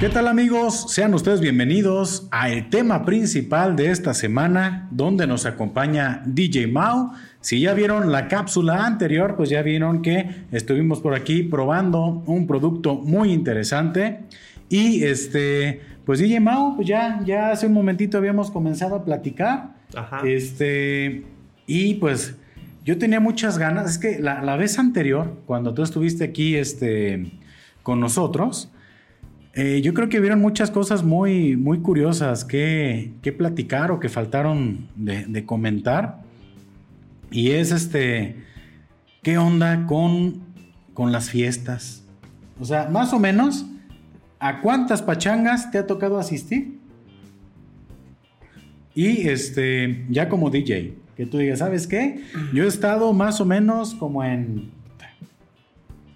¿Qué 0.00 0.08
tal 0.08 0.28
amigos? 0.28 0.86
Sean 0.88 1.12
ustedes 1.12 1.42
bienvenidos 1.42 2.26
al 2.30 2.70
tema 2.70 3.04
principal 3.04 3.76
de 3.76 3.90
esta 3.90 4.14
semana, 4.14 4.88
donde 4.90 5.26
nos 5.26 5.44
acompaña 5.44 6.22
DJ 6.24 6.68
Mau. 6.68 7.12
Si 7.42 7.60
ya 7.60 7.74
vieron 7.74 8.10
la 8.10 8.26
cápsula 8.26 8.86
anterior, 8.86 9.36
pues 9.36 9.50
ya 9.50 9.60
vieron 9.60 10.00
que 10.00 10.46
estuvimos 10.52 11.00
por 11.00 11.14
aquí 11.14 11.42
probando 11.42 12.22
un 12.24 12.46
producto 12.46 12.94
muy 12.94 13.30
interesante. 13.30 14.20
Y 14.70 15.04
este, 15.04 15.82
pues 16.06 16.18
DJ 16.18 16.40
Mau, 16.40 16.76
pues 16.76 16.88
ya, 16.88 17.20
ya 17.26 17.50
hace 17.50 17.66
un 17.66 17.74
momentito 17.74 18.16
habíamos 18.16 18.50
comenzado 18.50 18.94
a 18.94 19.04
platicar. 19.04 19.74
Ajá. 19.94 20.22
Este, 20.24 21.26
y 21.66 21.96
pues 21.96 22.36
yo 22.86 22.96
tenía 22.96 23.20
muchas 23.20 23.58
ganas. 23.58 23.90
Es 23.90 23.98
que 23.98 24.18
la, 24.18 24.40
la 24.40 24.56
vez 24.56 24.78
anterior, 24.78 25.42
cuando 25.44 25.74
tú 25.74 25.82
estuviste 25.82 26.24
aquí 26.24 26.56
este, 26.56 27.38
con 27.82 28.00
nosotros, 28.00 28.70
eh, 29.54 29.80
yo 29.82 29.94
creo 29.94 30.08
que 30.08 30.20
vieron 30.20 30.40
muchas 30.40 30.70
cosas 30.70 31.02
muy, 31.02 31.56
muy 31.56 31.80
curiosas 31.80 32.44
que, 32.44 33.12
que 33.22 33.32
platicar 33.32 33.90
o 33.90 33.98
que 34.00 34.08
faltaron 34.08 34.88
de, 34.96 35.26
de 35.26 35.44
comentar. 35.44 36.22
Y 37.30 37.50
es 37.50 37.70
este, 37.72 38.36
¿qué 39.22 39.38
onda 39.38 39.86
con, 39.86 40.40
con 40.94 41.12
las 41.12 41.30
fiestas? 41.30 42.04
O 42.60 42.64
sea, 42.64 42.88
más 42.88 43.12
o 43.12 43.18
menos, 43.18 43.66
¿a 44.38 44.60
cuántas 44.60 45.02
pachangas 45.02 45.70
te 45.70 45.78
ha 45.78 45.86
tocado 45.86 46.18
asistir? 46.18 46.78
Y 48.94 49.28
este, 49.28 50.04
ya 50.10 50.28
como 50.28 50.50
DJ, 50.50 50.94
que 51.16 51.26
tú 51.26 51.38
digas, 51.38 51.60
¿sabes 51.60 51.86
qué? 51.86 52.22
Yo 52.52 52.64
he 52.64 52.66
estado 52.66 53.12
más 53.12 53.40
o 53.40 53.44
menos 53.44 53.94
como 53.94 54.24
en 54.24 54.70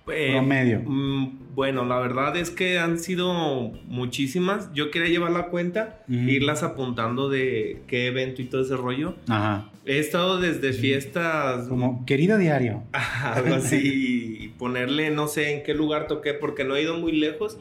Eh, 0.07 0.33
promedio. 0.33 0.83
mm, 0.85 1.39
bueno, 1.55 1.85
la 1.85 1.99
verdad 1.99 2.37
es 2.37 2.51
que 2.51 2.79
han 2.79 2.99
sido 2.99 3.73
muchísimas. 3.87 4.73
Yo 4.73 4.91
quería 4.91 5.09
llevar 5.09 5.31
la 5.31 5.47
cuenta, 5.47 6.03
irlas 6.09 6.63
apuntando 6.63 7.29
de 7.29 7.83
qué 7.87 8.09
evento 8.09 8.43
y 8.43 8.47
todo 8.47 8.63
ese 8.63 8.77
rollo. 8.77 9.15
Ajá. 9.29 9.71
He 9.87 9.99
estado 9.99 10.41
desde 10.41 10.73
fiestas, 10.73 11.69
Como 11.69 12.05
querido 12.07 12.39
diario. 12.39 12.83
algo 13.23 13.55
así, 13.55 14.39
y 14.41 14.49
ponerle, 14.49 15.11
no 15.11 15.29
sé 15.29 15.55
en 15.55 15.63
qué 15.63 15.75
lugar 15.75 16.07
toqué, 16.07 16.35
porque 16.35 16.65
no 16.65 16.75
he 16.75 16.83
ido 16.83 16.99
muy 16.99 17.13
lejos. 17.13 17.59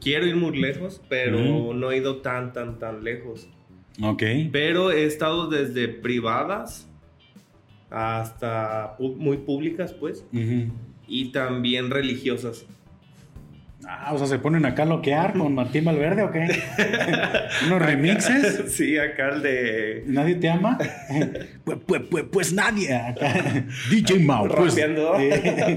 Quiero 0.00 0.26
ir 0.26 0.36
muy 0.36 0.58
lejos, 0.58 1.00
pero 1.08 1.72
no 1.72 1.90
he 1.90 1.96
ido 1.96 2.16
tan, 2.16 2.52
tan, 2.52 2.78
tan 2.78 3.02
lejos. 3.02 3.48
Ok. 4.02 4.22
Pero 4.52 4.90
he 4.90 5.04
estado 5.04 5.48
desde 5.48 5.88
privadas 5.88 6.88
hasta 7.90 8.96
muy 8.98 9.38
públicas, 9.38 9.94
pues, 9.94 10.24
y 11.08 11.32
también 11.32 11.90
religiosas. 11.90 12.66
Ah, 13.88 14.12
o 14.12 14.18
sea, 14.18 14.26
se 14.26 14.40
ponen 14.40 14.66
acá 14.66 14.82
a 14.82 14.86
loquear 14.86 15.32
con 15.34 15.54
Martín 15.54 15.84
Valverde 15.84 16.22
o 16.22 16.32
qué? 16.32 16.48
¿Unos 17.66 17.80
remixes? 17.80 18.74
Sí, 18.74 18.98
acá 18.98 19.28
el 19.28 19.42
de. 19.42 20.02
¿Nadie 20.06 20.34
te 20.34 20.48
ama? 20.48 20.76
pues, 21.64 21.78
pues, 21.86 22.02
pues, 22.10 22.24
pues 22.32 22.52
nadie. 22.52 22.94
Acá. 22.96 23.32
DJ 23.90 24.18
Mau. 24.18 24.48
Pues, 24.48 24.74
Rapeando, 24.74 25.16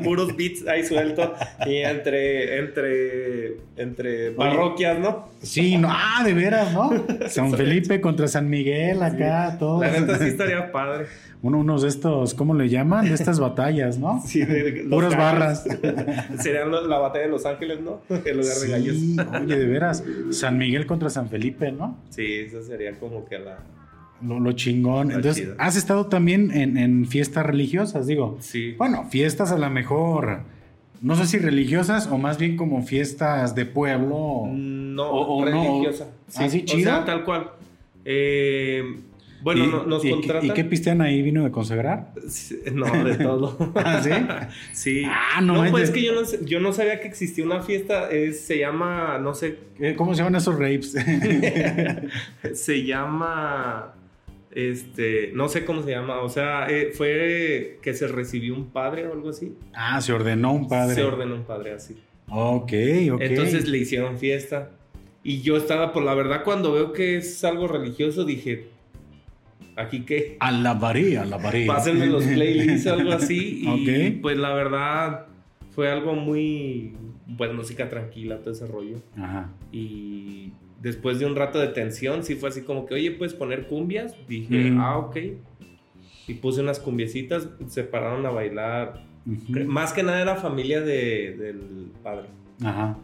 puros 0.04 0.36
beats 0.36 0.66
ahí 0.68 0.84
sueltos 0.84 1.30
y 1.68 1.78
entre 1.78 2.60
entre 2.60 3.58
entre 3.78 4.32
parroquias, 4.32 5.00
¿no? 5.00 5.30
sí, 5.42 5.78
no, 5.78 5.88
ah, 5.92 6.24
de 6.24 6.34
veras, 6.34 6.74
¿no? 6.74 6.92
San 7.28 7.52
Felipe 7.54 8.02
contra 8.02 8.28
San 8.28 8.50
Miguel, 8.50 9.02
acá, 9.04 9.56
todo. 9.60 9.82
La 9.82 9.92
neta 9.92 10.18
sí 10.18 10.26
estaría 10.26 10.72
padre. 10.72 11.06
Uno, 11.42 11.60
unos 11.60 11.84
de 11.84 11.88
estos, 11.88 12.34
¿cómo 12.34 12.54
le 12.54 12.68
llaman? 12.68 13.08
De 13.08 13.14
estas 13.14 13.40
batallas, 13.40 13.98
¿no? 13.98 14.22
Sí, 14.26 14.44
de- 14.44 14.86
Puras 14.90 15.16
barras. 15.16 15.66
Serían 16.38 16.70
la 16.72 16.98
batalla 16.98 17.26
de 17.26 17.32
Los 17.32 17.46
Ángeles, 17.46 17.80
¿no? 17.80 17.99
El 18.26 18.38
lugar 18.38 18.58
de 18.58 18.68
gallos. 18.70 18.96
Sí, 18.98 19.18
oye, 19.44 19.58
de 19.58 19.66
veras. 19.68 20.04
San 20.32 20.58
Miguel 20.58 20.86
contra 20.86 21.10
San 21.10 21.30
Felipe, 21.30 21.72
¿no? 21.72 21.98
Sí, 22.10 22.26
eso 22.26 22.62
sería 22.64 22.98
como 23.00 23.26
que 23.26 23.40
la. 23.40 23.60
Lo, 24.22 24.40
lo 24.40 24.52
chingón. 24.52 25.12
Entonces, 25.12 25.44
chido. 25.44 25.56
¿has 25.60 25.76
estado 25.78 26.08
también 26.08 26.52
en, 26.52 26.78
en 26.78 27.06
fiestas 27.08 27.46
religiosas? 27.46 28.06
Digo, 28.08 28.38
Sí. 28.42 28.74
bueno, 28.78 29.06
fiestas 29.10 29.52
a 29.54 29.58
lo 29.58 29.70
mejor, 29.70 30.42
no 31.02 31.16
sé 31.16 31.26
si 31.26 31.38
religiosas 31.38 32.08
o 32.08 32.18
más 32.18 32.38
bien 32.38 32.58
como 32.58 32.82
fiestas 32.84 33.56
de 33.56 33.66
pueblo. 33.66 34.44
No, 34.52 35.10
O- 35.10 35.38
o 35.38 35.46
no. 35.46 35.52
religiosa. 35.64 36.08
¿Ah, 36.36 36.50
sí, 36.50 36.62
O 36.64 36.66
chido? 36.66 36.84
sea, 36.92 37.06
tal 37.06 37.24
cual. 37.24 37.52
Eh, 38.04 38.84
bueno, 39.42 39.64
¿Y- 39.64 39.68
no- 39.68 39.84
nos 39.86 40.04
y- 40.06 40.10
contratan. 40.12 40.46
¿Y 40.46 40.52
qué 40.52 40.64
pistean 40.64 41.02
ahí? 41.02 41.22
¿Vino 41.22 41.44
de 41.44 41.52
consagrar? 41.52 42.14
No, 42.74 43.04
de 43.04 43.16
todo. 43.16 43.58
¿Ah, 43.76 44.02
sí? 44.04 44.12
Sí. 44.74 45.04
Ah, 45.08 45.42
no 45.42 45.64
no, 45.64 45.72
pues 45.72 45.86
es 45.86 45.92
que 45.92 46.04
yo 46.04 46.14
no, 46.14 46.22
yo 46.46 46.60
no 46.60 46.74
sabía 46.74 47.00
que 47.00 47.08
existía 47.08 47.46
una 47.46 47.62
fiesta. 47.62 48.10
es- 48.10 48.42
se 48.42 48.58
llama, 48.60 49.18
no 49.20 49.34
sé, 49.34 49.58
Eh, 49.80 49.96
¿Cómo 49.96 50.14
se 50.14 50.20
llaman 50.20 50.36
esos 50.36 50.56
rapes? 50.60 50.94
se 52.54 52.84
llama, 52.86 53.94
este, 54.52 55.32
no 55.34 55.48
sé 55.50 55.66
cómo 55.66 55.84
se 55.84 55.92
llama. 55.92 56.22
O 56.22 56.30
sea, 56.30 56.68
eh, 56.70 56.92
fue 56.94 57.80
que 57.82 57.94
se 57.94 58.08
recibió 58.08 58.56
un 58.56 58.70
padre 58.72 59.08
o 59.08 59.14
algo 59.14 59.30
así. 59.30 59.54
ah, 59.74 60.02
se 60.02 60.14
ordenó 60.14 60.54
un 60.54 60.68
padre. 60.68 60.96
Se 60.96 61.04
ordenó 61.04 61.36
un 61.36 61.44
padre 61.44 61.74
así. 61.74 61.96
Ok, 62.30 62.74
ok. 63.12 63.22
Entonces 63.22 63.68
le 63.68 63.78
hicieron 63.80 64.18
fiesta. 64.18 64.72
Y 65.24 65.42
yo 65.42 65.58
estaba, 65.58 65.92
por 65.94 66.04
la 66.04 66.14
verdad, 66.14 66.44
cuando 66.44 66.72
veo 66.72 66.94
que 66.94 67.18
es 67.18 67.44
algo 67.44 67.68
religioso, 67.68 68.24
dije, 68.24 68.68
¿aquí 69.80 70.02
qué? 70.02 70.38
Alabaré, 70.40 71.18
alabaré. 71.18 71.66
Pásenme 71.66 72.06
los 72.08 72.24
playlists 72.36 72.88
algo 72.88 73.12
así. 73.14 73.62
Y 73.64 73.68
Ok. 74.16 74.22
pues 74.22 74.38
la 74.38 74.54
verdad 74.54 75.26
fue 75.72 75.92
algo 75.92 76.16
muy, 76.16 76.94
pues 77.38 77.54
música 77.54 77.90
tranquila, 77.90 78.38
todo 78.40 78.52
ese 78.54 78.68
rollo. 78.68 78.98
Ajá. 79.18 79.50
Y 79.72 80.52
después 80.82 81.20
de 81.20 81.26
un 81.26 81.36
rato 81.36 81.60
de 81.60 81.68
tensión, 81.70 82.24
sí 82.24 82.36
fue 82.36 82.50
así 82.50 82.62
como 82.62 82.86
que, 82.86 82.96
oye, 82.96 83.12
¿puedes 83.12 83.34
poner 83.34 83.68
cumbias? 83.68 84.16
Dije, 84.28 84.72
Mm. 84.72 84.80
ah, 84.80 84.98
ok. 84.98 85.18
Y 86.28 86.34
puse 86.36 86.62
unas 86.62 86.80
cumbiecitas, 86.80 87.48
se 87.68 87.84
pararon 87.84 88.26
a 88.26 88.30
bailar. 88.30 89.04
Más 89.66 89.94
que 89.94 90.04
nada 90.04 90.22
era 90.22 90.36
familia 90.36 90.82
de- 90.82 91.36
del 91.38 91.92
padre. 92.04 92.28
Ajá. 92.64 92.98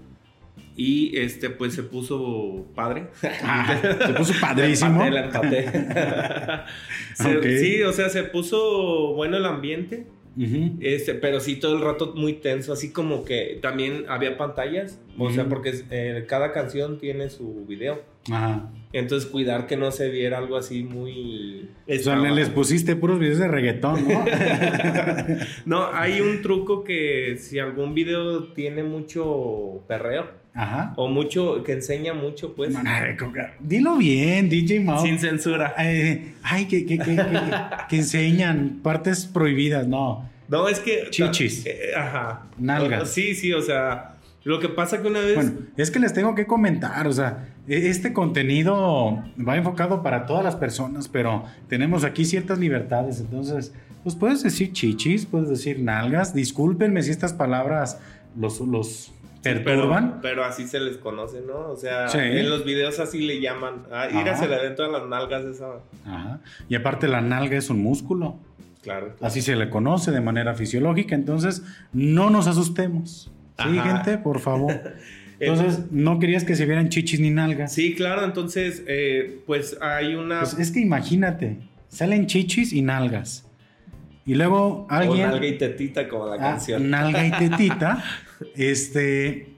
Y 0.78 1.18
este, 1.18 1.50
pues 1.50 1.74
se 1.74 1.84
puso 1.84 2.66
padre. 2.76 3.08
Ah, 3.44 3.80
se 4.08 4.14
puso 4.14 4.34
padrísimo. 4.42 5.10
La 5.10 5.26
empaté, 5.26 5.64
la 5.64 5.72
empaté. 5.72 6.74
Se- 7.16 7.38
Ok. 7.38 7.46
Sí, 7.62 7.82
o 7.84 7.94
sea, 7.94 8.10
se 8.10 8.24
puso 8.24 9.14
bueno 9.14 9.38
el 9.38 9.46
ambiente. 9.46 10.06
Este, 10.82 11.14
pero 11.16 11.40
sí 11.40 11.56
todo 11.62 11.78
el 11.78 11.82
rato 11.82 12.14
muy 12.14 12.34
tenso, 12.34 12.74
así 12.74 12.92
como 12.92 13.24
que 13.24 13.58
también 13.62 14.04
había 14.10 14.38
pantallas, 14.38 15.00
o 15.18 15.30
sea, 15.32 15.46
porque 15.46 15.74
eh, 15.92 16.26
cada 16.28 16.52
canción 16.52 16.98
tiene 17.00 17.30
su 17.30 17.66
video. 17.66 18.04
Ajá. 18.32 18.70
Entonces 18.94 19.30
cuidar 19.30 19.68
que 19.68 19.76
no 19.76 19.92
se 19.92 20.10
viera 20.10 20.38
algo 20.38 20.56
así 20.56 20.84
muy... 20.84 21.70
O 21.88 21.94
sea, 21.98 22.16
le- 22.16 22.32
les 22.32 22.50
pusiste 22.50 22.96
puros 22.96 23.20
videos 23.20 23.40
de 23.40 23.48
reggaetón, 23.50 24.08
¿no? 24.08 24.24
no, 25.66 25.90
hay 25.94 26.22
un 26.22 26.42
truco 26.42 26.84
que 26.84 27.38
si 27.40 27.60
algún 27.60 27.94
video 27.94 28.54
tiene 28.54 28.84
mucho 28.84 29.84
perreo 29.88 30.30
Ajá. 30.54 30.94
o 30.96 31.10
mucho, 31.10 31.62
que 31.64 31.74
enseña 31.74 32.14
mucho, 32.14 32.54
pues, 32.56 32.74
Dilo 33.60 33.98
bien, 33.98 34.48
DJ 34.50 34.80
Mao. 34.80 35.02
sin 35.04 35.20
censura. 35.20 35.76
Eh, 35.78 36.34
ay, 36.44 36.66
que, 36.66 36.86
que, 36.86 36.98
que, 36.98 37.16
que- 37.18 37.22
que 37.90 37.96
enseñan 37.98 38.80
partes 38.82 39.26
prohibidas, 39.26 39.86
no. 39.88 40.30
No, 40.48 40.70
es 40.70 40.80
que... 40.80 41.08
Chichis. 41.10 41.66
eh, 41.66 41.92
ajá. 41.98 42.44
Nalgas. 42.58 43.10
Sí, 43.12 43.34
sí, 43.36 43.52
o 43.52 43.62
sea, 43.62 44.15
lo 44.46 44.60
que 44.60 44.70
pasa 44.70 45.02
que 45.02 45.08
una 45.10 45.20
vez... 45.20 45.36
Bueno, 45.36 45.52
es 45.76 45.92
que 45.92 46.00
les 46.00 46.14
tengo 46.14 46.34
que 46.36 46.46
comentar, 46.48 47.08
o 47.08 47.12
sea, 47.12 47.50
e- 47.68 47.90
este 47.90 48.14
contenido 48.14 49.22
va 49.38 49.58
enfocado 49.58 50.02
para 50.04 50.26
todas 50.26 50.44
las 50.44 50.56
personas, 50.56 51.08
pero 51.10 51.44
tenemos 51.68 52.04
aquí 52.06 52.24
ciertas 52.26 52.60
libertades, 52.60 53.20
entonces, 53.20 53.74
pues 54.04 54.16
puedes 54.16 54.44
decir 54.44 54.72
chichis, 54.72 55.26
puedes 55.26 55.50
decir 55.50 55.80
nalgas, 55.82 56.34
discúlpenme 56.34 57.02
si 57.04 57.12
estas 57.12 57.34
palabras 57.34 58.00
los, 58.38 58.60
los 58.62 59.12
perturban. 59.42 60.10
Pero, 60.10 60.22
pero 60.22 60.46
así 60.46 60.68
se 60.68 60.80
les 60.80 60.98
conoce, 60.98 61.42
¿no? 61.46 61.70
O 61.72 61.76
sea, 61.76 62.08
Sí. 62.10 62.18
en 62.20 62.50
los 62.50 62.66
videos 62.66 63.00
así 63.00 63.22
le 63.26 63.42
llaman. 63.42 63.84
Ah, 63.92 64.08
ir 64.12 64.18
Ajá. 64.30 64.32
a 64.32 64.38
se 64.38 64.48
le 64.48 64.62
ven 64.62 64.76
todas 64.76 64.92
las 64.92 65.08
nalgas 65.08 65.44
esa. 65.46 65.66
Ajá. 66.06 66.40
Y 66.70 66.76
aparte 66.76 67.08
la 67.08 67.22
nalga 67.22 67.58
es 67.58 67.70
un 67.70 67.82
músculo, 67.82 68.40
Claro. 68.84 69.16
así 69.22 69.42
se 69.42 69.56
le 69.56 69.70
conoce 69.72 70.12
de 70.12 70.22
manera 70.22 70.54
fisiológica, 70.54 71.16
entonces 71.16 71.64
no 71.94 72.30
nos 72.30 72.46
asustemos. 72.48 73.32
Sí, 73.58 73.78
Ajá. 73.80 73.98
gente, 74.04 74.18
por 74.18 74.40
favor. 74.40 74.94
Entonces, 75.40 75.92
no 75.92 76.18
querías 76.20 76.44
que 76.46 76.56
se 76.56 76.66
vieran 76.66 76.88
chichis 76.90 77.20
ni 77.20 77.30
nalgas. 77.30 77.74
Sí, 77.74 77.94
claro, 77.94 78.24
entonces, 78.24 78.84
eh, 78.88 79.40
pues 79.46 79.78
hay 79.82 80.16
una. 80.16 80.40
Pues 80.40 80.58
es 80.58 80.72
que 80.72 80.80
imagínate, 80.80 81.58
salen 81.90 82.26
chichis 82.28 82.72
y 82.72 82.82
nalgas. 82.82 83.46
Y 84.26 84.36
luego 84.36 84.86
o 84.86 84.88
alguien. 84.90 85.28
nalga 85.30 85.46
y 85.46 85.58
tetita 85.58 86.08
como 86.08 86.28
la 86.28 86.36
Ah, 86.36 86.52
canción. 86.52 86.90
nalga 86.90 87.26
y 87.26 87.32
tetita. 87.50 88.02
este. 88.56 89.50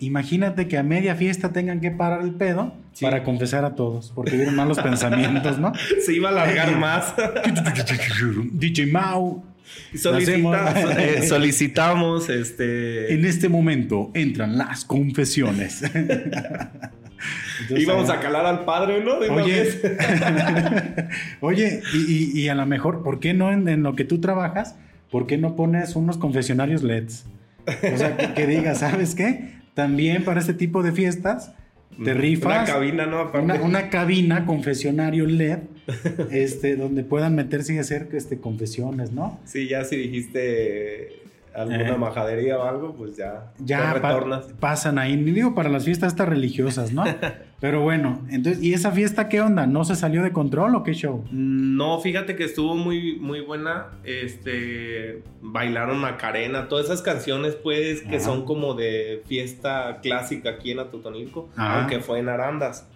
Imagínate 0.00 0.68
que 0.68 0.76
a 0.78 0.82
media 0.82 1.14
fiesta 1.16 1.52
tengan 1.52 1.80
que 1.80 1.90
parar 1.90 2.22
el 2.22 2.34
pedo 2.34 2.74
Sí. 2.92 3.04
para 3.04 3.24
confesar 3.24 3.64
a 3.64 3.74
todos, 3.74 4.12
porque 4.14 4.36
vieron 4.36 4.54
malos 4.54 4.78
pensamientos, 4.82 5.58
¿no? 5.58 5.72
Se 6.04 6.12
iba 6.14 6.28
a 6.28 6.32
alargar 6.32 6.76
más. 6.78 7.12
DJ 8.52 8.86
Mau 8.86 9.42
Solicita, 9.94 10.74
eh, 11.00 11.26
solicitamos 11.26 12.28
este. 12.28 13.14
En 13.14 13.24
este 13.24 13.48
momento 13.48 14.10
entran 14.14 14.58
las 14.58 14.84
confesiones. 14.84 15.82
Íbamos 17.70 18.10
a 18.10 18.20
calar 18.20 18.44
al 18.44 18.64
padre, 18.64 19.02
¿no? 19.02 19.14
oye, 19.16 19.80
oye 21.40 21.82
y, 21.94 22.38
y, 22.38 22.48
a 22.48 22.54
lo 22.54 22.66
mejor, 22.66 23.02
¿por 23.02 23.18
qué 23.18 23.32
no 23.32 23.50
en, 23.50 23.82
lo 23.82 23.94
que 23.94 24.04
tú 24.04 24.20
trabajas? 24.20 24.76
¿Por 25.10 25.26
qué 25.26 25.38
no 25.38 25.56
pones 25.56 25.96
unos 25.96 26.18
confesionarios 26.18 26.82
LEDs? 26.82 27.24
O 27.66 27.96
sea, 27.96 28.16
que, 28.16 28.34
que 28.34 28.46
digas, 28.46 28.80
¿sabes 28.80 29.14
qué? 29.14 29.54
También 29.72 30.24
para 30.24 30.40
este 30.40 30.52
tipo 30.52 30.82
de 30.82 30.92
fiestas 30.92 31.52
te 32.02 32.14
rifas. 32.14 32.68
Una 32.68 32.72
cabina, 32.72 33.06
¿no? 33.06 33.30
Una, 33.62 33.90
cabina, 33.90 34.46
confesionario 34.46 35.26
LED, 35.26 35.58
este, 36.30 36.76
donde 36.76 37.04
puedan 37.04 37.34
meterse 37.34 37.74
y 37.74 37.78
hacer 37.78 38.08
este, 38.12 38.38
confesiones, 38.38 39.12
¿no? 39.12 39.40
Sí, 39.44 39.68
ya 39.68 39.84
si 39.84 39.96
dijiste 39.96 41.23
alguna 41.54 41.90
eh. 41.90 41.98
majadería 41.98 42.58
o 42.58 42.64
algo, 42.64 42.94
pues 42.94 43.16
ya, 43.16 43.52
ya 43.58 44.00
pasan 44.60 44.98
ahí. 44.98 45.16
Digo, 45.16 45.54
para 45.54 45.68
las 45.68 45.84
fiestas 45.84 46.12
estas 46.12 46.28
religiosas, 46.28 46.92
¿no? 46.92 47.04
Pero 47.60 47.80
bueno, 47.80 48.20
entonces, 48.28 48.62
¿y 48.62 48.74
esa 48.74 48.90
fiesta 48.90 49.28
qué 49.28 49.40
onda? 49.40 49.66
¿No 49.66 49.84
se 49.84 49.96
salió 49.96 50.22
de 50.22 50.32
control 50.32 50.74
o 50.74 50.82
qué 50.82 50.92
show? 50.92 51.24
No, 51.30 51.98
fíjate 52.00 52.36
que 52.36 52.44
estuvo 52.44 52.74
muy, 52.74 53.18
muy 53.18 53.40
buena. 53.40 53.86
Este, 54.04 55.22
bailaron 55.40 55.98
Macarena, 55.98 56.68
todas 56.68 56.86
esas 56.86 57.00
canciones, 57.00 57.54
pues, 57.54 58.02
que 58.02 58.20
son 58.20 58.44
como 58.44 58.74
de 58.74 59.22
fiesta 59.26 60.00
clásica 60.02 60.50
aquí 60.50 60.72
en 60.72 60.80
Atotonilco, 60.80 61.48
aunque 61.56 62.00
fue 62.00 62.18
en 62.18 62.28
Arandas. 62.28 62.86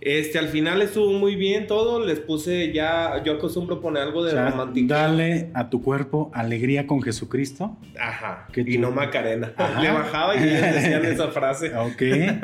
Este, 0.00 0.38
al 0.38 0.48
final 0.48 0.82
estuvo 0.82 1.12
muy 1.12 1.34
bien 1.34 1.66
todo. 1.66 2.04
Les 2.04 2.20
puse 2.20 2.72
ya, 2.72 3.22
yo 3.24 3.34
acostumbro 3.34 3.80
poner 3.80 4.02
algo 4.02 4.24
de 4.24 4.32
romántico. 4.32 4.92
Dale 4.92 5.50
a 5.54 5.70
tu 5.70 5.82
cuerpo 5.82 6.30
alegría 6.34 6.86
con 6.86 7.02
Jesucristo. 7.02 7.76
Ajá. 7.98 8.46
y 8.54 8.78
no 8.78 8.90
Macarena. 8.90 9.52
Le 9.80 9.90
bajaba 9.90 10.36
y 10.36 10.40
decían 10.40 11.04
esa 11.06 11.28
frase. 11.28 11.74
Ok. 11.76 12.02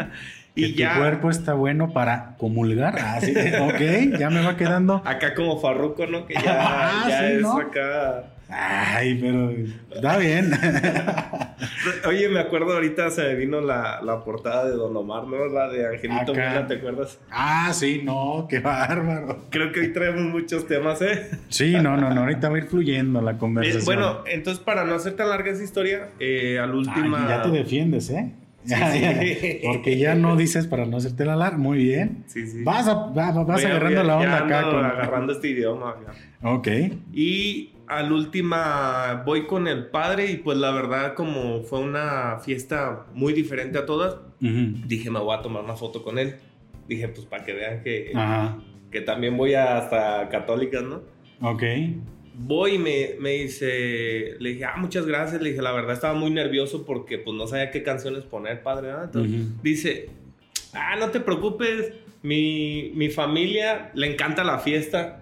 y 0.54 0.74
ya. 0.74 0.94
Tu 0.94 1.00
cuerpo 1.00 1.30
está 1.30 1.54
bueno 1.54 1.92
para 1.92 2.36
comulgar. 2.38 2.96
Ah, 2.98 3.20
sí. 3.20 3.32
ok, 3.32 4.18
ya 4.18 4.30
me 4.30 4.42
va 4.42 4.56
quedando. 4.56 5.02
Acá 5.04 5.34
como 5.34 5.58
Farruco, 5.60 6.06
¿no? 6.06 6.26
Que 6.26 6.34
ya, 6.34 6.42
ah, 6.46 7.04
ya 7.08 7.30
es 7.30 7.44
acá 7.44 8.24
Ay, 8.50 9.18
pero 9.20 9.50
está 9.94 10.18
bien. 10.18 10.52
Oye, 12.06 12.28
me 12.28 12.40
acuerdo 12.40 12.72
ahorita 12.74 13.10
se 13.10 13.22
me 13.22 13.34
vino 13.34 13.60
la, 13.60 14.22
portada 14.24 14.64
de 14.68 14.72
Don 14.72 14.96
Omar, 14.96 15.26
¿no? 15.26 15.46
La 15.46 15.68
de 15.68 15.86
Angelito 15.86 16.34
Mena, 16.34 16.66
¿te 16.66 16.74
acuerdas? 16.74 17.18
Ah, 17.30 17.70
sí, 17.72 18.02
no, 18.02 18.46
qué 18.48 18.60
bárbaro. 18.60 19.44
Creo 19.50 19.72
que 19.72 19.80
hoy 19.80 19.92
traemos 19.92 20.22
muchos 20.22 20.66
temas, 20.66 21.00
¿eh? 21.02 21.30
Sí, 21.48 21.74
no, 21.74 21.96
no, 21.96 22.12
no, 22.12 22.22
ahorita 22.22 22.48
va 22.48 22.56
a 22.56 22.58
ir 22.58 22.66
fluyendo 22.66 23.20
la 23.20 23.38
conversación. 23.38 23.84
bueno, 23.84 24.24
entonces 24.26 24.62
para 24.62 24.84
no 24.84 24.94
hacer 24.94 25.14
tan 25.14 25.28
larga 25.28 25.50
esa 25.50 25.62
historia, 25.62 26.08
eh, 26.18 26.58
al 26.58 26.74
último. 26.74 27.16
ya 27.28 27.42
te 27.42 27.50
defiendes, 27.50 28.10
¿eh? 28.10 28.32
porque 29.64 29.98
ya 29.98 30.14
no 30.14 30.36
dices 30.36 30.66
para 30.66 30.86
no 30.86 30.98
hacerte 30.98 31.24
la 31.24 31.36
larga. 31.36 31.58
Muy 31.58 31.78
bien. 31.78 32.24
Sí, 32.26 32.46
sí. 32.46 32.62
Vas, 32.62 32.86
vas 33.14 33.64
agarrando 33.64 34.02
la 34.02 34.16
onda 34.16 34.38
acá. 34.38 34.60
Agarrando 34.60 35.32
este 35.32 35.48
idioma. 35.48 35.96
Ok. 36.42 36.68
Y 37.12 37.72
al 37.86 38.12
última 38.12 39.22
voy 39.26 39.46
con 39.46 39.66
el 39.66 39.86
padre 39.86 40.30
y 40.30 40.36
pues 40.36 40.56
la 40.58 40.70
verdad 40.70 41.14
como 41.14 41.62
fue 41.62 41.80
una 41.80 42.38
fiesta 42.38 43.06
muy 43.14 43.32
diferente 43.32 43.78
a 43.78 43.86
todas, 43.86 44.16
dije 44.38 45.10
me 45.10 45.18
voy 45.18 45.36
a 45.36 45.42
tomar 45.42 45.64
una 45.64 45.76
foto 45.76 46.02
con 46.02 46.18
él. 46.18 46.36
Dije 46.88 47.08
pues 47.08 47.26
para 47.26 47.44
que 47.44 47.52
vean 47.52 47.82
que, 47.82 48.12
que 48.90 49.00
también 49.00 49.36
voy 49.36 49.54
hasta 49.54 50.28
católicas, 50.28 50.82
¿no? 50.82 51.02
Ok. 51.42 51.62
Voy 52.42 52.74
y 52.74 52.78
me, 52.78 53.10
me, 53.18 53.30
dice, 53.32 54.36
le 54.38 54.50
dije, 54.50 54.64
ah, 54.64 54.76
muchas 54.76 55.06
gracias, 55.06 55.42
le 55.42 55.50
dije, 55.50 55.62
la 55.62 55.72
verdad 55.72 55.92
estaba 55.92 56.14
muy 56.14 56.30
nervioso 56.30 56.86
porque 56.86 57.18
pues 57.18 57.36
no 57.36 57.46
sabía 57.46 57.70
qué 57.70 57.82
canciones 57.82 58.24
poner, 58.24 58.62
padre, 58.62 58.90
Entonces 58.90 59.62
dice, 59.62 60.08
ah, 60.72 60.96
no 60.98 61.10
te 61.10 61.20
preocupes, 61.20 61.92
mi, 62.22 62.92
mi 62.94 63.10
familia 63.10 63.90
le 63.94 64.12
encanta 64.12 64.42
la 64.42 64.58
fiesta, 64.58 65.20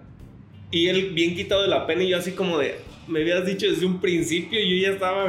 y 0.71 0.87
él 0.87 1.13
bien 1.13 1.35
quitado 1.35 1.63
de 1.63 1.67
la 1.67 1.87
pena 1.87 2.03
y 2.03 2.09
yo 2.09 2.17
así 2.17 2.31
como 2.31 2.57
de, 2.57 2.75
me 3.07 3.21
habías 3.21 3.45
dicho 3.45 3.67
desde 3.67 3.85
un 3.85 3.99
principio 3.99 4.59
yo 4.59 4.75
ya 4.75 4.93
estaba 4.93 5.25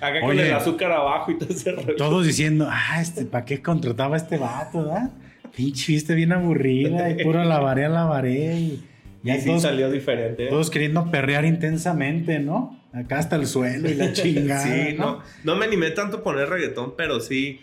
acá 0.00 0.20
con 0.20 0.38
el 0.38 0.52
azúcar 0.52 0.92
abajo 0.92 1.30
y 1.32 1.38
todo 1.38 1.50
ese 1.50 1.72
rollo. 1.72 1.96
Todos 1.96 2.26
diciendo, 2.26 2.66
ah, 2.70 3.00
este, 3.00 3.24
¿para 3.24 3.44
qué 3.44 3.60
contrataba 3.60 4.14
a 4.14 4.18
este 4.18 4.38
vato, 4.38 4.84
da? 4.84 5.10
Pinche 5.54 5.92
viste 5.92 6.14
bien 6.14 6.32
aburrida 6.32 7.10
y 7.10 7.22
puro 7.22 7.44
lavaré, 7.44 7.88
lavaré. 7.88 8.54
Y, 8.58 8.84
ya 9.22 9.40
sí 9.40 9.60
salió 9.60 9.90
diferente. 9.90 10.46
Todos 10.46 10.70
queriendo 10.70 11.10
perrear 11.10 11.44
intensamente, 11.44 12.38
¿no? 12.38 12.78
Acá 12.92 13.18
hasta 13.18 13.36
el 13.36 13.46
suelo 13.46 13.88
y 13.88 13.94
la 13.94 14.12
chingada. 14.14 14.62
sí, 14.62 14.94
¿no? 14.96 15.04
no, 15.04 15.22
no 15.44 15.56
me 15.56 15.66
animé 15.66 15.90
tanto 15.90 16.18
a 16.18 16.22
poner 16.22 16.48
reggaetón, 16.48 16.94
pero 16.96 17.20
sí 17.20 17.60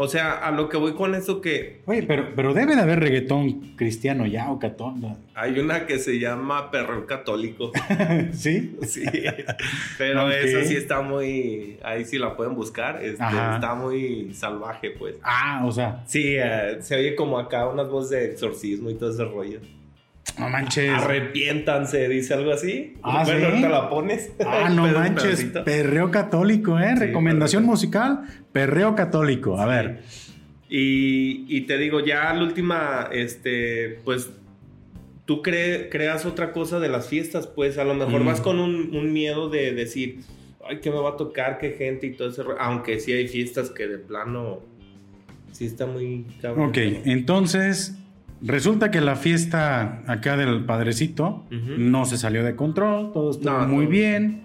o 0.00 0.06
sea, 0.06 0.34
a 0.34 0.52
lo 0.52 0.68
que 0.68 0.76
voy 0.76 0.92
con 0.94 1.16
eso 1.16 1.40
que... 1.40 1.80
Oye, 1.86 2.04
pero, 2.04 2.28
pero 2.36 2.54
debe 2.54 2.76
de 2.76 2.82
haber 2.82 3.00
reggaetón 3.00 3.74
cristiano 3.74 4.26
ya 4.26 4.48
o 4.48 4.60
catón. 4.60 5.16
Hay 5.34 5.58
una 5.58 5.86
que 5.86 5.98
se 5.98 6.20
llama 6.20 6.70
Perro 6.70 7.04
Católico. 7.04 7.72
¿Sí? 8.32 8.76
Sí. 8.86 9.02
Pero 9.98 10.30
esa 10.30 10.64
sí 10.64 10.76
está 10.76 11.00
muy... 11.00 11.80
Ahí 11.82 12.04
sí 12.04 12.16
la 12.16 12.36
pueden 12.36 12.54
buscar. 12.54 13.02
Este, 13.04 13.24
está 13.24 13.74
muy 13.74 14.32
salvaje, 14.34 14.90
pues. 14.90 15.16
Ah, 15.20 15.64
o 15.66 15.72
sea. 15.72 16.04
Sí, 16.06 16.36
eh, 16.36 16.76
se 16.78 16.94
oye 16.94 17.16
como 17.16 17.36
acá 17.36 17.66
unas 17.66 17.88
voces 17.88 18.10
de 18.10 18.24
exorcismo 18.30 18.90
y 18.90 18.94
todo 18.94 19.10
ese 19.10 19.24
rollo. 19.24 19.58
No 20.38 20.48
manches. 20.48 20.90
Arrepiéntanse, 20.90 22.08
dice 22.08 22.34
algo 22.34 22.52
así. 22.52 22.94
Ah, 23.02 23.22
bueno, 23.24 23.46
ahorita 23.46 23.68
la 23.68 23.88
pones. 23.88 24.32
Ah, 24.46 24.68
no 24.68 24.86
manches. 24.92 25.44
Perreo 25.64 26.10
católico, 26.10 26.78
¿eh? 26.78 26.94
Recomendación 26.94 27.64
musical, 27.64 28.22
perreo 28.52 28.94
católico. 28.94 29.58
A 29.58 29.66
ver. 29.66 30.02
Y, 30.70 31.62
te 31.62 31.78
digo, 31.78 32.00
ya 32.00 32.32
la 32.34 32.42
última, 32.42 33.08
este, 33.10 34.00
pues 34.04 34.30
tú 35.24 35.42
creas 35.42 36.26
otra 36.26 36.52
cosa 36.52 36.78
de 36.78 36.88
las 36.88 37.08
fiestas, 37.08 37.46
pues 37.46 37.78
a 37.78 37.84
lo 37.84 37.94
mejor 37.94 38.24
vas 38.24 38.40
con 38.40 38.60
un, 38.60 39.12
miedo 39.12 39.48
de 39.48 39.72
decir, 39.72 40.20
ay, 40.68 40.78
¿qué 40.80 40.90
me 40.90 40.98
va 40.98 41.10
a 41.10 41.16
tocar? 41.16 41.58
¿Qué 41.58 41.72
gente? 41.72 42.06
Y 42.06 42.12
todo 42.12 42.28
ese 42.28 42.42
Aunque 42.58 43.00
sí 43.00 43.12
hay 43.12 43.28
fiestas 43.28 43.70
que 43.70 43.86
de 43.86 43.98
plano 43.98 44.60
sí 45.52 45.66
está 45.66 45.86
muy 45.86 46.26
cabrón. 46.40 46.68
Ok, 46.68 46.78
entonces 47.04 47.96
Resulta 48.40 48.90
que 48.90 49.00
la 49.00 49.16
fiesta 49.16 50.02
acá 50.06 50.36
del 50.36 50.64
padrecito 50.64 51.44
no 51.50 52.04
se 52.04 52.16
salió 52.16 52.44
de 52.44 52.54
control, 52.54 53.12
todo 53.12 53.30
estuvo 53.32 53.58
muy 53.66 53.86
bien. 53.86 54.44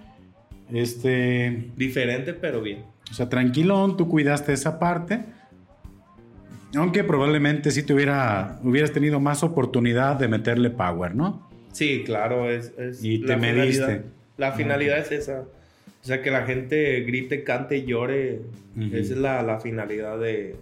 Este. 0.72 1.70
Diferente, 1.76 2.34
pero 2.34 2.60
bien. 2.60 2.84
O 3.10 3.14
sea, 3.14 3.28
tranquilón, 3.28 3.96
tú 3.96 4.08
cuidaste 4.08 4.52
esa 4.52 4.78
parte. 4.78 5.24
Aunque 6.74 7.04
probablemente 7.04 7.70
sí 7.70 7.84
te 7.84 7.94
hubiera, 7.94 8.58
hubieras 8.64 8.92
tenido 8.92 9.20
más 9.20 9.44
oportunidad 9.44 10.16
de 10.16 10.26
meterle 10.26 10.70
power, 10.70 11.14
¿no? 11.14 11.48
Sí, 11.72 12.02
claro, 12.04 12.50
es. 12.50 12.72
y 13.02 13.20
te 13.20 13.36
mediste. 13.36 14.02
La 14.36 14.52
finalidad 14.52 14.98
es 14.98 15.12
esa. 15.12 15.42
O 15.42 16.06
sea, 16.06 16.20
que 16.20 16.30
la 16.30 16.44
gente 16.44 17.00
grite, 17.00 17.44
cante 17.44 17.78
y 17.78 17.84
llore. 17.84 18.40
Esa 18.92 19.14
es 19.14 19.18
la, 19.18 19.60
finalidad 19.60 20.18
de, 20.18 20.56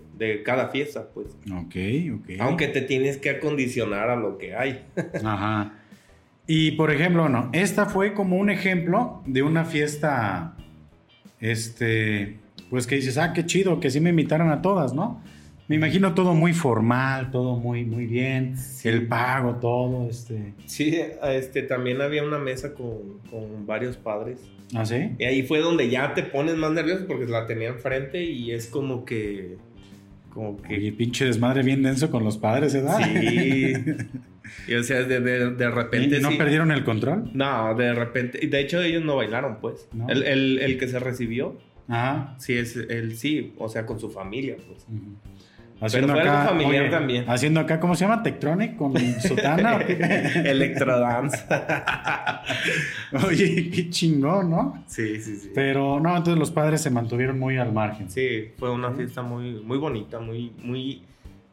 cada 0.45 0.69
fiesta, 0.69 1.09
pues. 1.13 1.29
Ok, 1.53 1.77
ok. 2.15 2.41
Aunque 2.41 2.69
te 2.69 2.83
tienes 2.83 3.17
que 3.17 3.31
acondicionar 3.31 4.11
a 4.11 4.17
lo 4.17 4.39
que 4.39 4.55
hay. 4.55 4.85
Ajá. 5.25 5.75
Y 6.47 6.73
por 6.73 6.91
ejemplo, 6.91 7.29
no, 7.29 7.51
esta 7.53 7.87
fue 7.87 8.15
como 8.15 8.37
un 8.37 8.51
ejemplo 8.51 9.23
de 9.27 9.43
una 9.43 9.65
fiesta, 9.65 10.57
este, 11.41 12.39
pues 12.69 12.87
que 12.87 12.97
dices, 12.97 13.17
ah, 13.19 13.33
qué 13.33 13.47
chido, 13.47 13.81
que 13.81 13.91
sí 13.91 14.01
me 14.01 14.11
invitaron 14.11 14.51
a 14.51 14.61
todas, 14.61 14.93
¿no? 14.93 15.23
Me 15.69 15.77
imagino 15.77 16.13
todo 16.15 16.35
muy 16.35 16.53
formal, 16.53 17.31
todo 17.31 17.57
muy, 17.57 17.85
muy 17.85 18.07
bien, 18.07 18.57
el 18.85 19.07
pago, 19.07 19.57
todo, 19.57 20.09
este. 20.11 20.55
Sí, 20.67 21.01
este, 21.23 21.63
también 21.63 22.01
había 22.01 22.25
una 22.25 22.39
mesa 22.39 22.75
con, 22.75 23.21
con 23.31 23.65
varios 23.65 23.97
padres. 23.97 24.41
¿Ah, 24.75 24.85
sí? 24.85 25.13
Y 25.19 25.25
ahí 25.25 25.43
fue 25.43 25.61
donde 25.61 25.89
ya 25.89 26.15
te 26.15 26.23
pones 26.23 26.57
más 26.57 26.73
nervioso 26.73 27.07
porque 27.07 27.27
la 27.27 27.47
tenía 27.47 27.69
enfrente 27.69 28.25
y 28.25 28.51
es 28.51 28.67
como 28.67 29.05
que. 29.05 29.57
Como 30.33 30.61
que. 30.63 30.77
Oye, 30.77 30.93
pinche 30.93 31.25
desmadre 31.25 31.63
bien 31.63 31.83
denso 31.83 32.11
con 32.11 32.25
los 32.25 32.39
padres, 32.39 32.75
¿verdad? 32.75 32.99
Sí. 33.05 33.75
y 34.69 34.75
o 34.75 34.83
sea, 34.83 35.03
de, 35.03 35.21
de, 35.21 35.71
repente. 35.71 36.19
¿Y 36.19 36.21
no 36.21 36.31
perdieron 36.39 36.73
el 36.73 36.85
control? 36.85 37.31
No, 37.35 37.75
de 37.75 37.93
repente. 37.93 38.47
De 38.47 38.61
hecho, 38.61 38.81
ellos 38.81 39.05
no 39.05 39.17
bailaron, 39.17 39.59
pues. 39.61 39.89
El, 40.09 40.23
el, 40.23 40.59
el, 40.59 40.79
que 40.79 40.89
se 40.89 40.99
recibió. 40.99 41.59
Ajá. 41.89 42.35
Sí, 42.39 42.55
es 42.55 42.77
el 42.77 43.17
sí, 43.17 43.53
o 43.59 43.69
sea, 43.69 43.85
con 43.85 44.01
su 44.01 44.11
familia, 44.11 44.57
pues. 44.67 44.87
Haciendo 45.83 46.15
Pero 46.15 46.31
acá, 46.31 46.45
familiar 46.45 46.91
también. 46.91 47.25
Haciendo 47.29 47.59
acá, 47.59 47.81
¿cómo 47.81 47.97
se 47.97 48.05
llama? 48.05 48.23
Tectronic 48.23 48.77
con 48.77 48.97
sotana. 49.21 49.79
Electrodance. 50.45 51.43
oye, 53.27 53.69
qué 53.69 53.91
chingón, 53.91 54.51
¿no? 54.51 54.85
Sí, 54.87 55.21
sí, 55.21 55.37
sí. 55.37 55.51
Pero 55.53 55.99
no, 55.99 56.17
entonces 56.17 56.39
los 56.39 56.53
padres 56.53 56.83
se 56.83 56.91
mantuvieron 56.91 57.37
muy 57.37 57.57
al 57.57 57.73
margen. 57.73 58.09
Sí, 58.09 58.53
fue 58.59 58.71
una 58.71 58.93
fiesta 58.93 59.23
muy, 59.23 59.61
muy 59.61 59.77
bonita, 59.77 60.21
muy, 60.21 60.53
muy, 60.63 61.03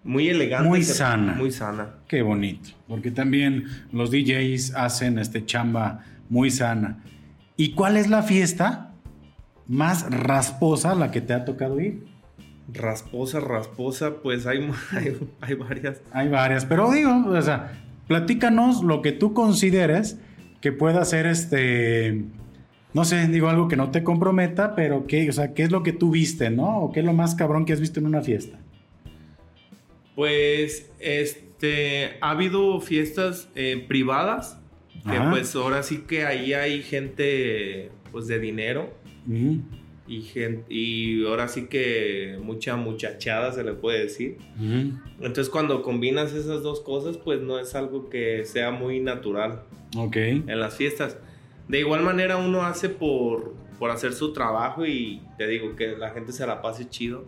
muy 0.03 0.29
elegante. 0.29 0.69
Muy 0.69 0.83
sana. 0.83 1.33
Muy 1.33 1.49
sana. 1.49 1.95
Qué 2.07 2.21
bonito. 2.21 2.69
Porque 2.87 3.09
también 3.09 3.65
los 3.91 4.11
DJs 4.11 4.75
hacen 4.75 5.17
este 5.17 5.43
chamba 5.43 6.03
muy 6.29 6.51
sana. 6.51 6.99
¿Y 7.57 7.71
cuál 7.71 7.97
es 7.97 8.07
la 8.07 8.21
fiesta 8.21 8.91
más 9.67 10.07
rasposa 10.11 10.91
a 10.91 10.95
la 10.95 11.09
que 11.09 11.21
te 11.21 11.33
ha 11.33 11.45
tocado 11.45 11.79
ir? 11.79 12.18
Rasposa, 12.73 13.39
rasposa, 13.39 14.21
pues 14.21 14.45
hay, 14.45 14.69
hay, 14.91 15.17
hay 15.41 15.55
varias. 15.55 16.01
Hay 16.11 16.27
varias, 16.27 16.65
pero 16.65 16.91
digo, 16.91 17.25
o 17.27 17.41
sea, 17.41 17.81
platícanos 18.07 18.83
lo 18.83 19.01
que 19.01 19.11
tú 19.11 19.33
consideres 19.33 20.19
que 20.61 20.71
pueda 20.71 21.03
ser 21.05 21.25
este, 21.25 22.25
no 22.93 23.05
sé, 23.05 23.27
digo 23.27 23.49
algo 23.49 23.67
que 23.67 23.75
no 23.75 23.91
te 23.91 24.03
comprometa, 24.03 24.75
pero 24.75 25.05
qué, 25.05 25.29
o 25.29 25.31
sea, 25.31 25.53
qué 25.53 25.63
es 25.63 25.71
lo 25.71 25.83
que 25.83 25.93
tú 25.93 26.11
viste, 26.11 26.49
¿no? 26.49 26.79
O 26.79 26.91
qué 26.91 27.01
es 27.01 27.05
lo 27.05 27.13
más 27.13 27.35
cabrón 27.35 27.65
que 27.65 27.73
has 27.73 27.79
visto 27.79 27.99
en 27.99 28.07
una 28.07 28.21
fiesta. 28.21 28.59
Pues, 30.15 30.91
este, 30.99 32.17
ha 32.19 32.31
habido 32.31 32.81
fiestas 32.81 33.47
eh, 33.55 33.85
privadas, 33.87 34.59
que 35.03 35.17
Ajá. 35.17 35.29
pues 35.29 35.55
ahora 35.55 35.83
sí 35.83 36.03
que 36.07 36.25
ahí 36.25 36.53
hay 36.53 36.81
gente, 36.81 37.91
pues 38.11 38.27
de 38.27 38.39
dinero. 38.39 38.93
Y, 40.09 41.23
ahora 41.25 41.47
sí 41.47 41.67
que 41.67 42.39
mucha 42.41 42.75
muchachada 42.75 43.51
se 43.51 43.63
le 43.63 43.73
puede 43.73 43.99
decir. 44.03 44.37
ujú. 44.57 44.97
Entonces 45.19 45.49
cuando 45.49 45.81
combinas 45.83 46.33
esas 46.33 46.63
dos 46.63 46.81
cosas, 46.81 47.17
pues 47.17 47.39
no 47.41 47.59
es 47.59 47.75
algo 47.75 48.09
que 48.09 48.43
sea 48.45 48.71
muy 48.71 48.99
natural 48.99 49.61
Ok. 49.95 50.15
en 50.17 50.59
las 50.59 50.75
fiestas. 50.75 51.17
De 51.67 51.79
igual 51.79 52.01
manera 52.01 52.37
uno 52.37 52.63
hace 52.63 52.89
por, 52.89 53.53
por 53.77 53.91
hacer 53.91 54.13
su 54.13 54.33
trabajo 54.33 54.85
y 54.87 55.21
te 55.37 55.45
digo 55.47 55.75
que 55.75 55.95
la 55.95 56.09
gente 56.09 56.31
se 56.31 56.47
la 56.47 56.61
pase 56.63 56.89
chido. 56.89 57.25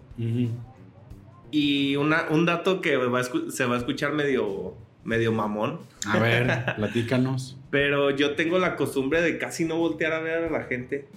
Y 1.52 1.96
una, 1.98 2.26
un 2.30 2.46
dato 2.46 2.82
que 2.82 2.96
va 2.98 3.20
a 3.20 3.24
se 3.24 3.66
va 3.66 3.76
a 3.76 3.78
escuchar 3.78 4.14
medio, 4.14 4.74
medio 5.04 5.32
mamón, 5.34 5.80
A 6.08 6.18
ver, 6.20 6.48
platícanos. 6.78 7.58
pero 7.70 8.10
yo 8.12 8.36
tengo 8.36 8.58
la 8.58 8.76
costumbre 8.78 9.22
de 9.22 9.38
casi 9.38 9.66
no 9.66 9.76
voltear 9.76 10.14
a 10.14 10.20
ver 10.22 10.46
a 10.46 10.50
la 10.50 10.64
gente. 10.64 11.08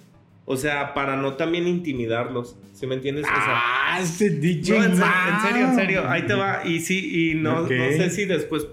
O 0.47 0.57
sea, 0.57 0.93
para 0.95 1.17
no 1.17 1.35
también 1.35 1.67
intimidarlos, 1.67 2.57
¿sí 2.75 2.87
me 2.87 2.97
entiendes? 2.97 3.25
O 3.25 3.29
sea, 3.29 3.37
Ah, 3.95 3.99
ese 4.03 4.29
DJ. 4.31 4.79
No, 4.79 4.85
en, 4.85 4.97
se- 4.97 5.01
wow. 5.03 5.11
en 5.35 5.41
serio, 5.41 5.67
en 5.69 5.75
serio. 5.75 6.09
Ahí 6.09 6.23
te 6.27 6.35
va. 6.35 6.61
Y 6.67 6.81
sí, 6.81 7.31
y 7.31 7.35
no, 7.35 7.63
no 7.63 7.69
sé 7.69 8.11
si 8.11 8.25
después 8.27 8.67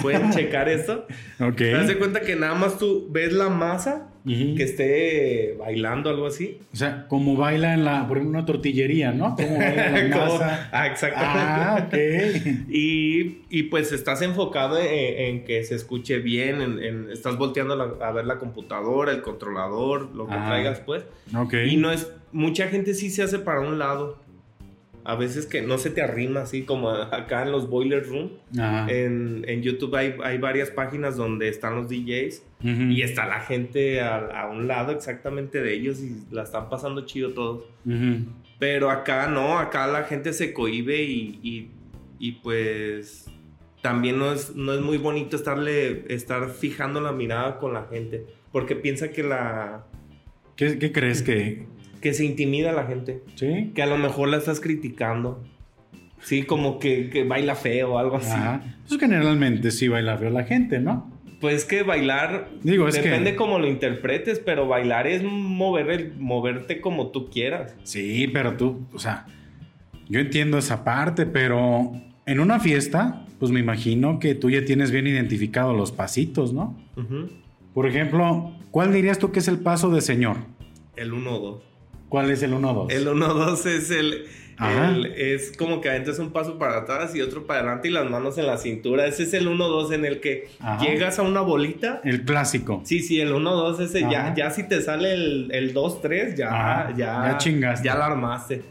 pueden 0.00 0.30
checar 0.32 0.68
esto. 0.68 1.06
Ok. 1.40 1.56
Te 1.56 1.72
das 1.72 1.86
de 1.88 1.96
cuenta 1.96 2.20
que 2.20 2.36
nada 2.36 2.54
más 2.54 2.76
tú 2.78 3.08
ves 3.10 3.32
la 3.32 3.48
masa 3.48 4.10
Que 4.56 4.62
esté 4.62 5.56
bailando, 5.58 6.10
algo 6.10 6.26
así. 6.26 6.58
O 6.72 6.76
sea, 6.76 7.06
como 7.08 7.34
baila 7.36 7.74
en 7.74 7.84
la, 7.84 8.06
por 8.06 8.18
ejemplo, 8.18 8.38
una 8.38 8.46
tortillería, 8.46 9.12
¿no? 9.12 9.34
Como 9.36 9.56
baila 9.58 9.98
en 9.98 10.10
la 10.10 10.16
Como- 10.18 10.32
masa. 10.38 10.68
ah, 10.72 10.86
exactamente. 10.86 11.48
Ah, 11.50 11.86
ok. 11.86 12.68
Y, 12.70 13.38
y 13.50 13.62
pues 13.64 13.92
estás 13.92 14.22
enfocado 14.22 14.78
en, 14.78 14.86
en 15.38 15.44
que 15.44 15.64
se 15.64 15.74
escuche 15.74 16.18
bien, 16.18 16.60
en, 16.60 16.82
en- 16.82 17.10
estás 17.10 17.36
volteando 17.38 17.74
la- 17.76 18.06
a 18.06 18.12
ver 18.12 18.26
la 18.26 18.38
computadora, 18.38 19.12
el 19.12 19.22
controlador, 19.22 20.14
lo 20.14 20.26
que 20.26 20.34
Ah. 20.34 20.44
traigas 20.48 20.80
pues. 20.80 21.04
Ok. 21.36 21.54
Y 21.66 21.76
no 21.76 21.90
es, 21.90 22.10
mucha 22.32 22.68
gente 22.68 22.94
sí 22.94 23.10
se 23.10 23.22
hace 23.22 23.38
para 23.38 23.60
un 23.60 23.78
lado. 23.78 24.18
A 25.04 25.14
veces 25.14 25.46
que 25.46 25.62
no 25.62 25.78
se 25.78 25.90
te 25.90 26.02
arrima 26.02 26.40
así 26.42 26.62
como 26.62 26.90
acá 26.90 27.42
en 27.42 27.52
los 27.52 27.68
boiler 27.68 28.06
room. 28.06 28.32
Ajá. 28.58 28.90
En, 28.90 29.44
en 29.48 29.62
YouTube 29.62 29.94
hay, 29.94 30.16
hay 30.22 30.38
varias 30.38 30.70
páginas 30.70 31.16
donde 31.16 31.48
están 31.48 31.76
los 31.76 31.88
DJs 31.88 32.42
Ujú. 32.62 32.82
y 32.90 33.02
está 33.02 33.26
la 33.26 33.40
gente 33.40 34.00
a, 34.00 34.16
a 34.16 34.50
un 34.50 34.68
lado 34.68 34.92
exactamente 34.92 35.62
de 35.62 35.72
ellos 35.74 36.00
y 36.00 36.24
la 36.30 36.42
están 36.42 36.68
pasando 36.68 37.06
chido 37.06 37.32
todos. 37.32 37.64
Ujú. 37.86 38.26
Pero 38.58 38.90
acá 38.90 39.28
no, 39.28 39.58
acá 39.58 39.86
la 39.86 40.02
gente 40.04 40.32
se 40.32 40.52
cohíbe 40.52 41.02
y, 41.02 41.38
y, 41.42 41.70
y 42.18 42.32
pues 42.32 43.30
también 43.82 44.18
no 44.18 44.32
es, 44.32 44.54
no 44.56 44.74
es 44.74 44.80
muy 44.80 44.98
bonito 44.98 45.36
estarle, 45.36 46.04
estar 46.12 46.50
fijando 46.50 47.00
la 47.00 47.12
mirada 47.12 47.58
con 47.58 47.72
la 47.72 47.84
gente 47.84 48.26
porque 48.52 48.74
piensa 48.76 49.10
que 49.10 49.22
la 49.22 49.86
¿Qué, 50.56 50.78
qué 50.78 50.90
crees 50.90 51.22
que.? 51.22 51.66
Que 52.00 52.14
se 52.14 52.24
intimida 52.24 52.70
a 52.70 52.72
la 52.72 52.84
gente, 52.86 53.22
Sí. 53.34 53.72
que 53.74 53.82
a 53.82 53.86
lo 53.86 53.96
mejor 53.98 54.28
la 54.28 54.36
estás 54.38 54.60
criticando. 54.60 55.42
Sí, 56.20 56.42
como 56.42 56.78
que, 56.78 57.10
que 57.10 57.24
baila 57.24 57.54
feo 57.54 57.94
o 57.94 57.98
algo 57.98 58.16
así. 58.16 58.32
Ajá. 58.32 58.62
Pues 58.88 58.98
generalmente 59.00 59.70
sí 59.70 59.88
baila 59.88 60.18
feo 60.18 60.30
la 60.30 60.44
gente, 60.44 60.80
¿no? 60.80 61.10
Pues 61.40 61.64
que 61.64 61.84
bailar 61.84 62.48
Digo, 62.64 62.88
es 62.88 62.94
depende 62.96 63.30
que. 63.30 63.36
cómo 63.36 63.60
lo 63.60 63.68
interpretes, 63.68 64.40
pero 64.40 64.66
bailar 64.66 65.06
es 65.06 65.22
mover 65.22 65.90
el- 65.90 66.12
moverte 66.18 66.80
como 66.80 67.08
tú 67.12 67.30
quieras. 67.30 67.76
Sí, 67.84 68.26
pero 68.32 68.56
tú, 68.56 68.86
o 68.92 68.98
sea, 68.98 69.26
yo 70.08 70.18
entiendo 70.18 70.58
esa 70.58 70.82
parte, 70.82 71.26
pero 71.26 71.92
en 72.26 72.40
una 72.40 72.58
fiesta, 72.58 73.24
pues 73.38 73.52
me 73.52 73.60
imagino 73.60 74.18
que 74.18 74.34
tú 74.34 74.50
ya 74.50 74.64
tienes 74.64 74.90
bien 74.90 75.06
identificados 75.06 75.76
los 75.76 75.92
pasitos, 75.92 76.52
¿no? 76.52 76.76
Por 77.72 77.86
ejemplo, 77.86 78.50
¿cuál 78.72 78.92
dirías 78.92 79.20
tú 79.20 79.30
que 79.30 79.38
es 79.38 79.46
el 79.46 79.60
paso 79.60 79.90
de 79.90 80.00
señor? 80.00 80.38
El 80.96 81.12
1-2. 81.12 81.60
¿Cuál 82.08 82.30
es 82.30 82.42
el 82.42 82.52
1-2? 82.54 82.90
El 82.92 83.06
1-2 83.08 83.66
es 83.66 83.90
el, 83.90 84.26
el- 84.60 85.06
Es 85.16 85.56
como 85.56 85.80
que 85.80 85.88
aventas 85.90 86.18
un 86.18 86.30
paso 86.32 86.58
para 86.58 86.78
atrás 86.78 87.14
y 87.14 87.20
otro 87.20 87.46
para 87.46 87.60
adelante 87.60 87.88
y 87.88 87.90
las 87.90 88.08
manos 88.08 88.38
en 88.38 88.46
la 88.46 88.56
cintura. 88.58 89.06
Ese 89.06 89.24
es 89.24 89.34
el 89.34 89.46
1-2 89.48 89.92
en 89.92 90.04
el 90.04 90.20
que 90.20 90.48
Ajá. 90.60 90.84
llegas 90.84 91.18
a 91.18 91.22
una 91.22 91.42
bolita. 91.42 92.00
El 92.04 92.24
clásico. 92.24 92.80
Sí, 92.84 93.00
sí, 93.00 93.20
el 93.20 93.32
1-2 93.32 93.80
ese 93.80 94.00
ya, 94.02 94.26
Ajá. 94.28 94.34
ya 94.34 94.50
si 94.50 94.66
te 94.66 94.80
sale 94.80 95.12
el, 95.12 95.50
el 95.52 95.74
2-3 95.74 96.34
ya, 96.36 96.92
ya, 96.96 97.28
ya 97.32 97.36
chingaste. 97.38 97.86
Ya 97.86 97.94
la 97.96 98.06
armaste. 98.06 98.62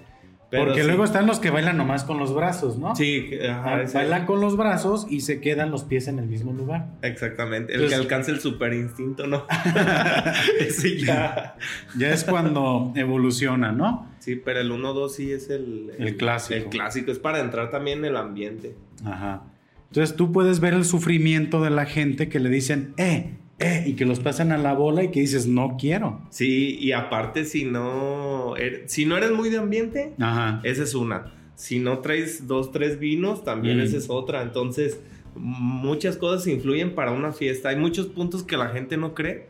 Pero 0.49 0.65
Porque 0.67 0.81
sí. 0.81 0.87
luego 0.87 1.03
están 1.03 1.27
los 1.27 1.39
que 1.39 1.49
bailan 1.49 1.75
nomás 1.75 2.05
con 2.05 2.19
los 2.19 2.33
brazos, 2.33 2.77
¿no? 2.77 2.95
Sí, 2.95 3.31
ajá, 3.49 3.83
Bailan 3.93 4.25
con 4.25 4.39
los 4.39 4.55
brazos 4.55 5.05
y 5.09 5.19
se 5.19 5.41
quedan 5.41 5.71
los 5.71 5.83
pies 5.83 6.07
en 6.07 6.19
el 6.19 6.27
mismo 6.27 6.53
lugar. 6.53 6.87
Exactamente. 7.01 7.73
El 7.73 7.81
Entonces- 7.81 7.97
que 7.99 8.03
alcanza 8.03 8.31
el 8.31 8.39
super 8.39 8.73
instinto, 8.73 9.27
¿no? 9.27 9.43
Ese 10.59 10.97
ya. 10.99 11.55
Ya 11.97 12.09
es 12.13 12.23
cuando 12.23 12.93
evoluciona, 12.95 13.71
¿no? 13.73 14.07
Sí, 14.19 14.35
pero 14.35 14.61
el 14.61 14.71
1-2 14.71 15.09
sí 15.09 15.31
es 15.31 15.49
el, 15.49 15.91
El 15.99 16.15
clásico. 16.17 16.55
El 16.55 16.65
clásico. 16.65 17.11
Es 17.11 17.19
para 17.19 17.39
entrar 17.39 17.69
también 17.69 17.99
en 17.99 18.05
el 18.05 18.17
ambiente. 18.17 18.75
Ajá. 19.05 19.43
Entonces 19.89 20.15
tú 20.15 20.31
puedes 20.31 20.59
ver 20.59 20.73
el 20.73 20.85
sufrimiento 20.85 21.61
de 21.61 21.69
la 21.71 21.85
gente 21.85 22.29
que 22.29 22.39
le 22.39 22.49
dicen, 22.49 22.93
eh, 22.97 23.35
eh, 23.59 23.83
y 23.87 23.93
que 23.93 24.05
los 24.05 24.19
pasan 24.19 24.51
a 24.51 24.57
la 24.57 24.73
bola 24.73 25.03
y 25.03 25.09
que 25.09 25.19
dices, 25.21 25.47
no 25.47 25.77
quiero. 25.79 26.21
Sí, 26.29 26.77
y 26.79 26.91
aparte, 26.91 27.43
si 27.45 27.63
no, 27.65 28.55
er- 28.55 28.83
si 28.87 29.05
no 29.05 29.17
eres 29.17 29.31
muy 29.31 29.49
de 29.49 29.57
ambiente, 29.57 30.13
Ajá. 30.19 30.59
esa 30.63 30.83
es 30.83 30.93
una. 30.93 31.33
Si 31.55 31.79
no 31.79 31.99
traes 31.99 32.47
dos, 32.47 32.71
tres 32.71 32.99
vinos, 32.99 33.43
también 33.43 33.77
Mm. 33.79 33.81
esa 33.81 33.97
es 33.97 34.09
otra. 34.09 34.43
Entonces, 34.43 34.99
muchas 35.35 36.17
cosas 36.17 36.45
influyen 36.47 36.93
para 36.93 37.11
una 37.11 37.31
fiesta. 37.33 37.69
Hay 37.69 37.77
muchos 37.77 38.05
puntos 38.07 38.43
que 38.43 38.57
la 38.57 38.69
gente 38.69 38.95
no 38.97 39.13
cree, 39.15 39.47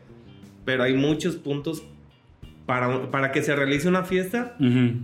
pero 0.64 0.84
hay 0.84 0.94
muchos 0.94 1.36
puntos 1.36 1.82
para, 2.64 3.10
para 3.10 3.30
que 3.32 3.42
se 3.42 3.54
realice 3.54 3.88
una 3.88 4.04
fiesta. 4.04 4.56
Ujú. 4.58 5.00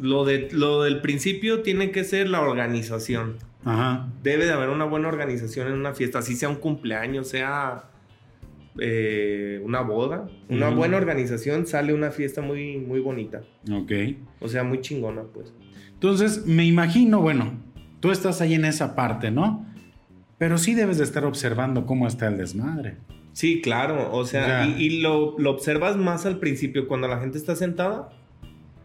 Lo, 0.00 0.24
de, 0.24 0.48
lo 0.52 0.82
del 0.82 1.00
principio 1.02 1.60
tiene 1.62 1.90
que 1.90 2.04
ser 2.04 2.28
la 2.30 2.40
organización. 2.40 3.36
Ajá. 3.64 4.08
Debe 4.22 4.46
de 4.46 4.52
haber 4.52 4.68
una 4.70 4.84
buena 4.84 5.08
organización 5.08 5.66
en 5.68 5.74
una 5.74 5.92
fiesta, 5.92 6.20
así 6.20 6.36
sea 6.36 6.48
un 6.48 6.56
cumpleaños, 6.56 7.28
sea 7.28 7.84
eh, 8.80 9.60
una 9.64 9.80
boda. 9.80 10.28
Una 10.48 10.70
buena 10.70 10.96
organización 10.96 11.66
sale 11.66 11.92
una 11.92 12.10
fiesta 12.10 12.42
muy, 12.42 12.78
muy 12.78 13.00
bonita. 13.00 13.42
Ok. 13.70 13.92
O 14.40 14.48
sea, 14.48 14.64
muy 14.64 14.80
chingona, 14.80 15.22
pues. 15.22 15.52
Entonces 15.92 16.46
me 16.46 16.64
imagino, 16.64 17.20
bueno, 17.20 17.58
tú 18.00 18.10
estás 18.10 18.40
ahí 18.40 18.54
en 18.54 18.64
esa 18.64 18.94
parte, 18.94 19.30
¿no? 19.30 19.66
Pero 20.38 20.58
sí 20.58 20.74
debes 20.74 20.98
de 20.98 21.04
estar 21.04 21.24
observando 21.24 21.86
cómo 21.86 22.06
está 22.06 22.28
el 22.28 22.36
desmadre. 22.36 22.96
Sí, 23.32 23.60
claro. 23.60 24.12
O 24.12 24.24
sea, 24.24 24.66
y, 24.66 24.82
y 24.82 25.00
lo, 25.00 25.38
lo 25.38 25.50
observas 25.50 25.96
más 25.96 26.26
al 26.26 26.38
principio, 26.38 26.86
cuando 26.88 27.08
la 27.08 27.18
gente 27.18 27.38
está 27.38 27.56
sentada, 27.56 28.10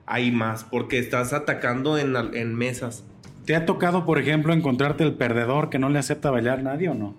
hay 0.05 0.31
más, 0.31 0.63
porque 0.63 0.99
estás 0.99 1.33
atacando 1.33 1.97
en, 1.97 2.15
en 2.33 2.55
mesas. 2.55 3.05
¿Te 3.45 3.55
ha 3.55 3.65
tocado, 3.65 4.05
por 4.05 4.19
ejemplo, 4.19 4.53
encontrarte 4.53 5.03
el 5.03 5.15
perdedor 5.15 5.69
que 5.69 5.79
no 5.79 5.89
le 5.89 5.99
acepta 5.99 6.31
bailar 6.31 6.63
nadie 6.63 6.89
o 6.89 6.93
no? 6.93 7.15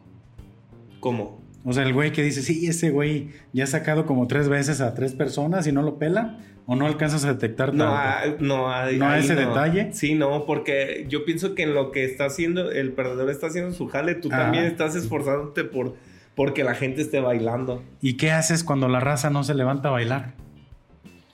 ¿Cómo? 1.00 1.43
O 1.64 1.72
sea, 1.72 1.82
el 1.84 1.92
güey 1.94 2.12
que 2.12 2.22
dice, 2.22 2.42
sí, 2.42 2.66
ese 2.66 2.90
güey 2.90 3.30
ya 3.52 3.64
ha 3.64 3.66
sacado 3.66 4.04
como 4.06 4.26
tres 4.26 4.48
veces 4.48 4.80
a 4.80 4.94
tres 4.94 5.14
personas 5.14 5.66
y 5.66 5.72
no 5.72 5.82
lo 5.82 5.98
pela, 5.98 6.38
o 6.66 6.76
no 6.76 6.86
alcanzas 6.86 7.24
a 7.24 7.32
detectar 7.32 7.74
No, 7.74 7.94
hay- 7.96 8.36
no, 8.40 8.70
hay- 8.72 8.98
¿No 8.98 9.06
ahí 9.08 9.20
ese 9.24 9.34
detalle? 9.34 9.90
Sí, 9.92 10.14
no, 10.14 10.44
porque 10.46 11.06
yo 11.08 11.24
pienso 11.24 11.54
que 11.54 11.62
en 11.62 11.74
lo 11.74 11.90
que 11.90 12.04
está 12.04 12.26
haciendo, 12.26 12.70
el 12.70 12.92
perdedor 12.92 13.30
está 13.30 13.46
haciendo 13.48 13.72
su 13.72 13.86
jale, 13.88 14.14
tú 14.14 14.28
también 14.28 14.64
estás 14.64 14.94
esforzándote 14.94 15.64
por 15.64 15.94
porque 16.34 16.64
la 16.64 16.74
gente 16.74 17.00
esté 17.00 17.20
bailando. 17.20 17.82
¿Y 18.00 18.14
qué 18.14 18.32
haces 18.32 18.64
cuando 18.64 18.88
la 18.88 18.98
raza 19.00 19.30
no 19.30 19.44
se 19.44 19.54
levanta 19.54 19.88
a 19.88 19.92
bailar? 19.92 20.32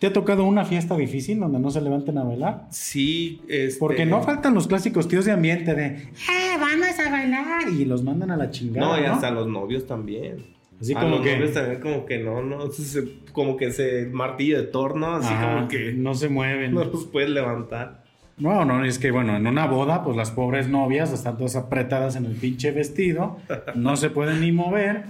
¿Te 0.00 0.06
ha 0.08 0.12
tocado 0.12 0.44
una 0.44 0.64
fiesta 0.64 0.96
difícil 0.96 1.38
donde 1.38 1.58
no 1.60 1.70
se 1.70 1.80
levanten 1.80 2.16
a 2.18 2.24
bailar? 2.24 2.66
Sí, 2.70 3.42
este... 3.48 3.78
Porque 3.78 4.04
no 4.06 4.22
faltan 4.22 4.54
los 4.54 4.66
clásicos 4.66 5.06
tíos 5.06 5.26
de 5.26 5.32
ambiente 5.32 5.74
de, 5.74 5.86
¡eh, 5.86 6.56
vamos 6.58 6.98
a 7.06 7.10
bailar! 7.10 7.68
Y 7.68 7.84
los 7.84 8.02
mandan 8.02 8.30
a 8.32 8.36
la 8.38 8.50
chingada. 8.50 8.86
No, 8.86 8.98
y 8.98 9.06
¿no? 9.06 9.12
hasta 9.12 9.30
los 9.30 9.46
novios 9.46 9.86
también. 9.86 10.38
Así 10.80 10.94
a 10.94 11.00
como 11.00 11.16
los 11.16 11.20
que. 11.20 11.34
novios 11.36 11.52
también 11.52 11.80
como 11.82 12.06
que 12.06 12.18
no, 12.18 12.42
no, 12.42 12.72
se- 12.72 13.18
como 13.32 13.58
que 13.58 13.70
se 13.72 14.06
martillo 14.06 14.56
de 14.56 14.68
torno, 14.68 15.16
así 15.16 15.28
Ajá, 15.32 15.54
como 15.54 15.68
que 15.68 15.92
no 15.92 16.14
se 16.14 16.30
mueven. 16.30 16.72
no 16.72 16.82
los 16.84 17.04
puedes 17.04 17.28
levantar. 17.28 18.02
No, 18.38 18.64
no, 18.64 18.82
es 18.86 18.98
que 18.98 19.10
bueno, 19.10 19.36
en 19.36 19.46
una 19.46 19.66
boda, 19.66 20.02
pues 20.02 20.16
las 20.16 20.30
pobres 20.30 20.66
novias 20.66 21.12
están 21.12 21.36
todas 21.36 21.56
apretadas 21.56 22.16
en 22.16 22.24
el 22.24 22.32
pinche 22.32 22.70
vestido, 22.70 23.36
no 23.74 23.96
se 23.98 24.08
pueden 24.08 24.40
ni 24.40 24.50
mover. 24.50 25.04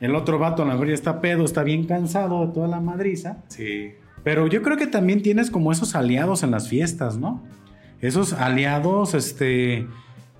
El 0.00 0.14
otro 0.14 0.38
vato 0.38 0.62
a 0.62 0.66
lo 0.66 0.70
mejor 0.72 0.86
ya 0.86 0.94
está 0.94 1.20
pedo, 1.20 1.44
está 1.44 1.64
bien 1.64 1.84
cansado 1.84 2.46
de 2.46 2.52
toda 2.54 2.68
la 2.68 2.78
madriza. 2.80 3.38
Sí. 3.48 3.90
Pero 4.26 4.48
yo 4.48 4.60
creo 4.60 4.76
que 4.76 4.88
también 4.88 5.22
tienes 5.22 5.52
como 5.52 5.70
esos 5.70 5.94
aliados 5.94 6.42
en 6.42 6.50
las 6.50 6.68
fiestas, 6.68 7.16
¿no? 7.16 7.44
Esos 8.00 8.32
aliados, 8.32 9.14
este, 9.14 9.86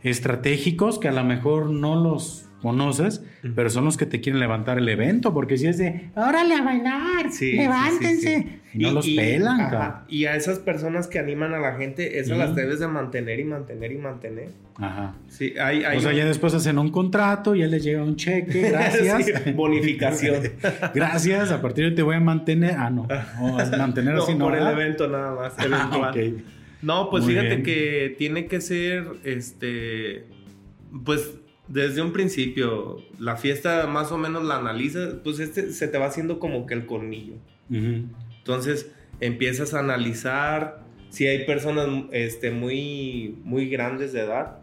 estratégicos 0.03 0.99
que 0.99 1.07
a 1.07 1.13
lo 1.13 1.23
mejor 1.23 1.71
no 1.71 1.95
los 1.95 2.46
conoces, 2.67 3.23
pero 3.55 3.71
son 3.71 3.85
los 3.85 3.97
que 3.97 4.07
te 4.07 4.21
quieren 4.21 4.41
levantar 4.41 4.79
el 4.79 4.89
evento, 4.89 5.33
porque 5.33 5.57
si 5.57 5.67
es 5.69 5.79
de, 5.79 6.11
órale 6.17 6.55
a 6.55 6.63
bailar, 6.63 7.31
Sí, 7.31 7.53
levántense, 7.53 8.37
sí, 8.37 8.43
sí, 8.43 8.61
sí. 8.73 8.79
y 8.81 8.83
no 8.83 8.93
los 8.93 9.07
pelan, 9.07 9.61
ajá, 9.61 9.71
cabrón. 9.71 9.95
y 10.09 10.25
a 10.25 10.35
esas 10.37 10.59
personas 10.59 11.07
que 11.07 11.19
animan 11.19 11.55
a 11.55 11.59
la 11.59 11.77
gente, 11.77 12.19
esas 12.19 12.37
las 12.39 12.55
debes 12.55 12.81
de 12.81 12.89
mantener 12.89 13.39
y 13.41 13.45
mantener 13.45 13.93
y 13.93 13.99
mantener. 13.99 14.49
Ajá. 14.79 15.15
Sí, 15.29 15.55
hay, 15.61 15.85
hay 15.85 15.99
O 15.99 16.01
sea, 16.01 16.11
un- 16.11 16.17
ya 16.17 16.25
después 16.27 16.53
hacen 16.55 16.79
un 16.79 16.91
contrato, 16.91 17.55
ya 17.55 17.67
les 17.67 17.83
llega 17.85 18.03
un 18.03 18.17
cheque, 18.17 18.61
gracias. 18.71 19.55
Bonificación. 19.55 20.43
gracias, 20.95 21.51
a 21.53 21.63
partir 21.63 21.85
de 21.85 21.91
hoy 21.91 21.95
te 21.95 22.03
voy 22.03 22.17
a 22.17 22.21
mantener. 22.21 22.75
Ah, 22.77 22.91
no. 22.91 23.09
O 23.41 23.59
a 23.59 23.65
mantener 23.77 24.15
no, 24.17 24.23
así 24.25 24.35
no. 24.35 24.45
por 24.47 24.57
el 24.57 24.67
evento 24.67 25.09
nada 25.09 25.35
más. 25.35 25.55
Ah, 25.59 25.65
eventual. 25.65 26.11
ok. 26.11 26.43
No, 26.83 27.09
pues 27.11 27.25
Muy 27.25 27.33
fíjate 27.33 27.49
bien. 27.57 27.63
que 27.63 28.15
tiene 28.19 28.47
que 28.47 28.61
ser, 28.61 29.05
este, 29.25 30.25
pues 31.05 31.31
desde 31.69 32.01
un 32.03 32.13
principio, 32.13 32.99
la 33.19 33.37
fiesta 33.37 33.87
más 33.87 34.13
o 34.13 34.19
menos 34.19 34.45
la 34.45 34.57
analizas, 34.59 35.15
pues 35.25 35.39
este 35.41 35.73
se 35.73 35.89
te 35.89 35.99
va 35.99 36.07
haciendo 36.07 36.39
como 36.39 36.67
que 36.67 36.75
el 36.75 36.87
cornillo. 36.87 37.35
Entonces 37.71 38.93
empiezas 39.21 39.75
a 39.75 39.81
analizar 39.81 40.85
si 41.09 41.27
hay 41.27 41.45
personas 41.47 41.89
este, 42.13 42.51
muy, 42.51 43.39
muy 43.45 43.69
grandes 43.69 44.13
de 44.13 44.21
edad. 44.21 44.59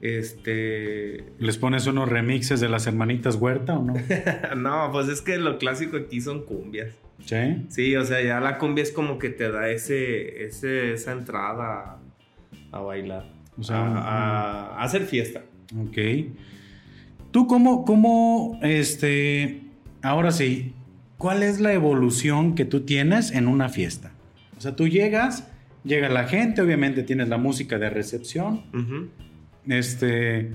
Este, 0.00 1.24
¿Les 1.38 1.56
pones 1.58 1.86
unos 1.86 2.08
remixes 2.08 2.60
de 2.60 2.68
las 2.68 2.86
hermanitas 2.88 3.36
Huerta 3.36 3.74
o 3.78 3.84
no? 3.84 3.94
no, 4.56 4.90
pues 4.92 5.08
es 5.08 5.22
que 5.22 5.38
lo 5.38 5.58
clásico 5.58 5.96
aquí 5.96 6.20
son 6.20 6.44
cumbias. 6.44 6.92
Sí. 7.24 7.64
Sí, 7.68 7.94
o 7.96 8.04
sea, 8.04 8.20
ya 8.20 8.40
la 8.40 8.58
cumbia 8.58 8.82
es 8.82 8.90
como 8.90 9.18
que 9.18 9.30
te 9.30 9.48
da 9.50 9.70
ese, 9.70 10.44
ese 10.44 10.92
esa 10.94 11.12
entrada 11.12 12.00
a, 12.72 12.76
a 12.76 12.80
bailar. 12.80 13.30
O 13.56 13.62
sea, 13.62 13.76
a, 13.86 13.98
a- 14.00 14.76
a 14.80 14.82
hacer 14.82 15.02
fiesta. 15.02 15.42
Ok. 15.80 15.98
¿Tú 17.30 17.46
cómo, 17.46 17.84
cómo, 17.84 18.58
este, 18.62 19.62
ahora 20.02 20.32
sí, 20.32 20.74
cuál 21.16 21.42
es 21.42 21.60
la 21.60 21.72
evolución 21.72 22.54
que 22.54 22.64
tú 22.64 22.82
tienes 22.82 23.30
en 23.30 23.48
una 23.48 23.68
fiesta? 23.68 24.12
O 24.58 24.60
sea, 24.60 24.76
tú 24.76 24.86
llegas, 24.86 25.48
llega 25.82 26.08
la 26.10 26.24
gente, 26.24 26.60
obviamente 26.60 27.02
tienes 27.02 27.28
la 27.28 27.38
música 27.38 27.78
de 27.78 27.88
recepción, 27.88 28.64
este, 29.66 30.52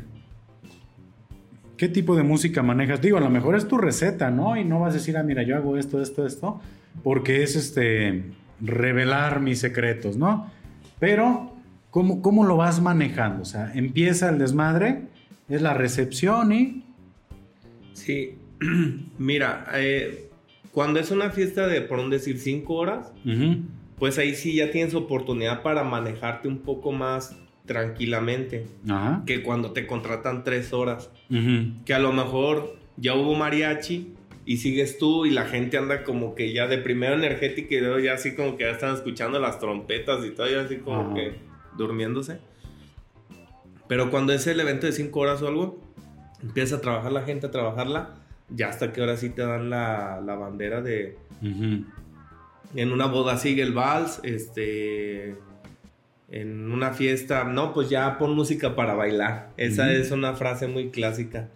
¿qué 1.77 1.89
tipo 1.89 2.15
de 2.15 2.23
música 2.23 2.61
manejas? 2.61 3.01
Digo, 3.01 3.17
a 3.17 3.21
lo 3.21 3.29
mejor 3.29 3.55
es 3.55 3.67
tu 3.67 3.77
receta, 3.77 4.29
¿no? 4.29 4.55
Y 4.55 4.63
no 4.63 4.81
vas 4.81 4.93
a 4.93 4.97
decir, 4.97 5.17
ah, 5.17 5.23
mira, 5.23 5.41
yo 5.41 5.55
hago 5.55 5.77
esto, 5.77 6.01
esto, 6.01 6.27
esto, 6.27 6.61
porque 7.03 7.41
es, 7.41 7.55
este, 7.55 8.25
revelar 8.61 9.39
mis 9.39 9.59
secretos, 9.59 10.15
¿no? 10.15 10.51
Pero, 10.99 11.56
¿cómo, 11.91 12.21
cómo 12.21 12.45
lo 12.45 12.57
vas 12.57 12.81
manejando? 12.81 13.41
O 13.41 13.45
sea, 13.45 13.71
empieza 13.73 14.29
el 14.29 14.39
desmadre, 14.39 15.03
es 15.49 15.61
la 15.61 15.73
recepción 15.73 16.51
y... 16.51 16.83
Sí, 17.93 18.37
mira, 19.17 19.67
eh, 19.75 20.29
cuando 20.71 20.99
es 20.99 21.11
una 21.11 21.31
fiesta 21.31 21.67
de, 21.67 21.81
por 21.81 21.99
un 21.99 22.09
decir, 22.09 22.39
cinco 22.39 22.75
horas, 22.75 23.11
pues 23.97 24.17
ahí 24.19 24.35
sí 24.35 24.55
ya 24.55 24.69
tienes 24.71 24.93
oportunidad 24.93 25.63
para 25.63 25.83
manejarte 25.83 26.47
un 26.47 26.59
poco 26.59 26.91
más 26.91 27.35
tranquilamente 27.65 28.65
Ajá. 28.87 29.23
que 29.25 29.43
cuando 29.43 29.71
te 29.71 29.87
contratan 29.87 30.43
tres 30.43 30.73
horas. 30.73 31.11
Que 31.85 31.93
a 31.93 31.99
lo 31.99 32.13
mejor 32.13 32.77
ya 32.95 33.15
hubo 33.15 33.35
mariachi 33.35 34.13
y 34.45 34.57
sigues 34.57 34.97
tú 34.97 35.25
y 35.25 35.31
la 35.31 35.45
gente 35.45 35.77
anda 35.77 36.03
como 36.03 36.33
que 36.33 36.53
ya 36.53 36.67
de 36.67 36.77
primero 36.77 37.15
energética 37.15 37.75
y 37.75 37.79
luego 37.81 37.99
ya 37.99 38.13
así 38.13 38.33
como 38.33 38.55
que 38.55 38.63
ya 38.63 38.71
están 38.71 38.93
escuchando 38.93 39.39
las 39.39 39.59
trompetas 39.59 40.25
y 40.25 40.29
todo, 40.29 40.49
ya 40.49 40.61
así 40.61 40.77
como 40.77 41.13
que 41.13 41.33
durmiéndose. 41.77 42.39
Pero 43.87 44.11
cuando 44.11 44.33
es 44.33 44.45
el 44.47 44.59
evento 44.59 44.85
de 44.85 44.91
cinco 44.91 45.21
horas 45.21 45.41
o 45.41 45.47
algo, 45.47 45.81
empieza 46.41 46.77
a 46.77 46.81
trabajar 46.81 47.11
la 47.11 47.21
gente, 47.23 47.47
a 47.47 47.51
trabajarla, 47.51 48.15
ya 48.49 48.69
hasta 48.69 48.91
que 48.91 49.01
ahora 49.01 49.17
sí 49.17 49.29
te 49.29 49.41
dan 49.43 49.69
la, 49.69 50.21
la 50.25 50.35
bandera 50.35 50.81
de... 50.81 51.17
En 52.75 52.91
una 52.91 53.05
boda 53.05 53.37
sigue 53.37 53.63
el 53.63 53.73
vals, 53.73 54.19
este... 54.23 55.35
En 56.29 56.69
una 56.73 56.91
fiesta, 56.91 57.45
no, 57.45 57.73
pues 57.73 57.89
ya 57.89 58.17
pon 58.17 58.35
música 58.35 58.75
para 58.75 58.93
bailar. 58.93 59.51
Esa 59.55 59.93
es 59.93 60.11
una 60.11 60.33
frase 60.33 60.67
muy 60.67 60.89
clásica. 60.89 61.47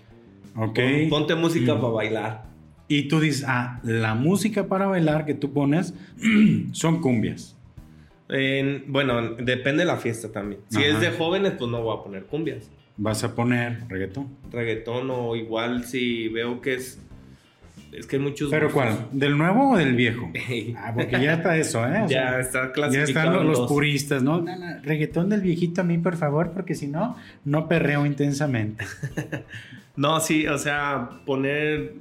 Ok. 0.56 0.76
Pon- 0.76 1.10
ponte 1.10 1.36
música 1.36 1.76
para 1.76 1.90
bailar. 1.94 2.46
Y 2.88 3.10
tú 3.10 3.20
dices, 3.20 3.44
ah, 3.48 3.82
la 3.84 4.16
música 4.16 4.68
para 4.68 4.86
bailar 4.88 5.26
que 5.26 5.34
tú 5.34 5.52
pones 5.52 5.94
son 6.72 7.02
cumbias. 7.02 7.58
En- 8.32 8.86
bueno, 8.88 9.22
depende 9.36 9.82
de 9.84 9.86
la 9.86 9.98
fiesta 9.98 10.32
también. 10.32 10.62
Si 10.70 10.78
Ajá. 10.80 10.88
es 10.88 11.00
de 11.02 11.12
jóvenes, 11.12 11.54
pues 11.58 11.70
no 11.70 11.82
voy 11.84 11.98
a 11.98 12.04
poner 12.04 12.24
cumbias. 12.24 12.70
Vas 12.98 13.24
a 13.24 13.36
poner 13.36 13.80
reggaetón. 13.90 14.28
Reggaetón 14.52 15.10
o 15.12 15.36
igual 15.36 15.86
si 15.86 16.28
veo 16.30 16.62
que 16.62 16.76
es... 16.76 17.00
Es 17.92 18.06
que 18.08 18.16
hay 18.16 18.22
muchos... 18.22 18.50
¿Pero 18.50 18.68
gustos. 18.72 18.84
cuál? 18.96 19.08
¿Del 19.12 19.38
nuevo 19.38 19.72
o 19.72 19.78
del 19.78 19.96
viejo? 19.96 20.32
Ah, 20.78 20.94
porque 20.96 21.22
ya 21.22 21.34
está 21.34 21.58
eso, 21.58 21.86
¿eh? 21.86 22.04
O 22.04 22.08
sea, 22.08 22.32
ya 22.34 22.40
está 22.40 22.68
ya 22.68 22.72
clasificado. 22.72 23.32
están 23.32 23.48
los, 23.48 23.68
puristas, 23.68 24.24
¿no? 24.24 24.42
No, 24.42 24.56
no, 24.56 24.66
Reggaetón 24.82 25.30
del 25.30 25.42
viejito 25.42 25.82
a 25.82 25.84
mí, 25.84 25.98
por 25.98 26.16
favor, 26.16 26.52
porque 26.52 26.74
si 26.74 26.88
no, 26.88 27.18
no 27.44 27.68
perreo 27.68 28.06
intensamente. 28.06 28.86
No, 29.98 30.22
sí, 30.22 30.48
o 30.48 30.58
sea, 30.58 31.10
poner 31.26 31.94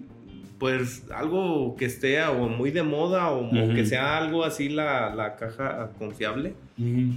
pues 0.60 1.04
algo 1.10 1.74
que 1.76 1.86
esté 1.86 2.22
o 2.22 2.48
muy 2.48 2.70
de 2.70 2.84
moda 2.84 3.30
o, 3.30 3.48
o 3.48 3.64
Ujú. 3.64 3.74
que 3.74 3.84
sea 3.84 4.16
algo 4.18 4.44
así 4.44 4.68
la, 4.68 5.12
la 5.14 5.34
caja 5.36 5.90
confiable 5.98 6.52
Ujú. 6.78 7.12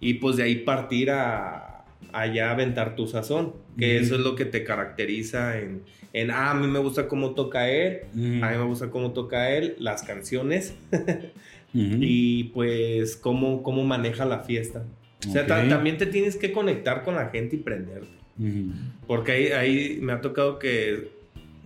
y 0.00 0.14
pues 0.14 0.36
de 0.36 0.44
ahí 0.44 0.54
partir 0.60 1.10
a 1.10 1.84
allá 2.12 2.50
aventar 2.52 2.94
tu 2.96 3.06
sazón, 3.06 3.52
que 3.78 3.96
Ujú. 3.96 4.04
eso 4.04 4.14
es 4.14 4.20
lo 4.22 4.36
que 4.36 4.44
te 4.46 4.62
caracteriza 4.64 5.58
en, 5.58 5.82
en 6.12 6.30
ah, 6.30 6.52
a 6.52 6.54
mí 6.54 6.66
me 6.68 6.78
gusta 6.78 7.08
cómo 7.08 7.32
toca 7.34 7.68
él, 7.68 7.98
a 8.14 8.16
mí 8.16 8.56
me 8.56 8.64
gusta 8.64 8.88
cómo 8.88 9.10
toca 9.12 9.50
él, 9.50 9.74
las 9.78 10.02
canciones 10.02 10.74
y 11.74 12.44
pues 12.54 13.16
cómo, 13.16 13.62
cómo 13.62 13.84
maneja 13.84 14.24
la 14.24 14.40
fiesta. 14.40 14.84
O 15.28 15.32
sea, 15.32 15.46
ta- 15.46 15.62
Ok. 15.62 15.68
también 15.68 15.98
te 15.98 16.06
tienes 16.06 16.36
que 16.36 16.52
conectar 16.52 17.02
con 17.02 17.16
la 17.16 17.26
gente 17.30 17.56
y 17.56 17.58
prenderte. 17.58 18.08
Porque 19.06 19.32
ahí, 19.32 19.46
ahí 19.48 19.98
me 20.00 20.12
ha 20.12 20.20
tocado 20.20 20.58
que... 20.58 21.15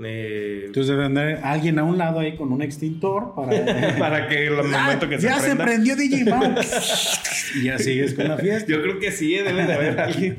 eh, 0.03 0.63
Entonces 0.67 0.91
debe 0.91 1.05
andar 1.05 1.41
alguien 1.43 1.79
a 1.79 1.85
un 1.85 1.99
lado 1.99 2.21
ahí 2.21 2.37
con 2.37 2.53
un 2.53 2.63
extintor 2.63 3.35
para... 3.35 3.51
para 3.99 4.29
que 4.29 4.47
el 4.47 4.55
Ah, 4.59 4.83
momento 4.85 5.09
que 5.09 5.19
se 5.19 5.27
ya 5.29 5.39
se 5.41 5.57
prendió 5.57 5.97
DJ 5.97 6.25
Mau. 6.25 6.55
y 7.61 7.65
ya 7.65 7.79
sigues 7.79 8.15
con 8.15 8.29
la 8.29 8.39
fiesta. 8.39 8.71
Yo 8.71 8.81
creo 8.83 8.99
que 8.99 9.11
sí, 9.13 9.35
debe 9.35 9.67
de 9.67 9.73
haber 9.75 10.01
alguien 10.01 10.37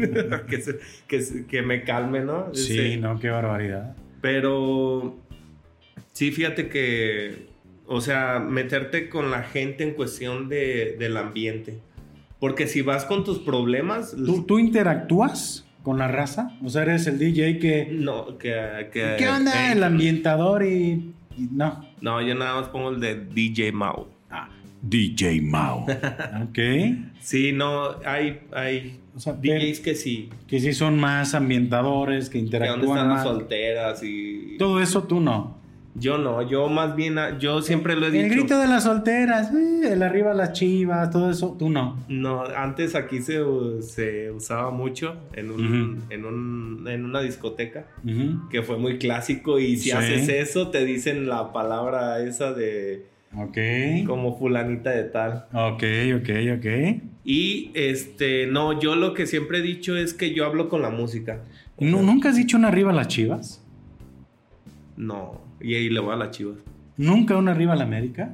que, 0.48 0.62
se- 1.20 1.46
que, 1.46 1.62
me 1.62 1.84
calme, 1.84 2.22
¿no? 2.22 2.50
Sí, 2.54 2.78
Este, 2.78 2.98
no, 2.98 3.20
qué 3.20 3.30
barbaridad. 3.30 3.96
Pero 4.22 5.18
sí, 6.14 6.32
fíjate 6.32 6.68
que, 6.70 7.48
o 7.88 8.02
sea, 8.02 8.40
meterte 8.40 9.10
con 9.10 9.32
la 9.32 9.44
gente 9.44 9.84
en 9.84 9.94
cuestión 9.94 10.50
de, 10.50 10.96
del 11.00 11.18
ambiente. 11.18 11.80
Porque 12.40 12.66
si 12.68 12.82
vas 12.82 13.06
con 13.06 13.24
tus 13.24 13.38
problemas, 13.40 14.16
¿Tú, 14.16 14.44
tú 14.44 14.58
interactúas 14.58 15.68
con 15.84 15.98
la 15.98 16.08
raza? 16.08 16.52
O 16.64 16.70
sea, 16.70 16.84
eres 16.84 17.08
el 17.08 17.18
DJ 17.20 17.60
que... 17.60 17.90
no, 17.92 18.38
que... 18.38 18.90
que- 18.94 19.16
¿Qué 19.18 19.28
onda? 19.30 19.72
el 19.72 19.84
ambientador 19.84 20.64
y... 20.66 21.14
y 21.38 21.48
no. 21.52 21.86
No, 22.02 22.22
yo 22.22 22.36
nada 22.36 22.60
más 22.60 22.70
pongo 22.70 22.90
el 22.92 23.00
de 23.00 23.16
DJ 23.26 23.72
Mau. 23.72 24.08
Ah, 24.30 24.50
DJ 24.82 25.42
Mao. 25.42 25.86
ok. 26.44 26.60
Sí, 27.20 27.52
no, 27.52 27.96
hay, 28.06 28.40
hay 28.54 29.00
O 29.16 29.20
sea, 29.20 29.34
DJs 29.34 29.80
que 29.82 29.96
sí, 29.96 30.30
que 30.48 30.60
sí 30.60 30.74
son 30.74 31.00
más 31.00 31.36
ambientadores, 31.36 32.30
que 32.30 32.40
que 32.40 32.46
interactúan 32.46 32.98
las 32.98 33.08
más. 33.08 33.24
solteras 33.24 34.02
y... 34.04 34.56
Todo 34.58 34.82
eso 34.82 35.04
tú 35.04 35.20
no. 35.20 35.61
Yo 35.94 36.18
no, 36.18 36.42
yo 36.50 36.70
más 36.70 36.96
bien, 36.96 37.18
ah, 37.18 37.38
yo 37.38 37.62
siempre 37.62 37.96
lo 37.98 38.08
he 38.08 38.12
dicho. 38.12 38.24
El 38.26 38.32
grito 38.32 38.58
de 38.60 38.68
las 38.68 38.86
solteras, 38.86 39.54
eh, 39.54 39.92
el 39.92 40.02
arriba 40.04 40.34
las 40.34 40.54
chivas, 40.54 41.10
todo 41.12 41.30
eso, 41.30 41.56
tú 41.60 41.70
no. 41.70 41.98
No, 42.08 42.44
antes 42.46 42.96
aquí 42.96 43.22
se, 43.22 43.42
se 43.82 44.32
usaba 44.32 44.72
mucho 44.72 45.18
en, 45.34 45.52
un, 45.52 46.04
en, 46.10 46.24
un, 46.26 46.88
en 46.88 47.04
una 47.04 47.20
discoteca, 47.22 47.88
que 48.50 48.62
fue 48.64 48.78
muy 48.78 49.00
clásico 49.00 49.60
y 49.60 49.76
si 49.76 49.90
Sí. 49.90 49.92
haces 49.92 50.30
eso 50.30 50.70
te 50.70 50.86
dicen 50.86 51.28
la 51.28 51.52
palabra 51.52 52.22
esa 52.24 52.54
de 52.54 53.06
Ok. 53.36 53.58
como 54.08 54.38
fulanita 54.40 54.92
de 54.92 55.04
tal. 55.04 55.46
Ok, 55.54 55.84
ok, 56.22 56.30
ok. 56.58 57.02
Y 57.26 57.70
este, 57.74 58.48
no, 58.48 58.80
yo 58.80 58.96
lo 58.96 59.14
que 59.14 59.28
siempre 59.28 59.58
he 59.60 59.62
dicho 59.62 59.98
es 59.98 60.14
que 60.14 60.34
yo 60.34 60.46
hablo 60.46 60.70
con 60.70 60.82
la 60.82 60.90
música. 60.90 61.42
¿Nu- 61.78 62.02
¿Nunca 62.02 62.30
has 62.30 62.38
dicho 62.38 62.56
un 62.56 62.64
arriba 62.64 62.94
las 62.94 63.10
chivas? 63.10 63.62
No, 64.98 65.42
y 65.64 65.76
ahí 65.76 65.90
le 65.90 66.00
voy 66.00 66.14
a 66.14 66.18
las 66.18 66.32
chivas. 66.32 66.58
¿Nunca 66.98 67.38
un 67.38 67.48
arriba 67.50 67.76
la 67.76 67.84
América? 67.84 68.34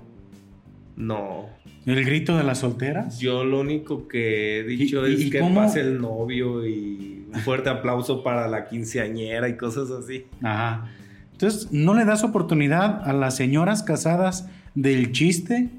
No, 0.95 1.45
¿El 1.85 2.03
grito 2.03 2.35
de 2.37 2.43
las 2.43 2.59
solteras? 2.59 3.19
yo 3.19 3.43
lo 3.45 3.59
único 3.61 4.07
que 4.07 4.59
he 4.59 4.63
dicho 4.63 5.07
¿Y- 5.07 5.11
y- 5.11 5.13
es 5.15 5.21
y 5.25 5.29
que 5.29 5.39
cómo? 5.39 5.55
pase 5.55 5.79
el 5.81 6.01
novio 6.01 6.65
y 6.67 7.25
un 7.33 7.39
fuerte 7.41 7.69
aplauso 7.69 8.23
para 8.23 8.47
la 8.47 8.67
quinceañera 8.67 9.47
y 9.47 9.55
cosas 9.57 9.89
así. 9.91 10.25
Ajá. 10.41 10.89
Entonces, 11.33 11.71
¿no 11.71 11.93
le 11.93 12.03
das 12.03 12.23
oportunidad 12.23 13.07
a 13.07 13.13
las 13.13 13.35
señoras 13.35 13.83
casadas 13.83 14.49
del 14.73 15.11
chiste? 15.11 15.69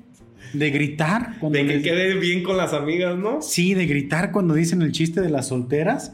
De 0.54 0.70
gritar. 0.70 1.34
Cuando 1.40 1.58
de 1.58 1.66
que 1.66 1.82
quede 1.82 2.14
bien 2.14 2.42
con 2.44 2.56
las 2.56 2.72
amigas, 2.72 3.18
¿no? 3.18 3.42
Sí, 3.42 3.74
de 3.74 3.86
gritar 3.86 4.30
cuando 4.30 4.54
dicen 4.54 4.80
el 4.82 4.92
chiste 4.92 5.20
de 5.20 5.28
las 5.30 5.48
solteras. 5.48 6.12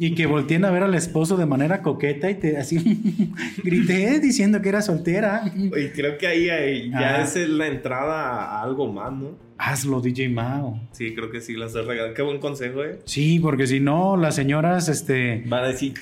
Y 0.00 0.14
que 0.14 0.26
volteen 0.26 0.64
a 0.64 0.70
ver 0.70 0.84
al 0.84 0.94
esposo 0.94 1.36
de 1.36 1.44
manera 1.44 1.82
coqueta 1.82 2.30
y 2.30 2.36
te 2.36 2.56
así 2.56 2.78
grité 3.64 4.20
diciendo 4.20 4.62
que 4.62 4.68
era 4.68 4.80
soltera. 4.80 5.42
Y 5.54 5.88
creo 5.88 6.16
que 6.18 6.26
ahí, 6.28 6.90
ya 6.90 7.22
es 7.22 7.36
la 7.48 7.66
entrada 7.66 8.44
a 8.44 8.62
algo 8.62 8.92
más, 8.92 9.12
¿no? 9.12 9.48
Hazlo, 9.58 10.00
DJ 10.00 10.28
Mao. 10.28 10.80
Sí, 10.92 11.14
creo 11.14 11.30
que 11.30 11.40
sí, 11.40 11.54
las 11.54 11.74
has 11.74 11.84
regalado. 11.84 12.14
Qué 12.14 12.22
buen 12.22 12.38
consejo, 12.38 12.84
¿eh? 12.84 13.00
Sí, 13.04 13.40
porque 13.40 13.66
si 13.66 13.80
no, 13.80 14.16
las 14.16 14.36
señoras, 14.36 14.88
este... 14.88 15.42
Van 15.46 15.64
a 15.64 15.68
decir, 15.68 15.94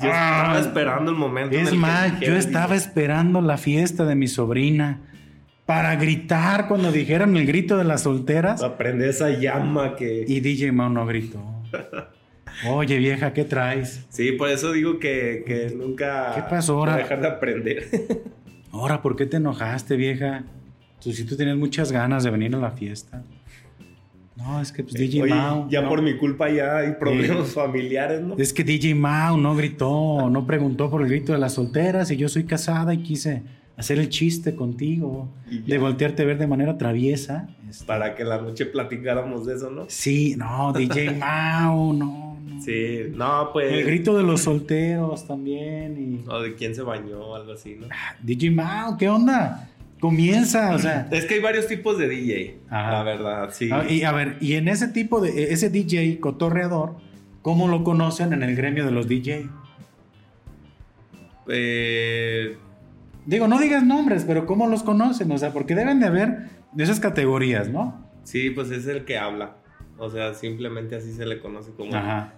yo 0.00 0.08
estaba 0.08 0.56
ah, 0.56 0.58
esperando 0.58 1.12
el 1.12 1.16
momento. 1.16 1.56
Es 1.56 1.72
más, 1.74 2.18
yo 2.18 2.34
estaba 2.34 2.74
esperando 2.74 3.40
la 3.40 3.56
fiesta 3.56 4.04
de 4.04 4.16
mi 4.16 4.26
sobrina 4.26 5.00
para 5.64 5.94
gritar 5.94 6.66
cuando 6.66 6.90
dijeran 6.90 7.36
el 7.36 7.46
grito 7.46 7.76
de 7.76 7.84
las 7.84 8.02
solteras. 8.02 8.62
Aprende 8.64 9.08
esa 9.08 9.30
llama 9.30 9.94
que... 9.94 10.24
Y 10.26 10.40
DJ 10.40 10.72
Mao 10.72 10.88
no 10.88 11.06
gritó. 11.06 11.40
Oye, 12.66 12.98
vieja, 12.98 13.32
¿qué 13.32 13.44
traes? 13.44 14.06
Sí, 14.08 14.32
por 14.32 14.48
eso 14.48 14.72
digo 14.72 14.98
que, 14.98 15.72
nunca. 15.76 16.32
¿Qué 16.34 16.42
pasó 16.42 16.78
ahora? 16.78 16.96
Dejar 16.96 17.20
de 17.20 17.28
aprender. 17.28 17.88
ahora, 18.72 19.02
¿por 19.02 19.16
qué 19.16 19.26
te 19.26 19.36
enojaste, 19.36 19.96
vieja? 19.96 20.44
Tú 21.00 21.12
si 21.12 21.24
tú 21.24 21.36
tienes 21.36 21.56
muchas 21.56 21.92
ganas 21.92 22.24
de 22.24 22.30
venir 22.30 22.54
a 22.54 22.58
la 22.58 22.72
fiesta. 22.72 23.22
No, 24.34 24.60
es 24.60 24.70
que 24.72 24.82
pues, 24.82 24.94
DJ 24.94 25.26
Mao. 25.26 25.68
Ya 25.68 25.88
por 25.88 26.00
mi 26.00 26.16
culpa 26.16 26.48
ya 26.48 26.78
hay 26.78 26.92
problemas 26.92 27.48
familiares, 27.54 28.20
¿no? 28.20 28.36
Es 28.38 28.52
que 28.52 28.64
DJ 28.64 28.94
Mao 28.94 29.36
no 29.36 29.54
gritó, 29.56 30.30
no 30.30 30.46
preguntó 30.46 30.90
por 30.90 31.02
el 31.02 31.08
grito 31.08 31.32
de 31.32 31.38
las 31.38 31.54
solteras 31.54 32.10
y 32.10 32.16
yo 32.16 32.28
soy 32.28 32.44
casada 32.44 32.94
y 32.94 33.02
quise 33.02 33.42
hacer 33.78 34.00
el 34.00 34.08
chiste 34.08 34.56
contigo, 34.56 35.28
de 35.48 35.78
voltearte 35.78 36.24
a 36.24 36.26
ver 36.26 36.36
de 36.36 36.48
manera 36.48 36.76
traviesa. 36.76 37.48
Este. 37.70 37.86
Para 37.86 38.16
que 38.16 38.24
la 38.24 38.42
noche 38.42 38.66
platicáramos 38.66 39.46
de 39.46 39.54
eso, 39.54 39.70
¿no? 39.70 39.84
Sí, 39.88 40.34
no, 40.36 40.72
DJ 40.72 41.12
Mao, 41.18 41.92
no. 41.92 42.36
Sí, 42.60 43.04
no, 43.14 43.50
pues. 43.52 43.72
El 43.72 43.84
grito 43.84 44.16
de 44.16 44.24
los 44.24 44.40
solteros 44.42 45.26
también. 45.28 45.96
Y... 45.96 46.28
O 46.28 46.42
de 46.42 46.56
quién 46.56 46.74
se 46.74 46.82
bañó, 46.82 47.36
algo 47.36 47.52
así, 47.52 47.76
¿no? 47.76 47.86
Ah, 47.90 48.16
DJ 48.20 48.50
Mao, 48.50 48.98
¿qué 48.98 49.08
onda? 49.08 49.70
Comienza, 50.00 50.74
o 50.74 50.78
sea. 50.78 51.08
Es 51.12 51.24
que 51.26 51.34
hay 51.34 51.40
varios 51.40 51.68
tipos 51.68 51.98
de 51.98 52.08
DJ, 52.08 52.58
la 52.70 53.02
verdad, 53.04 53.50
sí. 53.52 53.70
Ah, 53.72 53.84
y 53.88 54.02
a 54.02 54.10
ver, 54.10 54.38
y 54.40 54.54
en 54.54 54.66
ese 54.66 54.88
tipo 54.88 55.20
de, 55.20 55.52
ese 55.52 55.70
DJ 55.70 56.18
cotorreador, 56.18 56.96
¿cómo 57.42 57.68
lo 57.68 57.84
conocen 57.84 58.32
en 58.32 58.42
el 58.42 58.56
gremio 58.56 58.84
de 58.84 58.90
los 58.90 59.06
DJ? 59.06 59.48
Eh. 61.48 62.56
Digo, 63.28 63.46
no 63.46 63.60
digas 63.60 63.84
nombres, 63.84 64.24
pero 64.26 64.46
¿cómo 64.46 64.68
los 64.68 64.82
conocen? 64.82 65.30
O 65.32 65.36
sea, 65.36 65.52
porque 65.52 65.74
deben 65.74 66.00
de 66.00 66.06
haber 66.06 66.48
esas 66.78 66.98
categorías, 66.98 67.68
¿no? 67.68 68.08
Sí, 68.24 68.48
pues 68.48 68.70
es 68.70 68.86
el 68.86 69.04
que 69.04 69.18
habla. 69.18 69.56
O 69.98 70.08
sea, 70.08 70.32
simplemente 70.32 70.96
así 70.96 71.12
se 71.12 71.26
le 71.26 71.38
conoce 71.38 71.72
como 71.72 71.90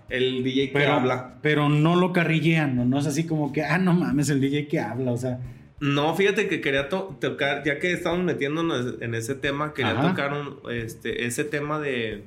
el 0.09 0.43
DJ 0.43 0.73
que 0.73 0.87
habla. 0.87 1.39
Pero 1.43 1.69
no 1.69 1.95
lo 1.95 2.13
carrillean, 2.13 2.91
¿no? 2.91 2.99
es 2.99 3.07
así 3.07 3.25
como 3.25 3.53
que, 3.53 3.63
ah, 3.63 3.79
no 3.79 3.95
mames, 3.95 4.31
el 4.31 4.41
DJ 4.41 4.67
que 4.67 4.81
habla, 4.81 5.13
o 5.13 5.17
sea. 5.17 5.39
No, 5.79 6.17
fíjate 6.17 6.49
que 6.49 6.61
quería 6.61 6.89
tocar, 6.89 7.63
ya 7.65 7.79
que 7.79 7.93
estamos 7.93 8.25
metiéndonos 8.25 8.97
en 9.01 9.15
ese 9.15 9.37
tema, 9.37 9.75
quería 9.75 10.01
tocar 10.01 10.33
este, 10.73 11.25
ese 11.25 11.45
tema 11.45 11.79
de, 11.79 12.25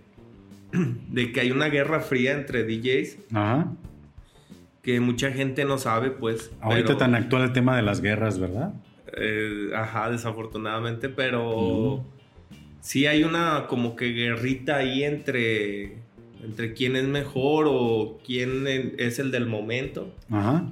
de 0.71 1.33
que 1.33 1.41
hay 1.41 1.51
una 1.51 1.67
guerra 1.67 1.99
fría 1.99 2.31
entre 2.31 2.63
DJs. 2.63 3.17
Ajá. 3.33 3.73
Que 4.83 4.99
mucha 4.99 5.31
gente 5.31 5.65
no 5.65 5.79
sabe, 5.79 6.11
pues. 6.11 6.51
Ahorita 6.61 6.97
tan 6.97 7.15
actual 7.15 7.43
el 7.43 7.53
tema 7.53 7.75
de 7.75 7.81
las 7.81 8.01
guerras, 8.01 8.37
¿verdad? 8.37 8.73
Eh, 9.17 9.71
ajá, 9.75 10.11
desafortunadamente, 10.11 11.09
pero 11.09 12.05
sí 12.81 13.07
hay 13.07 13.23
una 13.23 13.65
como 13.67 13.95
que 13.95 14.11
guerrita 14.11 14.77
ahí 14.77 15.03
entre, 15.03 15.97
entre 16.43 16.73
quién 16.73 16.95
es 16.95 17.07
mejor 17.07 17.65
o 17.67 18.19
quién 18.25 18.67
es 18.67 19.19
el 19.19 19.31
del 19.31 19.47
momento. 19.47 20.13
Ajá. 20.29 20.71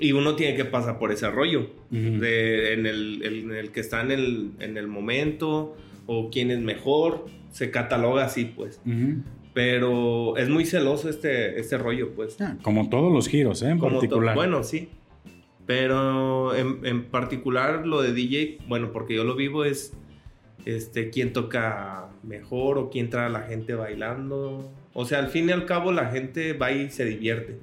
Y 0.00 0.12
uno 0.12 0.36
tiene 0.36 0.56
que 0.56 0.64
pasar 0.64 0.98
por 0.98 1.10
ese 1.10 1.28
rollo, 1.28 1.70
de, 1.90 2.74
en, 2.74 2.86
el, 2.86 3.70
que 3.72 3.80
está 3.80 4.00
en 4.02 4.12
el, 4.12 4.52
en 4.60 4.76
el 4.76 4.86
momento 4.86 5.76
o 6.06 6.30
quién 6.30 6.50
es 6.52 6.60
mejor, 6.60 7.26
se 7.50 7.70
cataloga 7.70 8.24
así 8.24 8.44
pues. 8.44 8.80
Pero 9.58 10.36
es 10.36 10.48
muy 10.48 10.64
celoso 10.64 11.08
este, 11.08 11.58
este 11.58 11.78
rollo 11.78 12.14
pues. 12.14 12.40
Ah, 12.40 12.56
como 12.62 12.88
todos 12.88 13.12
los 13.12 13.26
giros, 13.26 13.60
¿eh? 13.62 13.70
En 13.70 13.80
particular. 13.80 14.36
Bueno, 14.36 14.62
sí. 14.62 14.88
Pero 15.66 16.54
en, 16.54 16.86
en 16.86 17.02
particular 17.06 17.84
lo 17.84 18.00
de 18.00 18.12
DJ, 18.12 18.58
bueno, 18.68 18.92
porque 18.92 19.16
yo 19.16 19.24
lo 19.24 19.34
vivo 19.34 19.64
es 19.64 19.94
este, 20.64 21.10
quién 21.10 21.32
toca 21.32 22.06
mejor 22.22 22.78
o 22.78 22.88
quién 22.88 23.10
trae 23.10 23.26
a 23.26 23.30
la 23.30 23.40
gente 23.40 23.74
bailando. 23.74 24.70
O 24.92 25.04
sea, 25.04 25.18
al 25.18 25.26
fin 25.26 25.48
y 25.48 25.52
al 25.52 25.66
cabo 25.66 25.90
la 25.90 26.06
gente 26.06 26.52
va 26.52 26.70
y 26.70 26.88
se 26.90 27.04
divierte. 27.04 27.58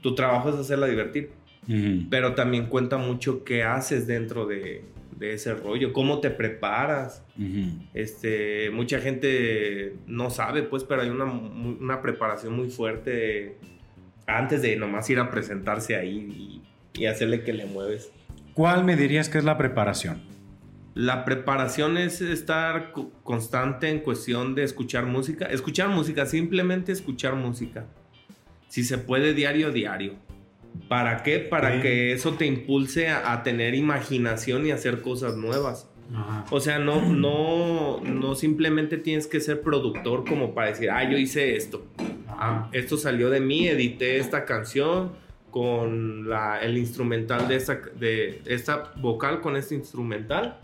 Tu 0.00 0.14
trabajo 0.14 0.48
es 0.48 0.54
hacerla 0.54 0.86
divertir. 0.86 1.32
Pero 2.08 2.34
también 2.34 2.68
cuenta 2.68 2.96
mucho 2.96 3.44
qué 3.44 3.64
haces 3.64 4.06
dentro 4.06 4.46
de, 4.46 4.82
ese 5.20 5.54
rollo, 5.54 5.92
cómo 5.92 6.20
te 6.20 6.30
preparas. 6.30 7.24
este, 7.94 8.70
mucha 8.70 9.00
gente 9.00 9.96
no 10.06 10.30
sabe, 10.30 10.62
pues, 10.62 10.84
pero 10.84 11.02
hay 11.02 11.10
una, 11.10 12.02
preparación 12.02 12.54
muy 12.54 12.68
fuerte 12.68 13.56
antes 14.26 14.62
de 14.62 14.76
nomás 14.76 15.08
ir 15.10 15.18
a 15.18 15.30
presentarse 15.30 15.96
ahí 15.96 16.62
y, 16.94 17.02
y 17.02 17.06
hacerle 17.06 17.42
que 17.42 17.52
le 17.52 17.66
mueves. 17.66 18.10
¿Cuál 18.54 18.84
me 18.84 18.96
dirías 18.96 19.28
que 19.28 19.38
es 19.38 19.44
la 19.44 19.56
preparación? 19.56 20.22
La 20.94 21.24
preparación 21.24 21.96
es 21.96 22.20
estar 22.20 22.92
constante 23.22 23.88
en 23.88 24.00
cuestión 24.00 24.56
de 24.56 24.64
escuchar 24.64 25.06
música. 25.06 25.46
Escuchar 25.46 25.88
música, 25.90 26.26
simplemente 26.26 26.90
escuchar 26.90 27.36
música. 27.36 27.86
Si 28.66 28.82
se 28.82 28.98
puede, 28.98 29.32
diario, 29.32 29.70
diario. 29.70 30.16
¿Para 30.86 31.22
qué? 31.22 31.38
Para 31.38 31.80
que 31.80 32.12
eso 32.12 32.34
te 32.34 32.46
impulse 32.46 33.08
a, 33.08 33.42
tener 33.42 33.74
imaginación 33.74 34.66
y 34.66 34.70
hacer 34.70 35.00
cosas 35.02 35.36
nuevas. 35.36 35.90
O 36.50 36.60
sea, 36.60 36.78
no, 36.78 37.02
no, 37.02 38.00
no 38.00 38.34
simplemente 38.34 38.96
tienes 38.96 39.26
que 39.26 39.40
ser 39.40 39.60
productor 39.60 40.24
como 40.26 40.54
para 40.54 40.68
decir, 40.68 40.90
ah, 40.90 41.08
yo 41.08 41.18
hice 41.18 41.56
esto. 41.56 41.86
Ah, 42.28 42.70
esto 42.72 42.96
salió 42.96 43.28
de 43.28 43.40
mí, 43.40 43.68
edité 43.68 44.16
esta 44.16 44.44
canción 44.44 45.12
con 45.50 46.28
la, 46.28 46.60
el 46.60 46.78
instrumental 46.78 47.48
de 47.48 47.56
esta, 47.56 47.80
de 47.98 48.42
esta 48.46 48.92
vocal 48.96 49.40
con 49.40 49.56
este 49.56 49.74
instrumental. 49.74 50.58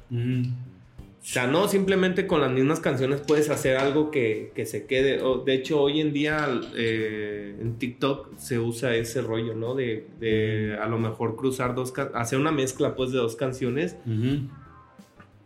O 1.24 1.26
sea, 1.26 1.46
no 1.46 1.68
simplemente 1.68 2.26
con 2.26 2.42
las 2.42 2.52
mismas 2.52 2.80
canciones 2.80 3.22
puedes 3.26 3.48
hacer 3.48 3.78
algo 3.78 4.10
que, 4.10 4.52
que 4.54 4.66
se 4.66 4.84
quede. 4.84 5.22
De 5.46 5.54
hecho, 5.54 5.80
hoy 5.80 6.02
en 6.02 6.12
día 6.12 6.60
eh, 6.76 7.56
en 7.58 7.78
TikTok 7.78 8.37
se 8.37 8.58
usa 8.58 8.94
ese 8.94 9.22
rollo, 9.22 9.54
¿no? 9.54 9.74
De, 9.74 10.06
de 10.20 10.76
a 10.78 10.87
lo 10.87 10.98
mejor 10.98 11.34
cruzar 11.37 11.74
dos, 11.74 11.94
hacer 12.12 12.38
una 12.38 12.52
mezcla 12.52 12.94
pues 12.94 13.10
de 13.10 13.16
dos 13.16 13.37
canciones. 13.37 13.96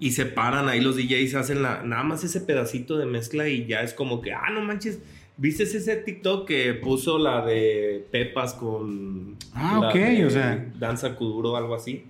Y 0.01 0.11
se 0.11 0.27
paran 0.27 0.69
ahí 0.69 0.81
los 0.81 0.97
DJs, 0.97 1.37
hacen 1.37 1.63
la, 1.63 1.85
nada 1.85 2.03
más 2.03 2.25
ese 2.25 2.41
pedacito 2.41 2.99
de 2.99 3.07
mezcla 3.07 3.49
y 3.49 3.67
ya 3.67 3.83
es 3.83 3.95
como 3.95 4.21
que, 4.21 4.33
ah, 4.33 4.51
no 4.53 4.61
manches, 4.63 4.99
¿Viste 5.41 5.63
ese 5.63 5.95
TikTok 5.95 6.49
que 6.49 6.75
puso 6.75 7.17
la 7.17 7.47
de 7.47 8.05
Pepas 8.11 8.55
con. 8.55 9.37
Ah, 9.55 9.79
ok, 9.79 10.27
o 10.27 10.31
sea. 10.31 10.67
Danza 10.77 11.15
Kuduro 11.15 11.53
o 11.53 11.57
algo 11.57 11.77
así. 11.77 12.05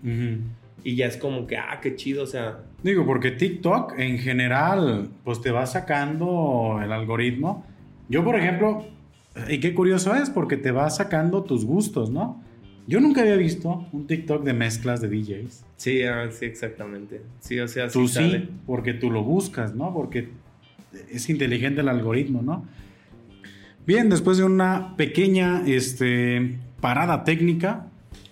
Y 0.88 0.96
ya 0.96 1.04
es 1.04 1.18
como 1.18 1.46
que, 1.46 1.58
ah, 1.58 1.80
qué 1.82 1.96
chido, 1.96 2.22
o 2.22 2.26
sea. 2.26 2.60
Digo, 2.82 3.04
porque 3.04 3.30
TikTok 3.30 3.98
en 3.98 4.16
general, 4.16 5.10
pues 5.22 5.42
te 5.42 5.50
va 5.50 5.66
sacando 5.66 6.80
el 6.82 6.90
algoritmo. 6.92 7.62
Yo, 8.08 8.24
por 8.24 8.36
ejemplo, 8.36 8.86
y 9.50 9.60
qué 9.60 9.74
curioso 9.74 10.14
es, 10.14 10.30
porque 10.30 10.56
te 10.56 10.70
va 10.70 10.88
sacando 10.88 11.44
tus 11.44 11.66
gustos, 11.66 12.08
¿no? 12.08 12.42
Yo 12.86 13.00
nunca 13.00 13.20
había 13.20 13.36
visto 13.36 13.86
un 13.92 14.06
TikTok 14.06 14.42
de 14.44 14.54
mezclas 14.54 15.02
de 15.02 15.08
DJs. 15.08 15.62
Sí, 15.76 16.04
ah, 16.04 16.30
sí, 16.30 16.46
exactamente. 16.46 17.20
Sí, 17.40 17.60
o 17.60 17.68
sea, 17.68 17.88
tú 17.88 18.08
sí, 18.08 18.48
porque 18.64 18.94
tú 18.94 19.10
lo 19.10 19.22
buscas, 19.22 19.74
¿no? 19.74 19.92
Porque 19.92 20.30
es 21.10 21.28
inteligente 21.28 21.82
el 21.82 21.90
algoritmo, 21.90 22.40
¿no? 22.40 22.64
Bien, 23.86 24.08
después 24.08 24.38
de 24.38 24.44
una 24.44 24.96
pequeña 24.96 25.64
este, 25.66 26.56
parada 26.80 27.24
técnica, 27.24 27.88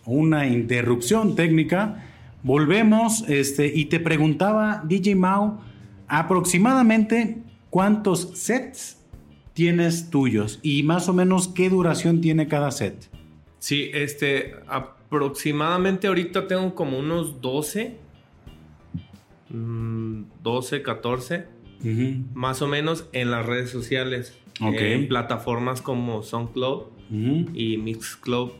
una 0.06 0.46
interrupción 0.46 1.36
técnica, 1.36 2.02
volvemos 2.46 3.24
este, 3.28 3.66
y 3.66 3.86
te 3.86 3.98
preguntaba, 3.98 4.80
DJ 4.86 5.16
Mao, 5.16 5.60
aproximadamente 6.06 7.42
cuántos 7.70 8.30
sets 8.38 9.04
tienes 9.52 10.10
tuyos 10.10 10.60
y 10.62 10.84
más 10.84 11.08
o 11.08 11.12
menos 11.12 11.48
qué 11.48 11.68
duración 11.68 12.20
tiene 12.20 12.46
cada 12.46 12.70
set. 12.70 13.10
Sí, 13.58 13.90
este, 13.92 14.54
aproximadamente 14.68 16.06
ahorita 16.06 16.46
tengo 16.46 16.76
como 16.76 17.00
unos 17.00 17.40
12, 17.40 17.96
12, 19.48 20.82
14, 20.82 21.46
más 22.32 22.62
o 22.62 22.68
menos 22.68 23.08
en 23.12 23.32
las 23.32 23.44
redes 23.44 23.70
sociales. 23.70 24.38
En 24.60 25.08
plataformas 25.08 25.82
como 25.82 26.22
SoundCloud 26.22 26.84
y 27.10 27.76
Mixcloud. 27.78 28.52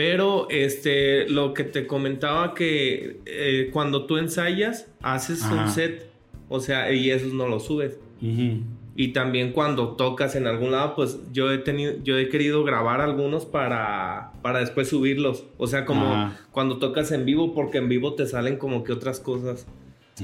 Pero 0.00 0.48
este, 0.48 1.28
lo 1.28 1.52
que 1.52 1.62
te 1.62 1.86
comentaba 1.86 2.54
que 2.54 3.20
eh, 3.26 3.68
cuando 3.70 4.06
tú 4.06 4.16
ensayas, 4.16 4.90
haces 5.02 5.42
Ajá. 5.42 5.64
un 5.64 5.68
set, 5.68 6.06
o 6.48 6.58
sea, 6.58 6.90
y 6.90 7.10
esos 7.10 7.34
no 7.34 7.46
los 7.46 7.66
subes. 7.66 7.98
Ujú. 8.22 8.62
Y 8.96 9.08
también 9.08 9.52
cuando 9.52 9.96
tocas 9.96 10.36
en 10.36 10.46
algún 10.46 10.70
lado, 10.70 10.94
pues 10.96 11.18
yo 11.34 11.52
he 11.52 11.58
tenido, 11.58 11.92
yo 12.02 12.16
he 12.16 12.30
querido 12.30 12.64
grabar 12.64 13.02
algunos 13.02 13.44
para, 13.44 14.32
para 14.40 14.60
después 14.60 14.88
subirlos. 14.88 15.44
O 15.58 15.66
sea, 15.66 15.84
como 15.84 16.06
Ajá. 16.06 16.40
cuando 16.50 16.78
tocas 16.78 17.12
en 17.12 17.26
vivo, 17.26 17.52
porque 17.52 17.76
en 17.76 17.90
vivo 17.90 18.14
te 18.14 18.24
salen 18.24 18.56
como 18.56 18.84
que 18.84 18.92
otras 18.92 19.20
cosas. 19.20 19.66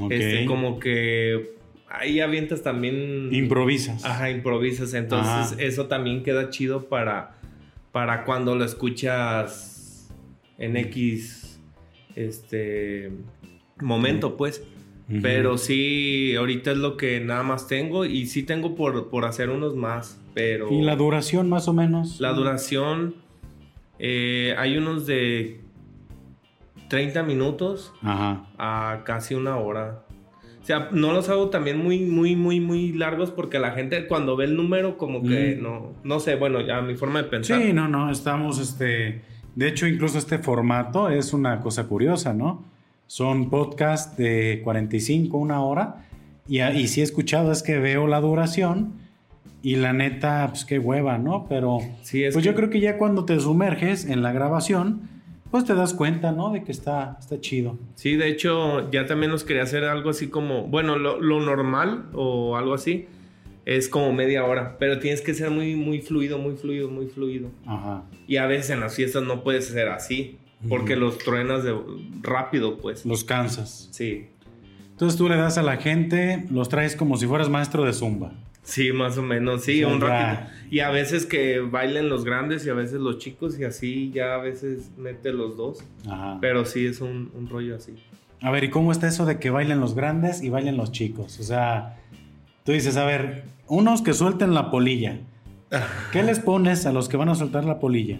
Ok. 0.00 0.10
Este, 0.10 0.46
como 0.46 0.78
que 0.78 1.54
ahí 1.90 2.20
avientas 2.20 2.62
también. 2.62 3.28
Improvisas. 3.30 4.06
Ajá, 4.06 4.30
improvisas. 4.30 4.94
Entonces, 4.94 5.52
Ajá. 5.52 5.56
eso 5.58 5.84
también 5.84 6.22
queda 6.22 6.48
chido 6.48 6.86
para, 6.88 7.35
para 7.96 8.24
cuando 8.26 8.54
lo 8.54 8.62
escuchas 8.62 10.12
en 10.58 10.76
X 10.76 11.58
este 12.14 13.10
momento, 13.80 14.36
pues. 14.36 14.62
Pero 15.22 15.56
sí, 15.56 16.34
ahorita 16.36 16.72
es 16.72 16.76
lo 16.76 16.98
que 16.98 17.20
nada 17.20 17.42
más 17.42 17.68
tengo. 17.68 18.04
Y 18.04 18.26
sí 18.26 18.42
tengo 18.42 18.74
por, 18.74 19.08
por 19.08 19.24
hacer 19.24 19.48
unos 19.48 19.74
más. 19.76 20.20
Pero 20.34 20.70
¿Y 20.70 20.82
la 20.82 20.94
duración 20.94 21.48
más 21.48 21.68
o 21.68 21.72
menos? 21.72 22.20
la 22.20 22.34
duración. 22.34 23.14
eh, 23.98 24.54
hay 24.58 24.76
unos 24.76 25.06
de 25.06 25.62
30 26.90 27.22
minutos 27.22 27.94
Ajá. 28.02 28.44
a 28.58 29.04
casi 29.06 29.34
una 29.34 29.56
hora. 29.56 30.04
O 30.66 30.68
sea, 30.68 30.88
no 30.90 31.12
los 31.12 31.28
hago 31.28 31.48
también 31.48 31.78
muy, 31.78 32.00
muy, 32.00 32.34
muy, 32.34 32.58
muy 32.58 32.92
largos 32.92 33.30
porque 33.30 33.60
la 33.60 33.70
gente 33.70 34.08
cuando 34.08 34.34
ve 34.34 34.46
el 34.46 34.56
número 34.56 34.98
como 34.98 35.22
que 35.22 35.54
Mm. 35.56 35.62
no, 35.62 35.92
no 36.02 36.18
sé, 36.18 36.34
bueno, 36.34 36.60
ya 36.60 36.80
mi 36.80 36.96
forma 36.96 37.22
de 37.22 37.28
pensar. 37.28 37.62
Sí, 37.62 37.72
no, 37.72 37.86
no, 37.86 38.10
estamos, 38.10 38.58
este, 38.58 39.20
de 39.54 39.68
hecho, 39.68 39.86
incluso 39.86 40.18
este 40.18 40.38
formato 40.38 41.08
es 41.08 41.32
una 41.32 41.60
cosa 41.60 41.84
curiosa, 41.84 42.34
¿no? 42.34 42.64
Son 43.06 43.48
podcasts 43.48 44.16
de 44.16 44.60
45, 44.64 45.38
una 45.38 45.62
hora, 45.62 46.04
y, 46.48 46.60
y 46.60 46.88
sí 46.88 47.00
he 47.00 47.04
escuchado, 47.04 47.52
es 47.52 47.62
que 47.62 47.78
veo 47.78 48.08
la 48.08 48.20
duración, 48.20 48.94
y 49.62 49.76
la 49.76 49.92
neta, 49.92 50.48
pues 50.48 50.64
qué 50.64 50.80
hueva, 50.80 51.16
¿no? 51.16 51.46
Pero, 51.48 51.78
Sí, 52.02 52.24
es 52.24 52.34
pues 52.34 52.42
que- 52.42 52.50
yo 52.50 52.56
creo 52.56 52.70
que 52.70 52.80
ya 52.80 52.98
cuando 52.98 53.24
te 53.24 53.38
sumerges 53.38 54.04
en 54.04 54.20
la 54.24 54.32
grabación, 54.32 55.02
pues 55.56 55.66
te 55.66 55.74
das 55.74 55.94
cuenta, 55.94 56.32
¿no? 56.32 56.50
De 56.50 56.62
que 56.64 56.72
está, 56.72 57.16
está 57.18 57.40
chido. 57.40 57.78
Sí, 57.94 58.16
de 58.16 58.28
hecho, 58.28 58.90
ya 58.90 59.06
también 59.06 59.32
nos 59.32 59.44
quería 59.44 59.62
hacer 59.62 59.84
algo 59.84 60.10
así 60.10 60.28
como, 60.28 60.64
bueno, 60.64 60.98
lo, 60.98 61.20
lo 61.20 61.40
normal 61.40 62.06
o 62.12 62.56
algo 62.56 62.74
así 62.74 63.06
es 63.64 63.88
como 63.88 64.12
media 64.12 64.44
hora, 64.44 64.76
pero 64.78 65.00
tienes 65.00 65.20
que 65.20 65.34
ser 65.34 65.50
muy, 65.50 65.74
muy 65.74 66.00
fluido, 66.00 66.38
muy 66.38 66.56
fluido, 66.56 66.88
muy 66.88 67.06
fluido. 67.06 67.50
Ajá. 67.66 68.04
Y 68.28 68.36
a 68.36 68.46
veces 68.46 68.70
en 68.70 68.80
las 68.80 68.94
fiestas 68.94 69.24
no 69.24 69.42
puedes 69.42 69.66
ser 69.66 69.88
así, 69.88 70.38
porque 70.68 70.94
los 70.94 71.18
truenas 71.18 71.64
de 71.64 71.74
rápido, 72.22 72.78
pues. 72.78 73.04
Los 73.04 73.24
cansas. 73.24 73.88
Sí, 73.90 74.28
Entonces 74.92 75.18
tú 75.18 75.28
le 75.28 75.36
das 75.36 75.58
a 75.58 75.62
la 75.62 75.78
gente, 75.78 76.46
los 76.50 76.68
traes 76.68 76.96
como 76.96 77.16
si 77.16 77.26
fueras 77.26 77.48
maestro 77.48 77.84
de 77.84 77.92
zumba. 77.92 78.32
Sí, 78.66 78.92
más 78.92 79.16
o 79.16 79.22
menos, 79.22 79.64
sí, 79.64 79.82
O 79.84 79.86
sea, 79.86 79.94
un 79.96 80.00
ratito. 80.02 80.50
Y 80.70 80.80
a 80.80 80.90
veces 80.90 81.24
que 81.24 81.60
bailen 81.60 82.08
los 82.08 82.24
grandes 82.24 82.66
y 82.66 82.70
a 82.70 82.74
veces 82.74 83.00
los 83.00 83.18
chicos 83.18 83.58
y 83.58 83.64
así 83.64 84.10
ya 84.12 84.34
a 84.34 84.38
veces 84.38 84.90
mete 84.96 85.32
los 85.32 85.56
dos. 85.56 85.84
Ajá. 86.06 86.38
Pero 86.40 86.64
sí 86.64 86.84
es 86.86 87.00
un, 87.00 87.30
un 87.34 87.48
rollo 87.48 87.76
así. 87.76 87.94
A 88.42 88.50
ver, 88.50 88.64
¿y 88.64 88.70
cómo 88.70 88.92
está 88.92 89.08
eso 89.08 89.24
de 89.24 89.38
que 89.38 89.50
bailen 89.50 89.80
los 89.80 89.94
grandes 89.94 90.42
y 90.42 90.50
bailen 90.50 90.76
los 90.76 90.92
chicos? 90.92 91.38
O 91.40 91.42
sea, 91.42 91.96
tú 92.64 92.72
dices, 92.72 92.96
a 92.96 93.04
ver, 93.04 93.44
unos 93.68 94.02
que 94.02 94.12
suelten 94.12 94.52
la 94.52 94.70
polilla. 94.70 95.20
¿Qué 96.12 96.22
les 96.22 96.40
pones 96.40 96.86
a 96.86 96.92
los 96.92 97.08
que 97.08 97.16
van 97.16 97.28
a 97.28 97.34
soltar 97.34 97.64
la 97.64 97.78
polilla? 97.78 98.18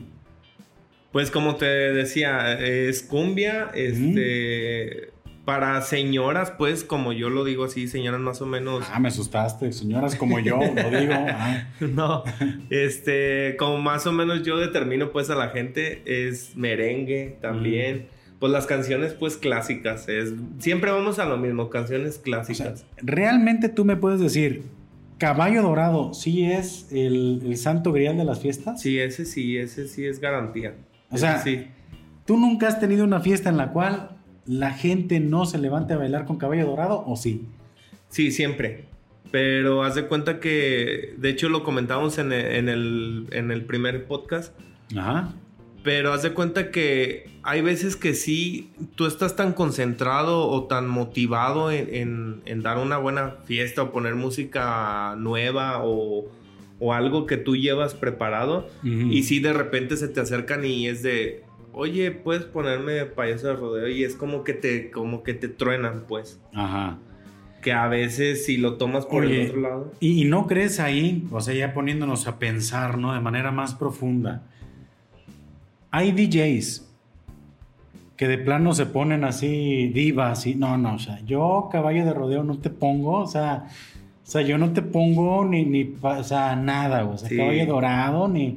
Pues 1.13 1.31
como 1.31 1.57
te 1.57 1.67
decía, 1.67 2.59
es 2.61 3.03
cumbia, 3.03 3.71
este, 3.75 5.11
para 5.47 5.81
señoras, 5.81 6.51
pues 6.51 6.83
como 6.83 7.13
yo 7.13 7.31
lo 7.31 7.45
digo 7.45 7.65
así, 7.65 7.87
señoras 7.87 8.21
más 8.21 8.43
o 8.43 8.47
menos, 8.47 8.85
Ah, 8.93 8.99
me 8.99 9.09
asustaste, 9.09 9.73
señoras 9.73 10.17
como 10.17 10.41
yo, 10.41 10.59
lo 10.59 10.91
digo. 11.01 11.15
Ah, 11.15 11.69
no, 11.81 12.25
este, 12.69 13.55
como 13.57 13.79
más 13.79 14.09
o 14.09 14.13
menos 14.13 14.43
yo 14.43 14.59
determino 14.59 15.13
pues 15.13 15.31
a 15.31 15.37
la 15.37 15.51
gente, 15.51 16.03
es 16.05 16.57
merengue 16.57 17.39
también, 17.41 18.09
pues 18.41 18.51
las 18.51 18.67
canciones 18.67 19.15
pues 19.15 19.37
clásicas, 19.37 20.09
es, 20.09 20.35
siempre 20.59 20.91
vamos 20.91 21.21
a 21.21 21.25
lo 21.27 21.37
mismo, 21.39 21.71
canciones 21.71 22.09
o 22.09 22.13
sea, 22.15 22.23
clásicas. 22.25 22.85
¿realmente 22.97 23.69
tú 23.69 23.85
me 23.85 23.95
puedes 23.97 24.19
decir, 24.19 24.65
caballo 25.19 25.63
dorado 25.63 26.13
sí 26.13 26.45
es 26.45 26.89
el, 26.91 27.41
el 27.47 27.57
santo 27.57 27.93
grial 27.93 28.17
de 28.17 28.25
las 28.25 28.41
fiestas? 28.41 28.83
Sí, 28.83 28.99
ese 28.99 29.25
sí, 29.25 29.57
ese 29.57 29.87
sí 29.87 30.05
es 30.07 30.19
garantía. 30.19 30.75
O 31.09 31.15
Ese 31.15 31.21
sea, 31.21 31.39
sí. 31.39 31.69
¿Tú 32.25 32.37
nunca 32.37 32.67
has 32.67 32.81
tenido 32.81 33.05
una 33.05 33.21
fiesta 33.21 33.49
en 33.49 33.57
la 33.57 33.71
cual 33.71 34.16
la 34.47 34.71
gente 34.73 35.21
no 35.21 35.47
se 35.47 35.59
levante 35.59 35.95
a 35.95 35.97
bailar 35.99 36.25
con 36.25 36.39
caballo 36.39 36.67
dorado 36.67 37.03
o 37.07 37.17
sí? 37.17 37.47
Sí, 38.09 38.31
siempre. 38.31 38.85
Pero 39.33 39.83
haz 39.83 39.95
de 39.97 40.07
cuenta 40.07 40.39
que, 40.41 41.15
de 41.19 41.29
hecho 41.31 41.49
lo 41.49 41.63
comentamos 41.65 42.19
en 42.19 42.33
el, 42.33 42.47
en 42.47 42.69
el, 42.69 43.27
en 43.33 43.51
el 43.51 43.65
primer 43.65 44.07
podcast, 44.07 44.55
Ajá. 44.97 45.35
pero 45.83 46.13
haz 46.13 46.23
de 46.23 46.33
cuenta 46.33 46.71
que 46.71 47.29
hay 47.43 47.61
veces 47.61 47.97
que 47.97 48.15
sí, 48.15 48.71
tú 48.95 49.07
estás 49.07 49.35
tan 49.37 49.53
concentrado 49.53 50.47
o 50.49 50.65
tan 50.69 50.89
motivado 50.89 51.71
en, 51.73 51.93
en- 51.95 52.43
en 52.45 52.63
dar 52.63 52.79
una 52.79 52.99
buena 52.99 53.37
fiesta 53.45 53.83
o 53.83 53.93
poner 53.93 54.15
música 54.15 55.17
nueva 55.19 55.83
o, 55.85 56.27
o 56.79 56.93
algo 56.95 57.27
que 57.27 57.37
tú 57.37 57.57
llevas 57.57 57.95
preparado 57.95 58.69
y 58.85 59.23
sí 59.25 59.41
de 59.41 59.53
repente 59.53 59.97
se 59.97 60.07
te 60.09 60.21
acercan 60.21 60.65
y 60.65 60.87
es 60.87 61.03
de, 61.03 61.43
oye, 61.79 62.11
puedes 62.11 62.45
ponerme 62.45 63.05
payaso 63.05 63.49
de 63.49 63.55
rodeo 63.57 63.89
y 63.89 64.03
es 64.03 64.17
como 64.17 64.45
que 64.45 64.55
te, 64.55 64.91
como 64.91 65.23
que 65.23 65.35
te 65.35 65.49
truenan 65.49 66.05
pues. 66.09 66.41
Ajá. 66.55 66.97
Que 67.61 67.73
a 67.73 67.87
veces 67.87 68.47
si 68.47 68.57
lo 68.57 68.75
tomas 68.79 69.05
por 69.05 69.25
Oye, 69.25 69.43
el 69.43 69.49
otro 69.51 69.61
lado. 69.61 69.93
Y, 70.01 70.23
y 70.23 70.25
no 70.25 70.47
crees 70.47 70.81
ahí, 70.81 71.27
o 71.31 71.41
sea, 71.43 71.53
ya 71.55 71.75
poniéndonos 71.75 72.27
a 72.29 72.39
pensar, 72.39 72.97
¿no? 72.97 73.13
De 73.13 73.21
manera 73.21 73.51
más 73.51 73.75
profunda. 73.75 74.43
Hay 75.91 76.13
DJs 76.13 76.83
que 78.17 78.27
de 78.27 78.39
plano 78.39 78.73
se 78.73 78.87
ponen 78.87 79.25
así 79.25 79.89
divas 79.89 80.47
y 80.47 80.55
no, 80.55 80.79
no, 80.79 80.95
o 80.95 80.99
sea, 80.99 81.21
yo 81.27 81.69
caballo 81.71 82.07
de 82.07 82.15
rodeo 82.15 82.43
no 82.43 82.57
te 82.59 82.71
pongo, 82.71 83.19
o 83.19 83.27
sea, 83.27 83.67
o 83.69 84.27
sea, 84.27 84.41
yo 84.41 84.57
no 84.57 84.73
te 84.73 84.81
pongo 84.81 85.45
ni, 85.45 85.67
ni, 85.67 85.95
o 86.01 86.25
sea, 86.25 86.57
nada, 86.57 87.05
o 87.05 87.19
sea, 87.19 87.29
Sí. 87.29 87.37
caballo 87.37 87.67
dorado 87.67 88.29
ni, 88.29 88.57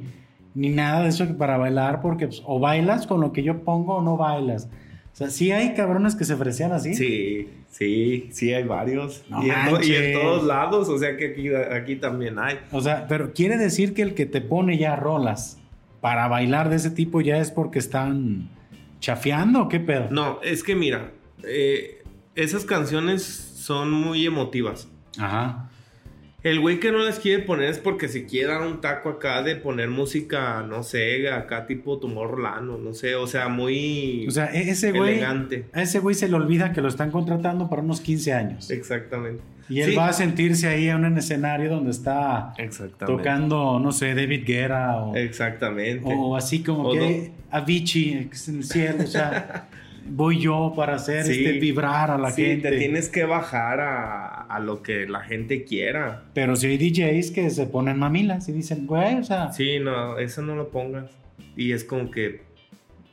ni 0.54 0.68
nada 0.70 1.02
de 1.02 1.08
eso 1.08 1.26
para 1.36 1.56
bailar 1.56 2.00
porque 2.00 2.26
pues, 2.26 2.42
o 2.44 2.58
bailas 2.58 3.06
con 3.06 3.20
lo 3.20 3.32
que 3.32 3.42
yo 3.42 3.62
pongo 3.62 3.96
o 3.96 4.02
no 4.02 4.16
bailas. 4.16 4.68
O 5.12 5.16
sea, 5.16 5.30
sí 5.30 5.50
hay 5.50 5.74
cabrones 5.74 6.14
que 6.14 6.24
se 6.24 6.34
ofrecían 6.34 6.72
así. 6.72 6.94
Sí, 6.94 7.48
sí, 7.68 8.28
sí 8.32 8.52
hay 8.54 8.64
varios. 8.64 9.24
No 9.28 9.44
y, 9.44 9.50
en 9.94 10.10
y 10.10 10.12
todos 10.12 10.44
lados, 10.44 10.88
o 10.88 10.98
sea 10.98 11.16
que 11.16 11.28
aquí, 11.28 11.48
aquí 11.52 11.96
también 11.96 12.38
hay. 12.38 12.58
O 12.72 12.80
sea, 12.80 13.06
pero 13.08 13.32
quiere 13.32 13.56
decir 13.58 13.92
que 13.92 14.02
el 14.02 14.14
que 14.14 14.26
te 14.26 14.40
pone 14.40 14.78
ya 14.78 14.96
rolas 14.96 15.58
para 16.00 16.28
bailar 16.28 16.70
de 16.70 16.76
ese 16.76 16.90
tipo 16.90 17.20
ya 17.20 17.38
es 17.38 17.50
porque 17.50 17.78
están 17.78 18.48
chafeando 19.00 19.62
o 19.62 19.68
qué 19.68 19.80
pedo. 19.80 20.08
No, 20.10 20.40
es 20.42 20.62
que 20.62 20.74
mira, 20.74 21.12
eh, 21.44 22.02
esas 22.34 22.64
canciones 22.64 23.22
son 23.22 23.90
muy 23.90 24.26
emotivas. 24.26 24.88
Ajá. 25.18 25.69
El 26.42 26.58
güey 26.60 26.80
que 26.80 26.90
no 26.90 26.98
las 26.98 27.18
quiere 27.18 27.42
poner 27.42 27.68
es 27.68 27.78
porque 27.78 28.08
se 28.08 28.24
quiere 28.24 28.48
dar 28.52 28.62
un 28.66 28.80
taco 28.80 29.10
acá 29.10 29.42
de 29.42 29.56
poner 29.56 29.90
música, 29.90 30.64
no 30.66 30.82
sé, 30.82 31.30
acá 31.30 31.66
tipo 31.66 31.98
Tomorrowland 31.98 32.70
o 32.70 32.78
no 32.78 32.94
sé, 32.94 33.14
o 33.14 33.26
sea, 33.26 33.48
muy 33.48 34.26
O 34.26 34.30
sea, 34.30 34.46
e- 34.46 34.70
ese 34.70 34.92
güey. 34.92 35.12
elegante. 35.18 35.66
A 35.74 35.82
ese 35.82 35.98
güey 35.98 36.14
se 36.14 36.28
le 36.28 36.34
olvida 36.36 36.72
que 36.72 36.80
lo 36.80 36.88
están 36.88 37.10
contratando 37.10 37.68
para 37.68 37.82
unos 37.82 38.00
15 38.00 38.32
años. 38.32 38.70
Exactamente. 38.70 39.42
Y 39.68 39.82
él 39.82 39.90
Sí. 39.90 39.96
va 39.96 40.08
a 40.08 40.12
sentirse 40.12 40.66
ahí 40.66 40.88
en 40.88 41.04
un 41.04 41.16
escenario 41.18 41.70
donde 41.70 41.90
está 41.92 42.54
Exactamente. 42.58 43.04
tocando, 43.22 43.78
no 43.78 43.92
sé, 43.92 44.14
David 44.14 44.44
Guerra 44.46 44.96
o, 44.96 45.14
Exactamente. 45.14 46.02
o 46.06 46.36
así 46.36 46.62
como 46.62 46.88
O 46.88 46.92
que 46.92 47.30
Avicii 47.52 48.26
que 48.30 48.34
es 48.34 48.48
en 48.48 48.56
el 48.56 48.64
cielo. 48.64 49.04
O 49.04 49.06
sea, 49.06 49.68
voy 50.08 50.38
yo 50.40 50.72
para 50.76 50.96
hacer 50.96 51.24
Sí. 51.24 51.32
este 51.44 51.58
vibrar 51.58 52.10
a 52.10 52.18
la 52.18 52.30
sí, 52.30 52.42
gente. 52.44 52.70
te 52.70 52.78
tienes 52.78 53.08
que 53.08 53.24
bajar 53.24 53.80
a, 53.80 54.42
a 54.42 54.60
lo 54.60 54.82
que 54.82 55.06
la 55.08 55.20
gente 55.20 55.64
quiera. 55.64 56.24
Pero 56.34 56.56
si 56.56 56.66
hay 56.68 56.78
DJs 56.78 57.30
que 57.30 57.50
se 57.50 57.66
ponen 57.66 57.98
mamilas 57.98 58.48
y 58.48 58.52
dicen, 58.52 58.86
güey, 58.86 59.16
o 59.16 59.24
sea. 59.24 59.52
Sí, 59.52 59.78
no, 59.80 60.18
eso 60.18 60.42
no 60.42 60.54
lo 60.56 60.70
pongas. 60.70 61.10
Y 61.56 61.72
es 61.72 61.84
como 61.84 62.10
que. 62.10 62.42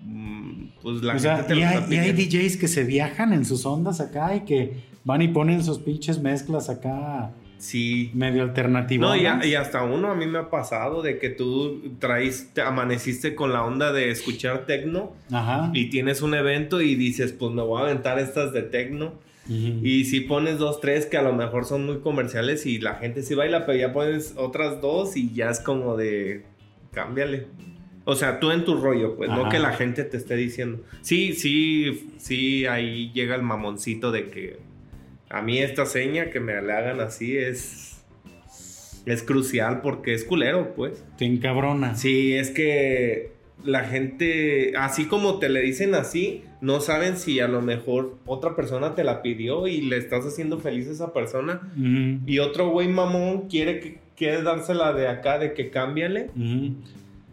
mm, 0.01 0.63
Pues 0.81 1.01
la 1.03 1.13
o 1.15 1.19
gente 1.19 1.21
sea, 1.21 1.45
te 1.47 1.55
y 1.55 1.59
lo 1.61 1.67
hay, 1.67 1.83
y 1.89 1.97
hay. 1.97 2.11
DJs 2.13 2.57
que 2.57 2.67
se 2.67 2.83
viajan 2.83 3.33
en 3.33 3.45
sus 3.45 3.65
ondas 3.65 3.99
acá 4.01 4.35
y 4.35 4.41
que 4.41 4.73
van 5.03 5.21
y 5.21 5.27
ponen 5.29 5.63
sus 5.63 5.79
pinches 5.79 6.19
mezclas 6.21 6.69
acá 6.69 7.31
Sí. 7.59 8.11
medio 8.13 8.43
alternativas. 8.43 9.09
No, 9.09 9.15
y, 9.15 9.25
a- 9.25 9.45
y 9.45 9.55
hasta 9.55 9.83
uno 9.83 10.09
a 10.11 10.15
mí 10.15 10.25
me 10.27 10.39
ha 10.39 10.49
pasado 10.49 11.01
de 11.01 11.17
que 11.19 11.29
tú 11.29 11.81
traes, 11.99 12.51
te 12.53 12.61
amaneciste 12.61 13.35
con 13.35 13.51
la 13.53 13.63
onda 13.63 13.91
de 13.91 14.09
escuchar 14.11 14.65
tecno 14.65 15.13
Ajá. 15.31 15.71
y 15.73 15.89
tienes 15.89 16.21
un 16.21 16.33
evento 16.35 16.81
y 16.81 16.95
dices, 16.95 17.33
pues 17.33 17.51
me 17.53 17.61
voy 17.61 17.81
a 17.81 17.85
aventar 17.85 18.19
estas 18.19 18.53
de 18.53 18.61
tecno. 18.63 19.13
Y 19.49 20.03
si 20.03 20.19
pones 20.19 20.57
dos, 20.57 20.81
tres 20.81 21.05
que 21.05 21.15
a 21.15 21.21
lo 21.21 21.31
mejor 21.31 21.63
son 21.63 21.85
muy 21.85 21.99
comerciales 21.99 22.65
y 22.65 22.79
la 22.79 22.95
gente 22.95 23.23
sí 23.23 23.33
baila, 23.33 23.65
pero 23.65 23.77
ya 23.77 23.93
pones 23.93 24.33
otras 24.35 24.81
dos 24.81 25.15
y 25.15 25.31
ya 25.33 25.49
es 25.49 25.61
como 25.61 25.95
de, 25.95 26.43
cámbiale. 26.91 27.47
O 28.03 28.15
sea, 28.15 28.39
tú 28.41 28.51
en 28.51 28.65
tu 28.65 28.75
rollo, 28.75 29.15
pues, 29.15 29.29
no 29.29 29.47
que 29.47 29.59
la 29.59 29.71
gente 29.71 30.03
te 30.03 30.17
esté 30.17 30.35
diciendo. 30.35 30.83
Sí, 31.01 31.31
sí, 31.33 32.09
sí, 32.17 32.65
ahí 32.65 33.09
llega 33.13 33.35
el 33.35 33.41
mamoncito 33.41 34.11
de 34.11 34.25
que 34.29 34.59
a 35.29 35.41
mí 35.41 35.59
esta 35.59 35.85
seña 35.85 36.29
que 36.29 36.39
me 36.39 36.61
le 36.61 36.73
hagan 36.73 36.99
así 36.99 37.37
es. 37.37 37.93
Es 39.05 39.23
crucial 39.23 39.81
porque 39.81 40.13
es 40.13 40.25
culero, 40.25 40.73
pues. 40.75 41.03
Te 41.17 41.25
encabrona. 41.25 41.95
Sí, 41.95 42.33
es 42.33 42.49
que 42.49 43.31
la 43.63 43.85
gente, 43.85 44.73
así 44.77 45.05
como 45.05 45.39
te 45.39 45.47
le 45.47 45.61
dicen 45.61 45.95
así, 45.95 46.43
no 46.61 46.81
saben 46.81 47.17
si 47.17 47.39
a 47.39 47.47
lo 47.47 47.61
mejor 47.61 48.17
otra 48.25 48.55
persona 48.55 48.95
te 48.95 49.03
la 49.03 49.21
pidió 49.21 49.67
y 49.67 49.81
le 49.81 49.97
estás 49.97 50.25
haciendo 50.25 50.59
feliz 50.59 50.87
a 50.87 50.91
esa 50.91 51.13
persona. 51.13 51.61
Y 52.25 52.39
otro 52.39 52.69
güey 52.69 52.87
mamón 52.87 53.47
quiere, 53.47 53.79
que, 53.79 53.97
quiere 54.15 54.41
dársela 54.41 54.93
de 54.93 55.07
acá, 55.07 55.39
de 55.39 55.53
que 55.53 55.69
cámbiale. 55.69 56.29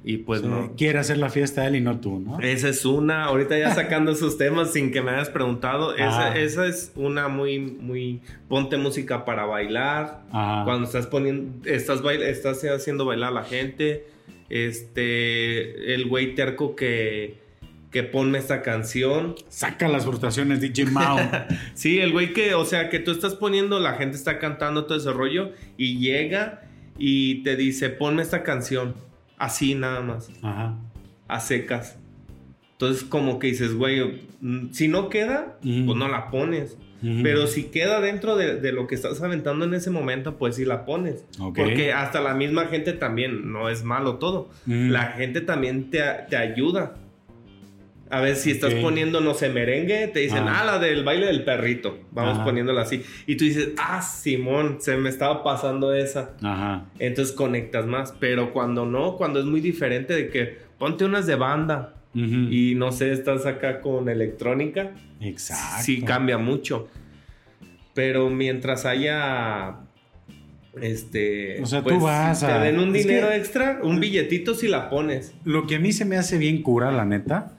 Y 0.07 0.19
pues 0.19 0.43
Sí, 0.43 0.47
no. 0.47 0.75
Quiere 0.77 0.99
hacer 0.99 1.17
la 1.17 1.31
fiesta 1.31 1.67
él 1.67 1.77
y 1.77 1.81
no 1.81 1.99
tú, 1.99 2.21
¿no? 2.21 2.39
Esa 2.41 2.69
es 2.69 2.85
una, 2.85 3.25
ahorita 3.25 3.57
ya 3.59 3.75
sacando 3.75 4.13
esos 4.13 4.37
temas 4.37 4.71
sin 4.73 4.93
que 4.93 5.01
me 5.01 5.13
hayas 5.13 5.31
preguntado, 5.31 5.95
esa, 5.95 6.37
es 6.37 6.93
una 6.95 7.29
muy, 7.29 7.59
muy, 7.59 8.21
ponte 8.47 8.77
música 8.77 9.25
para 9.25 9.47
bailar, 9.47 10.25
Ajá. 10.31 10.65
cuando 10.65 10.85
estás 10.85 11.07
poniendo, 11.07 11.67
estás, 11.67 12.03
bail- 12.03 12.23
estás 12.23 12.63
haciendo 12.65 13.07
bailar 13.07 13.31
a 13.31 13.35
la 13.37 13.45
gente, 13.45 14.05
este, 14.51 15.95
el 15.95 16.07
güey 16.07 16.35
terco 16.35 16.77
que, 16.77 17.39
que 17.91 18.03
ponme 18.03 18.39
esta 18.39 18.61
canción, 18.63 19.35
Saca 19.49 19.89
las 19.89 20.05
frustraciones, 20.05 20.61
DJ 20.61 20.87
Mao. 20.87 21.19
sí, 21.75 22.01
el 22.01 22.13
güey 22.13 22.33
que, 22.33 22.55
o 22.55 22.65
sea, 22.65 22.89
que 22.91 22.99
tú 22.99 23.11
estás 23.11 23.35
poniendo, 23.35 23.81
la 23.81 23.95
gente 23.95 24.17
está 24.17 24.39
cantando 24.39 24.85
todo 24.85 24.99
ese 24.99 25.13
rollo 25.13 25.53
y 25.77 25.99
llega 25.99 26.63
y 26.99 27.43
te 27.43 27.57
dice, 27.57 27.89
ponme 27.91 28.23
esta 28.23 28.43
canción, 28.43 28.95
así 29.39 29.75
nada 29.75 30.01
más. 30.01 30.31
Ajá. 30.43 30.77
a 31.29 31.41
secas. 31.41 31.99
Entonces, 32.73 33.05
como 33.05 33.39
que 33.39 33.47
dices, 33.49 33.75
güey, 33.75 34.27
mm, 34.41 34.73
si 34.73 34.89
no 34.89 35.09
queda, 35.09 35.59
pues 35.63 35.97
no 35.97 36.09
la 36.09 36.31
pones. 36.31 36.77
Pero 37.23 37.47
si 37.47 37.65
queda 37.65 38.01
dentro 38.01 38.35
de, 38.35 38.59
de 38.59 38.73
lo 38.73 38.87
que 38.87 38.95
estás 38.95 39.21
aventando 39.21 39.67
en 39.67 39.75
ese 39.75 39.91
momento, 39.91 40.39
pues 40.39 40.57
sí 40.57 40.65
la 40.65 40.87
pones. 40.87 41.27
Porque 41.55 41.93
hasta 41.93 42.23
la 42.23 42.33
misma 42.33 42.65
gente 42.67 42.95
también, 42.95 43.53
no 43.53 43.69
es 43.69 43.85
malo 43.85 44.15
todo. 44.15 44.49
Mm. 44.65 44.89
La 44.89 45.09
gente 45.09 45.43
también 45.43 45.91
te, 45.91 46.01
te 46.31 46.37
ayuda. 46.37 46.95
A 48.17 48.21
ver, 48.21 48.37
si 48.37 48.51
estás 48.53 48.73
Ok. 48.75 48.81
poniendo, 48.81 49.21
no 49.21 49.35
sé, 49.35 49.49
merengue, 49.49 50.07
te 50.09 50.21
dicen, 50.21 50.45
Ah. 50.47 50.61
ah, 50.61 50.65
la 50.65 50.79
del 50.79 51.03
baile 51.05 51.27
del 51.27 51.43
perrito. 51.45 51.99
Vamos 52.13 52.35
Ajá. 52.37 52.45
poniéndola 52.45 52.83
así. 52.83 53.03
Y 53.27 53.37
tú 53.37 53.45
dices, 53.45 53.71
ah, 53.79 54.01
Simón, 54.03 54.77
se 54.81 54.97
me 54.97 55.09
estaba 55.09 55.43
pasando 55.43 55.93
esa 55.95 56.31
Ajá. 56.43 56.87
entonces 56.99 57.35
conectas 57.35 57.87
más. 57.87 58.13
Pero 58.21 58.53
cuando 58.53 58.87
no, 58.87 59.17
cuando 59.17 59.41
es 59.41 59.47
muy 59.47 59.61
diferente 59.61 60.15
de 60.15 60.29
que 60.29 60.59
ponte 60.79 61.05
unas 61.05 61.27
de 61.27 61.35
banda 61.35 61.95
Ujú. 62.15 62.49
y 62.51 62.75
no 62.77 62.93
sé, 62.93 63.11
estás 63.13 63.47
acá 63.47 63.81
con 63.81 64.09
electrónica, 64.09 64.93
Exacto. 65.21 65.83
sí 65.83 66.03
cambia 66.03 66.39
mucho. 66.39 66.89
Pero 67.95 68.31
mientras 68.31 68.85
haya 68.87 69.77
este 70.81 71.61
O 71.63 71.67
sea, 71.67 71.83
tú 71.83 72.01
vas 72.01 72.41
te 72.41 72.47
a- 72.47 72.59
den 72.61 72.79
un 72.79 72.93
dinero 72.93 73.31
extra, 73.31 73.79
un 73.83 74.01
billetito 74.01 74.55
si 74.55 74.69
la 74.69 74.91
pones. 74.91 75.33
Lo 75.45 75.67
que 75.67 75.77
a 75.77 75.79
mí 75.79 75.93
se 75.93 76.05
me 76.05 76.17
hace 76.17 76.37
bien 76.39 76.63
cura, 76.63 76.91
la 76.91 77.05
neta, 77.05 77.53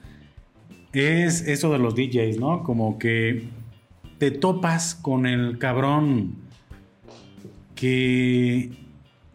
es 1.02 1.42
eso 1.46 1.72
de 1.72 1.78
los 1.78 1.94
DJs, 1.94 2.38
¿no? 2.38 2.62
Como 2.62 2.98
que 2.98 3.44
te 4.18 4.30
topas 4.30 4.94
con 4.94 5.26
el 5.26 5.58
cabrón 5.58 6.36
que, 7.74 8.70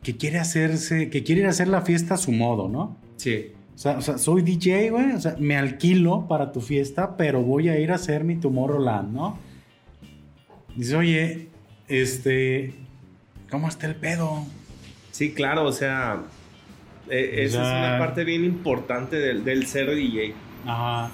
que 0.04 0.18
quiere 0.18 0.40
hacerse, 0.40 1.10
que 1.10 1.24
quiere 1.24 1.42
ir 1.42 1.48
a 1.48 1.52
hacer 1.52 1.68
la 1.68 1.82
fiesta 1.82 2.16
a 2.16 2.18
su 2.18 2.32
modo, 2.32 2.68
¿no? 2.68 2.98
Sí. 3.18 3.52
O 3.76 3.78
sea, 3.78 3.98
o 3.98 4.02
sea, 4.02 4.18
soy 4.18 4.42
DJ, 4.44 4.90
güey, 4.92 5.12
o 5.12 5.20
sea, 5.20 5.36
me 5.40 5.58
alquilo 5.58 6.28
para 6.28 6.52
tu 6.52 6.62
fiesta, 6.62 7.18
pero 7.18 7.42
voy 7.42 7.70
a 7.70 7.80
ir 7.80 7.92
a 7.92 7.96
hacer 7.96 8.24
mi 8.24 8.36
Tomorrowland, 8.36 9.14
¿no? 9.14 9.38
Dice, 10.76 10.96
oye, 10.96 11.48
este, 11.88 12.74
¿cómo 13.50 13.68
está 13.68 13.88
el 13.88 13.96
pedo? 13.96 14.46
Sí, 15.12 15.32
claro, 15.34 15.66
o 15.66 15.72
sea, 15.72 16.22
eh, 17.10 17.36
O 17.38 17.42
esa 17.42 17.64
sea- 17.64 17.84
es 17.84 17.90
una 17.90 18.00
parte 18.00 18.24
bien 18.24 18.46
importante 18.46 19.18
del, 19.18 19.44
del 19.44 19.66
ser 19.66 19.94
DJ. 19.96 20.34
Ajá. 20.66 21.12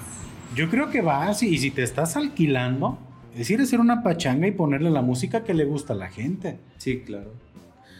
Yo 0.54 0.68
creo 0.70 0.90
que 0.90 1.00
vas 1.00 1.42
y, 1.42 1.48
y 1.48 1.58
si 1.58 1.70
te 1.70 1.82
estás 1.82 2.16
alquilando, 2.16 2.98
es 3.36 3.50
ir 3.50 3.60
a 3.60 3.62
hacer 3.62 3.80
una 3.80 4.02
pachanga 4.02 4.46
y 4.46 4.52
ponerle 4.52 4.90
la 4.90 5.02
música 5.02 5.44
que 5.44 5.54
le 5.54 5.64
gusta 5.64 5.92
a 5.92 5.96
la 5.96 6.08
gente. 6.08 6.58
Sí, 6.78 7.00
claro. 7.00 7.32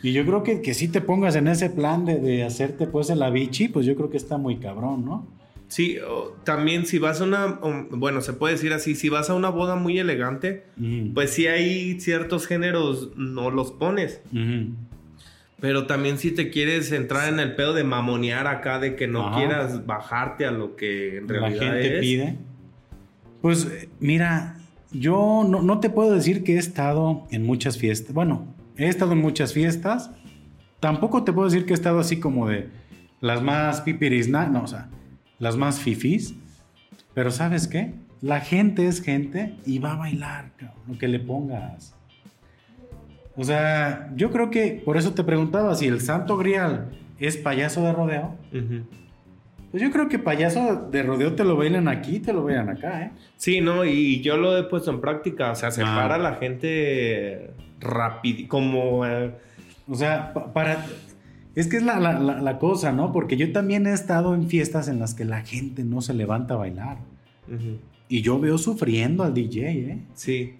Y 0.02 0.12
yo 0.12 0.24
creo 0.24 0.42
que, 0.42 0.62
que 0.62 0.74
si 0.74 0.88
te 0.88 1.00
pongas 1.00 1.34
en 1.36 1.48
ese 1.48 1.70
plan 1.70 2.04
de, 2.04 2.18
de 2.18 2.44
hacerte 2.44 2.86
pues 2.86 3.10
el 3.10 3.22
bichi, 3.32 3.68
pues 3.68 3.84
yo 3.84 3.96
creo 3.96 4.10
que 4.10 4.16
está 4.16 4.38
muy 4.38 4.56
cabrón, 4.58 5.04
¿no? 5.04 5.26
Sí, 5.68 5.98
o 5.98 6.34
también 6.44 6.86
si 6.86 6.98
vas 6.98 7.20
a 7.20 7.24
una, 7.24 7.58
o, 7.60 7.86
bueno, 7.90 8.22
se 8.22 8.32
puede 8.32 8.54
decir 8.54 8.72
así, 8.72 8.94
si 8.94 9.10
vas 9.10 9.28
a 9.28 9.34
una 9.34 9.50
boda 9.50 9.76
muy 9.76 9.98
elegante, 9.98 10.64
pues 11.14 11.30
sí 11.30 11.46
hay 11.46 12.00
ciertos 12.00 12.46
géneros, 12.46 13.10
no 13.16 13.50
los 13.50 13.72
pones. 13.72 14.22
Pero 15.60 15.86
también 15.86 16.18
si 16.18 16.30
te 16.30 16.50
quieres 16.50 16.92
entrar 16.92 17.32
en 17.32 17.40
el 17.40 17.54
pedo 17.56 17.74
de 17.74 17.82
mamonear 17.82 18.46
acá, 18.46 18.78
de 18.78 18.94
que 18.94 19.08
no 19.08 19.26
Ajá. 19.26 19.38
quieras 19.38 19.86
bajarte 19.86 20.46
a 20.46 20.52
lo 20.52 20.76
que 20.76 21.18
en 21.18 21.26
la 21.26 21.32
realidad 21.32 21.60
gente 21.60 21.94
es. 21.94 22.00
pide. 22.00 22.36
Pues 23.42 23.64
eh, 23.66 23.88
mira, 23.98 24.56
yo 24.92 25.44
no, 25.48 25.62
no 25.62 25.80
te 25.80 25.90
puedo 25.90 26.12
decir 26.12 26.44
que 26.44 26.54
he 26.54 26.58
estado 26.58 27.26
en 27.30 27.44
muchas 27.44 27.76
fiestas. 27.76 28.14
Bueno, 28.14 28.54
he 28.76 28.86
estado 28.88 29.12
en 29.12 29.18
muchas 29.18 29.52
fiestas. 29.52 30.10
Tampoco 30.80 31.24
te 31.24 31.32
puedo 31.32 31.48
decir 31.48 31.66
que 31.66 31.72
he 31.72 31.74
estado 31.74 31.98
así 31.98 32.20
como 32.20 32.48
de 32.48 32.68
las 33.20 33.42
más 33.42 33.80
pipiris, 33.80 34.28
no, 34.28 34.62
o 34.62 34.66
sea, 34.68 34.88
las 35.40 35.56
más 35.56 35.80
fifis. 35.80 36.34
Pero 37.14 37.32
¿sabes 37.32 37.66
qué? 37.66 37.94
La 38.20 38.40
gente 38.40 38.86
es 38.86 39.02
gente 39.02 39.56
y 39.66 39.80
va 39.80 39.92
a 39.92 39.96
bailar, 39.96 40.52
cabrón, 40.56 40.82
lo 40.86 40.98
que 40.98 41.08
le 41.08 41.18
pongas. 41.18 41.94
O 43.40 43.44
sea, 43.44 44.10
yo 44.16 44.30
creo 44.32 44.50
que 44.50 44.82
por 44.84 44.96
eso 44.96 45.14
te 45.14 45.22
preguntaba 45.24 45.74
si 45.76 45.86
el 45.86 46.00
Santo 46.00 46.36
Grial 46.36 46.88
es 47.20 47.36
payaso 47.36 47.82
de 47.84 47.92
rodeo. 47.92 48.34
Pues 49.70 49.82
yo 49.82 49.90
creo 49.90 50.08
que 50.08 50.18
payaso 50.18 50.88
de 50.90 51.02
rodeo 51.02 51.34
te 51.34 51.44
lo 51.44 51.56
bailan 51.56 51.88
aquí, 51.88 52.20
te 52.20 52.32
lo 52.32 52.42
bailan 52.44 52.70
acá, 52.70 53.02
¿eh? 53.04 53.10
Sí, 53.36 53.60
no, 53.60 53.84
y 53.84 54.20
yo 54.22 54.36
lo 54.38 54.56
he 54.56 54.64
puesto 54.64 54.90
en 54.90 55.00
práctica, 55.00 55.52
o 55.52 55.54
sea, 55.54 55.70
se 55.70 55.82
Ah. 55.82 55.94
para 55.94 56.18
la 56.18 56.34
gente 56.36 57.50
rápido, 57.80 58.48
como... 58.48 59.06
eh, 59.06 59.32
O 59.90 59.94
sea, 59.94 60.32
pa- 60.34 60.52
para... 60.52 60.84
Es 61.54 61.66
que 61.66 61.76
es 61.78 61.82
la, 61.82 61.98
la- 62.00 62.18
la- 62.18 62.40
la 62.40 62.58
cosa, 62.58 62.92
¿no? 62.92 63.12
Porque 63.12 63.36
yo 63.36 63.52
también 63.52 63.86
he 63.86 63.92
estado 63.92 64.34
en 64.34 64.48
fiestas 64.48 64.88
en 64.88 64.98
las 64.98 65.14
que 65.14 65.24
la 65.24 65.42
gente 65.42 65.82
no 65.84 66.00
se 66.00 66.12
levanta 66.14 66.54
a 66.54 66.56
bailar. 66.58 66.98
ujú. 67.46 67.78
Y 68.08 68.22
yo 68.22 68.38
veo 68.40 68.56
sufriendo 68.58 69.22
al 69.22 69.34
DJ, 69.34 69.70
¿eh? 69.70 69.98
Sí, 70.14 70.54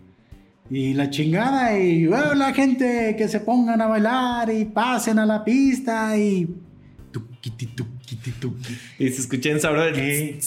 Y 0.71 0.93
la 0.95 1.09
chingada, 1.09 1.79
y 1.79 2.05
la 2.07 2.53
gente 2.53 3.15
que 3.17 3.27
se 3.29 3.41
pongan 3.41 3.81
a 3.81 3.87
bailar 3.87 4.51
y 4.53 4.67
pasen 4.67 5.19
a 5.19 5.25
la 5.27 5.43
pista 5.45 6.17
y... 6.19 6.47
Tuquiti, 7.11 7.67
tuquiti, 7.67 8.33
tuqui. 8.33 8.77
y 8.99 9.09
se 9.09 9.23
escucha 9.23 9.49
en 9.51 9.61
sabor. 9.61 9.93
Eh, 9.95 10.39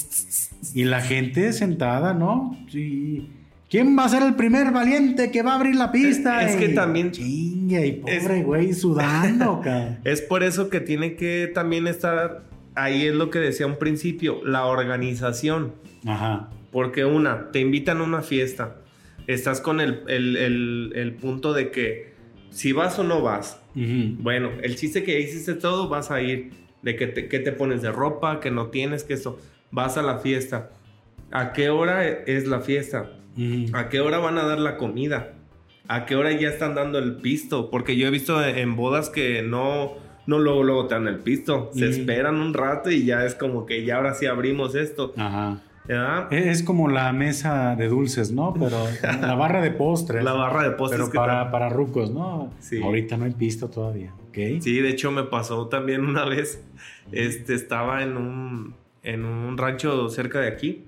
y 0.76 0.84
la 0.84 1.02
gente 1.02 1.54
sentada, 1.54 2.14
¿no? 2.14 2.56
Sí. 2.72 3.30
¿Quién 3.70 3.98
va 3.98 4.06
a 4.06 4.10
ser 4.10 4.22
el 4.22 4.36
primer 4.36 4.72
valiente 4.72 5.32
que 5.32 5.42
va 5.42 5.54
a 5.54 5.56
abrir 5.56 5.76
la 5.76 5.92
pista? 5.92 6.48
Es 6.48 6.56
que 6.56 6.70
también- 6.70 7.12
Chinga, 7.12 7.84
y 7.86 7.94
pobre 7.94 8.44
güey 8.44 8.74
sudando, 8.74 9.62
cabrón. 9.64 10.00
Es 10.04 10.22
por 10.22 10.44
eso 10.44 10.70
que 10.70 10.82
tiene 10.82 11.16
que 11.16 11.50
también 11.54 11.88
estar, 11.88 12.44
ahí 12.76 13.08
es 13.08 13.16
lo 13.16 13.30
que 13.30 13.40
decía 13.40 13.66
un 13.66 13.80
principio, 13.80 14.44
la 14.46 14.66
organización. 14.66 15.74
Ajá. 16.06 16.50
Porque 16.72 17.06
una, 17.06 17.50
te 17.52 17.60
invitan 17.60 18.00
a 18.00 18.04
una 18.04 18.22
fiesta, 18.22 18.76
estás 19.34 19.62
con 19.62 19.80
el, 19.82 20.02
el- 20.08 20.36
el- 20.38 20.92
el 20.96 21.14
punto 21.14 21.54
de 21.54 21.72
que 21.72 22.12
si 22.50 22.72
vas 22.74 22.98
o 23.00 23.04
no 23.04 23.22
vas. 23.22 23.62
Bueno, 24.20 24.50
el 24.62 24.76
chiste 24.76 25.04
que 25.04 25.20
hiciste 25.20 25.54
todo, 25.56 25.88
vas 25.90 26.12
a 26.12 26.22
ir. 26.22 26.52
De 26.82 26.96
que 26.96 27.06
te, 27.08 27.28
que 27.28 27.38
te 27.40 27.52
pones 27.52 27.82
de 27.84 27.92
ropa, 27.92 28.40
que 28.40 28.50
no 28.50 28.68
tienes, 28.68 29.04
que 29.04 29.14
esto. 29.14 29.40
Vas 29.70 29.98
a 29.98 30.02
la 30.02 30.18
fiesta. 30.18 30.72
¿A 31.32 31.54
qué 31.54 31.70
hora 31.70 32.06
es 32.08 32.48
la 32.48 32.60
fiesta? 32.62 33.12
¿A 33.74 33.88
qué 33.90 34.00
hora 34.02 34.18
van 34.18 34.38
a 34.40 34.44
dar 34.46 34.60
la 34.60 34.78
comida? 34.78 35.34
¿A 35.88 36.06
qué 36.06 36.16
hora 36.16 36.32
ya 36.32 36.50
están 36.50 36.74
dando 36.76 36.98
el 37.00 37.18
pisto? 37.18 37.70
Porque 37.70 37.96
yo 37.96 38.08
he 38.08 38.10
visto 38.10 38.44
en 38.44 38.76
bodas 38.76 39.10
que 39.10 39.42
no, 39.44 39.94
no 40.26 40.40
luego, 40.40 40.64
luego 40.64 40.88
te 40.88 40.96
dan 40.96 41.08
el 41.08 41.20
pisto. 41.20 41.70
Se 41.74 41.86
esperan 41.88 42.36
un 42.42 42.54
rato 42.54 42.90
y 42.92 43.06
ya 43.06 43.26
es 43.26 43.36
como 43.36 43.66
que 43.66 43.86
ya 43.86 43.98
ahora 43.98 44.14
sí 44.16 44.26
abrimos 44.26 44.74
esto. 44.76 45.14
Ajá. 45.18 45.62
¿Verdad? 45.88 46.32
Es 46.34 46.64
como 46.64 46.88
la 46.88 47.12
mesa 47.14 47.76
de 47.76 47.88
dulces, 47.88 48.32
¿no? 48.32 48.54
Pero 48.54 48.70
la 49.22 49.36
barra 49.36 49.62
de 49.62 49.72
postres. 49.72 50.24
La 50.24 50.34
barra 50.34 50.64
de 50.64 50.72
postres 50.72 51.10
pero 51.10 51.14
para, 51.14 51.52
para 51.52 51.70
rucos, 51.70 52.12
¿no? 52.12 52.54
Sí. 52.60 52.82
Ahorita 52.82 53.18
no 53.18 53.26
hay 53.26 53.32
pisto 53.32 53.70
todavía, 53.70 54.14
¿ok? 54.30 54.62
Sí, 54.62 54.80
de 54.80 54.90
hecho 54.90 55.12
me 55.12 55.24
pasó 55.24 55.68
también 55.68 56.06
una 56.06 56.26
vez. 56.26 56.64
Este 57.12 57.54
estaba 57.56 58.04
en 58.04 58.16
un, 58.18 58.76
en 59.04 59.26
un 59.26 59.58
rancho 59.58 60.08
cerca 60.10 60.40
de 60.40 60.48
aquí. 60.48 60.86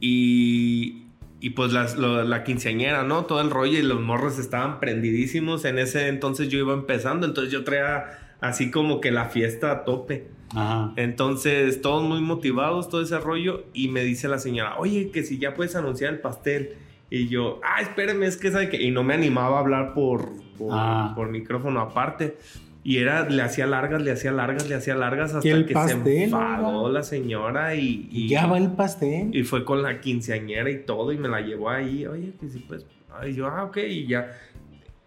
Y, 0.00 1.04
y 1.40 1.50
pues 1.50 1.72
las- 1.72 1.96
lo- 1.96 2.24
la 2.24 2.44
quinceañera, 2.44 3.04
¿no? 3.04 3.24
Todo 3.26 3.40
el 3.40 3.50
rollo 3.50 3.78
y 3.78 3.82
los 3.82 4.00
morros 4.00 4.38
estaban 4.38 4.80
prendidísimos. 4.80 5.64
En 5.64 5.78
ese 5.78 6.08
entonces 6.08 6.48
yo 6.48 6.58
iba 6.58 6.72
empezando, 6.74 7.26
entonces 7.26 7.52
yo 7.52 7.64
traía 7.64 8.04
así 8.40 8.70
como 8.70 9.00
que 9.00 9.10
la 9.10 9.26
fiesta 9.26 9.70
a 9.70 9.84
tope. 9.84 10.26
Ajá. 10.54 10.92
Entonces, 10.96 11.80
todos 11.82 12.02
muy 12.02 12.20
motivados, 12.20 12.88
todo 12.88 13.02
ese 13.02 13.18
rollo, 13.18 13.64
y 13.72 13.88
me 13.88 14.02
dice 14.04 14.28
la 14.28 14.38
señora, 14.38 14.78
oye, 14.78 15.10
que 15.10 15.22
si 15.22 15.38
ya 15.38 15.54
puedes 15.54 15.74
anunciar 15.76 16.12
el 16.14 16.20
pastel. 16.20 16.74
Y 17.10 17.28
yo, 17.28 17.60
ah, 17.62 17.82
espérame, 17.82 18.22
es 18.22 18.38
que 18.38 18.50
sabe 18.50 18.70
que... 18.70 18.80
Y 18.82 18.90
no 18.90 19.02
me 19.02 19.12
animaba 19.12 19.58
a 19.58 19.60
hablar 19.60 19.92
por, 19.92 20.30
por, 20.56 20.70
Ah. 20.72 21.12
por 21.14 21.28
micrófono 21.30 21.80
aparte. 21.80 22.38
Y 22.84 22.96
era, 22.96 23.28
le 23.28 23.42
hacía 23.42 23.66
largas, 23.66 24.00
le 24.02 24.10
hacía 24.12 24.32
largas, 24.32 24.68
le 24.68 24.74
hacía 24.74 24.94
largas 24.94 25.34
hasta 25.34 25.46
¿Y 25.46 25.50
el 25.52 25.66
que 25.66 25.74
pastel, 25.74 26.02
se 26.04 26.24
enfadó 26.24 26.90
la 26.90 27.02
señora 27.02 27.74
y, 27.74 28.08
y, 28.10 28.28
Ya 28.28 28.46
va 28.46 28.56
el 28.58 28.72
pastel. 28.72 29.28
y 29.36 29.42
fue 29.44 29.64
con 29.64 29.82
la 29.82 30.00
quinceañera 30.00 30.70
y 30.70 30.84
todo 30.84 31.12
y 31.12 31.18
me 31.18 31.28
la 31.28 31.42
llevó 31.42 31.68
ahí. 31.70 32.06
Oye, 32.06 32.32
que 32.40 32.48
sí, 32.48 32.64
pues. 32.66 32.84
Y 33.28 33.34
yo, 33.34 33.46
ah, 33.46 33.64
ok, 33.64 33.76
y 33.88 34.06
ya. 34.06 34.32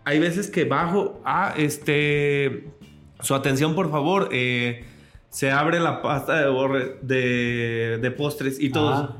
Hay 0.06 0.20
veces 0.20 0.50
que 0.52 0.64
bajo, 0.66 1.22
ah, 1.26 1.54
este. 1.58 2.66
Su 3.20 3.34
atención, 3.34 3.74
por 3.76 3.90
favor. 3.90 4.30
eh, 4.32 4.86
se 5.36 5.52
abre 5.52 5.82
la 5.82 6.02
pasta 6.02 6.40
de, 6.40 6.50
borre- 6.50 6.96
de, 7.02 8.00
de 8.02 8.12
postres 8.12 8.58
y 8.60 8.70
todos. 8.70 9.10
Ah. 9.10 9.18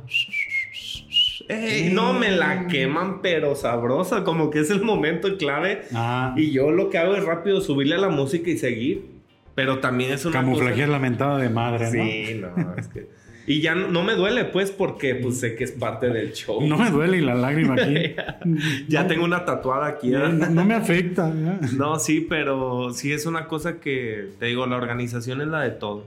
¡Ey! 1.50 1.90
No 1.94 2.14
me 2.14 2.32
la 2.32 2.68
queman, 2.68 3.22
pero 3.22 3.54
sabrosa. 3.56 4.24
Como 4.24 4.50
que 4.50 4.60
es 4.60 4.70
el 4.70 4.82
momento 4.82 5.38
clave. 5.38 5.82
Ah, 5.94 6.34
Y 6.38 6.52
yo 6.52 6.72
lo 6.72 6.90
que 6.90 6.98
hago 6.98 7.16
es 7.16 7.24
rápido 7.26 7.60
subirle 7.62 7.96
a 7.96 8.00
la 8.00 8.10
música 8.10 8.50
y 8.50 8.58
seguir. 8.58 9.14
Pero 9.56 9.80
también 9.80 10.12
es 10.12 10.26
una 10.26 10.34
cosa- 10.40 10.44
camuflajear 10.46 10.90
la 10.90 11.00
mentada 11.00 11.38
de 11.38 11.50
madre, 11.50 11.86
¿no? 11.86 11.92
Sí, 12.04 12.42
no, 12.42 12.76
es 12.78 12.88
que. 12.88 13.10
Y 13.48 13.62
ya 13.62 13.76
no, 13.76 13.88
no 13.90 14.04
me 14.04 14.14
duele, 14.14 14.46
pues, 14.46 14.72
porque 14.72 15.16
pues 15.16 15.40
sé 15.40 15.56
que 15.56 15.64
es 15.64 15.72
parte 15.72 16.10
del 16.10 16.34
show. 16.34 16.66
No 16.66 16.78
me 16.78 16.90
duele 16.90 17.18
y 17.18 17.22
la 17.22 17.36
lágrima 17.36 17.76
aquí. 17.76 18.16
ya 18.88 19.04
No, 19.04 19.08
tengo 19.08 19.24
una 19.26 19.46
tatuada 19.46 19.88
aquí. 19.88 20.10
No, 20.10 20.26
¿eh? 20.26 20.34
no- 20.34 20.50
no 20.50 20.66
me 20.66 20.74
afecta. 20.74 21.32
¿ya? 21.34 21.60
No, 21.78 22.00
sí, 22.00 22.26
pero 22.28 22.92
sí 22.94 23.12
es 23.14 23.26
una 23.26 23.48
cosa 23.48 23.80
que, 23.80 24.30
te 24.40 24.48
digo, 24.48 24.66
la 24.66 24.78
organización 24.78 25.42
es 25.42 25.48
la 25.48 25.62
de 25.62 25.72
todo. 25.72 26.06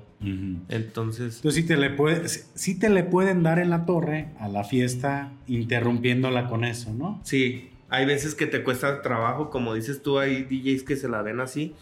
Entonces, 0.68 1.36
Entonces 1.36 1.55
sí 1.55 1.62
te, 1.66 1.76
le 1.76 1.91
puede, 1.91 2.28
sí 2.28 2.78
te 2.78 2.91
le 2.91 3.05
pueden 3.05 3.43
dar 3.43 3.59
en 3.61 3.70
la 3.70 3.86
torre 3.86 4.28
a 4.41 4.49
la 4.49 4.64
fiesta 4.64 5.30
interrumpiéndola 5.47 6.49
con 6.49 6.64
eso, 6.64 6.93
¿no? 6.93 7.20
sí, 7.24 7.70
hay 7.91 8.05
veces 8.05 8.34
que 8.34 8.47
te 8.47 8.62
cuesta 8.62 9.01
trabajo, 9.01 9.49
como 9.49 9.72
dices 9.74 10.03
tú, 10.03 10.18
hay 10.18 10.43
DJs 10.43 10.82
que 10.82 10.97
se 10.97 11.09
la 11.09 11.22
ven 11.22 11.41
así. 11.41 11.74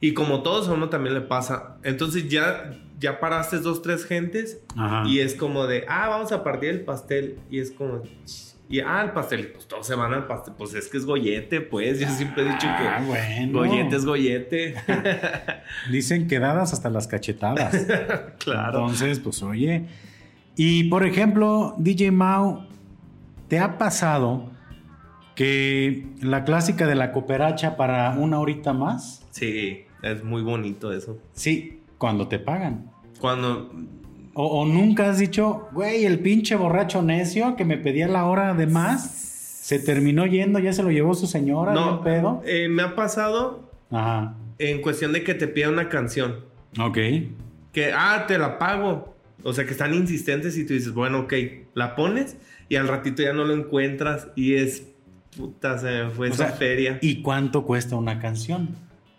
Y 0.00 0.12
como 0.12 0.42
todos, 0.42 0.68
a 0.68 0.72
uno 0.72 0.88
también 0.88 1.14
le 1.14 1.20
pasa. 1.22 1.76
Entonces 1.82 2.28
ya, 2.28 2.72
ya 3.00 3.20
paraste 3.20 3.58
dos, 3.58 3.80
tres 3.82 4.04
gentes 4.04 4.60
Ajá. 4.76 5.04
Y 5.08 5.20
es 5.20 5.34
como 5.34 5.66
de, 5.66 5.84
ah, 5.88 6.08
vamos 6.08 6.30
a 6.32 6.44
partir 6.44 6.70
el 6.70 6.80
pastel. 6.82 7.38
Y 7.50 7.58
es 7.60 7.70
como, 7.70 8.02
y 8.68 8.80
ah, 8.80 9.02
el 9.02 9.12
pastel, 9.12 9.48
pues 9.52 9.66
todos 9.66 9.86
se 9.86 9.94
van 9.94 10.12
al 10.12 10.26
pastel. 10.26 10.54
Pues 10.58 10.74
es 10.74 10.88
que 10.88 10.98
es 10.98 11.06
gollete, 11.06 11.60
pues. 11.62 12.00
Yo 12.00 12.08
siempre 12.08 12.42
he 12.42 12.46
dicho 12.52 12.66
Ah, 12.68 12.98
que 12.98 13.06
bueno. 13.06 13.58
gollete 13.60 13.96
es 13.96 14.04
gollete. 14.04 14.74
Dicen 15.90 16.28
que 16.28 16.38
dadas 16.38 16.72
hasta 16.72 16.90
las 16.90 17.06
cachetadas. 17.06 17.74
claro. 18.38 18.80
Entonces, 18.80 19.20
pues 19.20 19.42
oye. 19.42 19.86
Y 20.56 20.84
por 20.84 21.04
ejemplo, 21.06 21.74
DJ 21.78 22.10
Mao, 22.10 22.66
¿te 23.48 23.58
ha 23.58 23.76
pasado 23.78 24.50
que 25.34 26.06
la 26.20 26.44
clásica 26.44 26.86
de 26.86 26.94
la 26.94 27.12
cooperacha 27.12 27.76
para 27.76 28.10
una 28.18 28.38
horita 28.40 28.72
más? 28.72 29.26
Sí, 29.30 29.84
es 30.02 30.22
muy 30.24 30.42
bonito 30.42 30.92
eso. 30.92 31.18
Sí, 31.32 31.80
cuando 31.98 32.28
te 32.28 32.38
pagan. 32.38 32.90
Cuando, 33.20 33.72
O, 34.34 34.46
o 34.62 34.66
nunca 34.66 35.10
has 35.10 35.18
dicho, 35.18 35.68
güey, 35.72 36.04
el 36.04 36.18
pinche 36.20 36.56
borracho 36.56 37.02
necio 37.02 37.56
que 37.56 37.64
me 37.64 37.78
pedía 37.78 38.08
la 38.08 38.24
hora 38.26 38.54
de 38.54 38.66
más, 38.66 39.10
se 39.10 39.78
terminó 39.78 40.26
yendo, 40.26 40.58
ya 40.58 40.72
se 40.72 40.82
lo 40.82 40.90
llevó 40.90 41.14
su 41.14 41.26
señora, 41.26 41.72
no, 41.72 42.02
pedo. 42.02 42.42
eh, 42.44 42.68
me 42.68 42.82
ha 42.82 42.94
pasado 42.94 43.70
Ajá. 43.90 44.34
en 44.58 44.82
cuestión 44.82 45.12
de 45.12 45.22
que 45.24 45.34
te 45.34 45.46
pida 45.48 45.68
una 45.68 45.88
canción. 45.88 46.44
Ok. 46.80 46.98
Que, 47.72 47.92
ah, 47.94 48.24
te 48.28 48.38
la 48.38 48.58
pago. 48.58 49.14
O 49.42 49.52
sea, 49.52 49.64
que 49.66 49.72
están 49.72 49.94
insistentes 49.94 50.56
y 50.58 50.66
tú 50.66 50.72
dices, 50.74 50.92
bueno, 50.94 51.20
ok, 51.20 51.32
la 51.74 51.94
pones 51.96 52.36
y 52.68 52.76
al 52.76 52.88
ratito 52.88 53.22
ya 53.22 53.32
no 53.32 53.44
lo 53.44 53.52
encuentras 53.54 54.28
y 54.36 54.54
es, 54.54 54.88
puta, 55.36 55.78
se 55.78 55.86
me 56.04 56.10
fue 56.10 56.28
O 56.28 56.32
esa 56.32 56.48
sea, 56.48 56.56
feria. 56.56 56.98
¿Y 57.02 57.22
cuánto 57.22 57.64
cuesta 57.64 57.96
una 57.96 58.18
canción? 58.20 58.68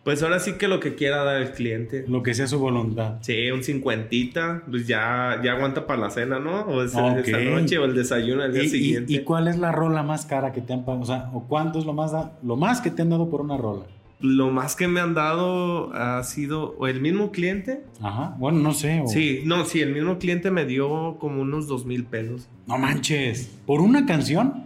Pues 0.03 0.22
ahora 0.22 0.39
sí 0.39 0.53
que 0.53 0.68
lo 0.68 0.80
que 0.80 0.93
quiera 0.93 1.24
dar 1.24 1.41
el 1.41 1.51
cliente. 1.51 2.05
Lo 2.07 2.22
que 2.22 2.36
sea 2.36 2.45
su 2.45 2.59
voluntad. 2.59 3.16
Sí, 3.22 3.49
un 3.49 3.63
cincuentita, 3.63 4.61
pues 4.70 4.86
ya, 4.86 5.41
ya 5.43 5.53
aguanta 5.53 5.88
para 5.88 5.99
la 5.99 6.09
cena, 6.11 6.38
¿no? 6.39 6.61
O 6.61 6.84
esa, 6.84 7.03
Ok. 7.05 7.28
esa 7.28 7.39
noche 7.39 7.80
o 7.80 7.86
el 7.86 7.95
desayuno 7.95 8.43
al 8.43 8.53
día 8.53 8.61
¿Y, 8.61 8.66
y- 8.68 8.70
siguiente. 8.70 9.13
y 9.13 9.20
cuál 9.24 9.47
es 9.47 9.57
la 9.57 9.72
rola 9.72 10.03
más 10.03 10.28
cara 10.28 10.51
que 10.51 10.61
te 10.61 10.74
han 10.74 10.86
pagado? 10.86 11.01
O 11.03 11.05
sea, 11.07 11.30
¿o 11.34 11.45
cuánto 11.47 11.80
es 11.80 11.86
lo 11.86 11.93
más, 11.93 12.11
da- 12.11 12.34
lo 12.43 12.55
más 12.55 12.82
que 12.82 12.91
te 12.91 13.01
han 13.01 13.09
dado 13.09 13.32
por 13.32 13.41
una 13.41 13.57
rola? 13.57 13.86
Lo 14.20 14.51
más 14.51 14.76
que 14.76 14.88
me 14.88 15.01
han 15.01 15.13
dado 15.16 15.91
ha 15.93 16.22
sido 16.24 16.76
o 16.78 16.86
el 16.88 17.01
mismo 17.01 17.32
cliente. 17.32 17.84
Ajá. 18.01 18.36
Bueno, 18.38 18.59
no 18.59 18.74
sé. 18.74 19.01
o- 19.01 19.07
Sí, 19.07 19.41
no, 19.45 19.66
sí, 19.66 19.82
el 19.82 19.91
mismo 19.91 20.20
cliente 20.20 20.51
me 20.51 20.66
dio 20.66 21.18
como 21.20 21.41
unos 21.41 21.68
dos 21.68 21.86
mil 21.86 22.05
pesos. 22.05 22.47
No 22.68 22.78
manches. 22.78 23.51
¿Por 23.66 23.82
una 23.82 24.05
canción? 24.05 24.64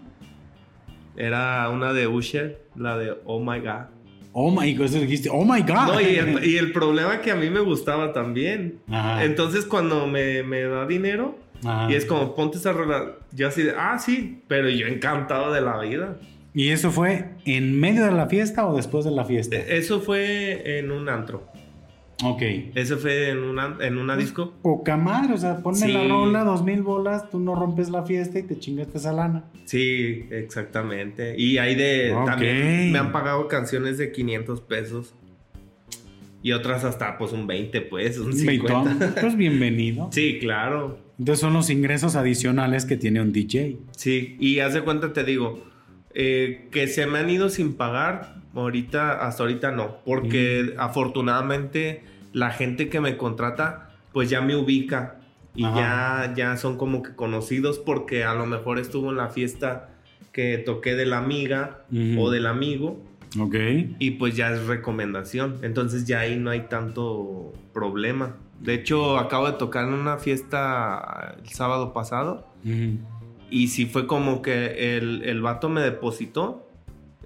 Era 1.19 1.69
una 1.69 1.93
de 1.93 2.07
Usher, 2.07 2.61
la 2.75 2.97
de 2.97 3.13
Oh 3.25 3.39
My 3.39 3.59
God. 3.59 3.87
Oh 4.31 4.49
my 4.51 4.73
God. 4.73 4.85
eso 4.85 4.99
dijiste. 4.99 5.29
Oh 5.31 5.43
my 5.43 5.61
God. 5.61 5.87
No, 5.93 6.01
y 6.01 6.15
el, 6.15 6.43
y 6.45 6.57
el 6.57 6.71
problema 6.71 7.19
que 7.21 7.31
a 7.31 7.35
mí 7.35 7.49
me 7.49 7.59
gustaba 7.59 8.13
también. 8.13 8.79
Ajá. 8.89 9.23
Entonces 9.23 9.65
cuando 9.65 10.07
me, 10.07 10.43
me 10.43 10.61
da 10.61 10.85
dinero 10.85 11.37
Ajá. 11.65 11.91
y 11.91 11.95
es 11.95 12.05
como 12.05 12.35
ponte 12.35 12.57
esa 12.57 12.71
rola, 12.71 13.15
yo 13.33 13.47
así 13.49 13.63
de, 13.63 13.73
ah, 13.77 13.99
sí, 13.99 14.41
pero 14.47 14.69
yo 14.69 14.87
encantado 14.87 15.51
de 15.51 15.61
la 15.61 15.79
vida. 15.79 16.17
¿Y 16.53 16.69
eso 16.69 16.89
fue 16.91 17.25
en 17.45 17.79
medio 17.79 18.05
de 18.05 18.11
la 18.11 18.27
fiesta 18.27 18.65
o 18.67 18.75
después 18.75 19.03
de 19.05 19.11
la 19.11 19.25
fiesta? 19.25 19.55
E- 19.55 19.77
Eso 19.77 19.99
fue 19.99 20.79
en 20.79 20.91
un 20.91 21.09
antro. 21.09 21.47
Ok. 22.23 22.41
Eso 22.75 22.97
fue 22.97 23.29
en 23.29 23.39
una, 23.39 23.77
en 23.79 23.97
una 23.97 24.17
disco. 24.17 24.53
Poca 24.61 24.97
madre, 24.97 25.33
o 25.33 25.37
sea, 25.37 25.57
ponme 25.63 25.77
Sí. 25.77 25.91
la 25.91 26.05
rola, 26.07 26.43
dos 26.43 26.63
mil 26.63 26.81
bolas, 26.81 27.29
tú 27.29 27.39
no 27.39 27.55
rompes 27.55 27.89
la 27.89 28.03
fiesta 28.03 28.39
y 28.39 28.43
te 28.43 28.59
chingaste 28.59 28.97
esa 28.97 29.13
lana. 29.13 29.45
Sí, 29.65 30.25
exactamente. 30.29 31.35
Y 31.37 31.57
hay 31.59 31.75
de... 31.75 32.13
También 32.25 32.91
me 32.91 32.99
han 32.99 33.11
pagado 33.11 33.47
canciones 33.47 33.97
de 33.97 34.11
500 34.11 34.61
pesos. 34.61 35.15
Y 36.41 36.53
otras 36.53 36.83
hasta 36.85 37.17
pues 37.17 37.33
un 37.33 37.47
20, 37.47 37.81
pues, 37.81 38.17
un 38.17 38.33
50. 38.33 38.83
Beitón, 38.83 39.13
pues 39.19 39.35
bienvenido. 39.35 40.09
Sí, 40.13 40.37
claro. 40.39 40.97
Entonces 41.19 41.41
son 41.41 41.53
los 41.53 41.69
ingresos 41.69 42.15
adicionales 42.15 42.85
que 42.85 42.95
tiene 42.95 43.21
un 43.21 43.33
DJ. 43.33 43.77
Sí, 43.97 44.37
y 44.39 44.59
haz 44.59 44.73
de 44.73 44.81
cuenta, 44.81 45.11
te 45.11 45.25
digo, 45.25 45.61
eh, 46.13 46.67
que 46.71 46.87
se 46.87 47.05
me 47.07 47.19
han 47.19 47.29
ido 47.29 47.49
sin 47.49 47.73
pagar, 47.75 48.35
ahorita, 48.55 49.25
hasta 49.25 49.43
ahorita 49.43 49.71
no, 49.71 49.97
porque 50.05 50.73
afortunadamente 50.77 52.03
la 52.33 52.51
gente 52.51 52.89
que 52.89 52.99
me 52.99 53.17
contrata, 53.17 53.91
pues 54.13 54.29
ya 54.29 54.41
me 54.41 54.55
ubica 54.55 55.17
y 55.55 55.63
ya, 55.63 56.33
ya 56.35 56.57
son 56.57 56.77
como 56.77 57.03
que 57.03 57.15
conocidos 57.15 57.79
porque 57.79 58.23
a 58.23 58.33
lo 58.33 58.45
mejor 58.45 58.79
estuvo 58.79 59.09
en 59.09 59.17
la 59.17 59.29
fiesta 59.29 59.89
que 60.31 60.57
toqué 60.57 60.95
de 60.95 61.05
la 61.05 61.17
amiga 61.17 61.85
o 62.17 62.29
del 62.29 62.45
amigo 62.45 63.01
Ok. 63.39 63.55
y 63.99 64.11
pues 64.11 64.35
ya 64.35 64.51
es 64.51 64.65
recomendación, 64.67 65.59
entonces 65.63 66.05
ya 66.05 66.21
ahí 66.21 66.37
no 66.37 66.49
hay 66.49 66.61
tanto 66.61 67.53
problema. 67.73 68.35
De 68.59 68.73
hecho, 68.73 69.17
acabo 69.17 69.47
de 69.47 69.53
tocar 69.53 69.87
en 69.87 69.93
una 69.93 70.17
fiesta 70.17 71.35
el 71.41 71.49
sábado 71.49 71.93
pasado. 71.93 72.47
Ujú. 72.65 72.97
Y 73.51 73.67
sí 73.69 73.85
fue 73.85 74.05
como 74.07 74.41
que 74.41 74.97
el, 74.97 75.23
el 75.23 75.41
vato 75.41 75.69
me 75.69 75.81
depositó 75.81 76.67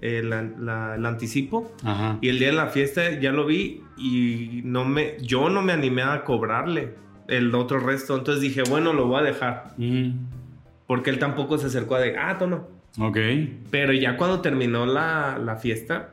el, 0.00 0.30
la- 0.30 0.94
el 0.96 1.06
anticipo. 1.06 1.72
Ajá. 1.84 2.18
Y 2.20 2.28
el 2.28 2.38
día 2.38 2.48
de 2.48 2.54
la 2.54 2.66
fiesta 2.68 3.18
ya 3.20 3.32
lo 3.32 3.46
vi 3.46 3.82
y 3.96 4.60
no 4.64 4.84
me, 4.84 5.16
yo 5.20 5.48
no 5.50 5.62
me 5.62 5.72
animé 5.72 6.02
a 6.02 6.24
cobrarle 6.24 6.94
el 7.28 7.54
otro 7.54 7.78
resto. 7.78 8.16
Entonces 8.16 8.42
dije, 8.42 8.62
bueno, 8.68 8.92
lo 8.92 9.06
voy 9.06 9.20
a 9.20 9.22
dejar. 9.24 9.74
Ujú. 9.78 10.12
Porque 10.86 11.10
él 11.10 11.18
tampoco 11.18 11.56
se 11.58 11.66
acercó 11.66 11.94
a 11.96 12.00
de, 12.00 12.16
ah, 12.18 12.36
toma. 12.38 12.64
Ok. 12.98 13.18
Pero 13.70 13.92
ya 13.92 14.16
cuando 14.16 14.40
terminó 14.40 14.86
la, 14.86 15.38
la 15.38 15.56
fiesta, 15.56 16.10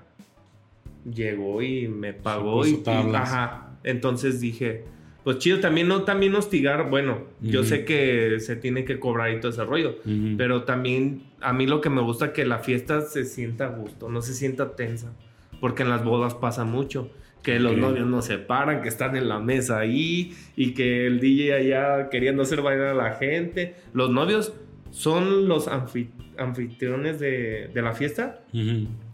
llegó 1.11 1.61
y 1.61 1.87
me 1.87 2.13
pagó. 2.13 2.65
Y, 2.65 2.81
y- 2.85 3.15
ajá. 3.15 3.67
Entonces 3.83 4.39
dije, 4.39 4.85
pues 5.23 5.37
chido, 5.39 5.59
también 5.59 5.87
no 5.87 6.03
también 6.03 6.33
hostigar. 6.35 6.89
Bueno, 6.89 7.19
yo 7.41 7.63
sé 7.63 7.85
que 7.85 8.39
se 8.39 8.55
tiene 8.55 8.85
que 8.85 8.99
cobrar 8.99 9.31
y 9.31 9.39
todo 9.39 9.51
ese 9.51 9.63
rollo. 9.63 9.97
Pero 10.37 10.63
también 10.63 11.23
a 11.41 11.53
mí 11.53 11.67
lo 11.67 11.79
que 11.81 11.89
me 11.89 12.01
gusta 12.01 12.25
es 12.27 12.31
que 12.31 12.45
la 12.45 12.59
fiesta 12.59 13.01
se 13.01 13.25
sienta 13.25 13.65
a 13.65 13.69
gusto, 13.69 14.09
no 14.09 14.21
se 14.21 14.33
sienta 14.33 14.75
tensa. 14.75 15.13
Porque 15.59 15.83
en 15.83 15.89
las 15.89 16.03
bodas 16.03 16.33
pasa 16.33 16.63
mucho. 16.65 17.11
Que 17.43 17.59
los 17.59 17.71
novios 17.81 18.07
no 18.07 18.21
se 18.21 18.37
paran, 18.37 18.81
que 18.83 18.89
están 18.89 19.15
en 19.15 19.27
la 19.27 19.39
mesa 19.39 19.79
ahí 19.79 20.33
y 20.55 20.73
que 20.75 21.07
el 21.07 21.19
DJ 21.19 21.53
allá 21.55 22.09
queriendo 22.09 22.43
hacer 22.43 22.61
bailar 22.61 22.87
a 22.89 22.93
la 22.93 23.15
gente. 23.15 23.75
Los 23.93 24.11
novios 24.11 24.53
son 24.91 25.47
los 25.47 25.67
anfi- 25.67 26.09
anfitriones 26.37 27.19
de, 27.19 27.69
de 27.73 27.81
la 27.81 27.93
fiesta 27.93 28.41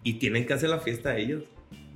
y 0.03 0.13
tienen 0.15 0.45
que 0.45 0.53
hacer 0.53 0.69
la 0.69 0.79
fiesta 0.79 1.17
ellos. 1.17 1.43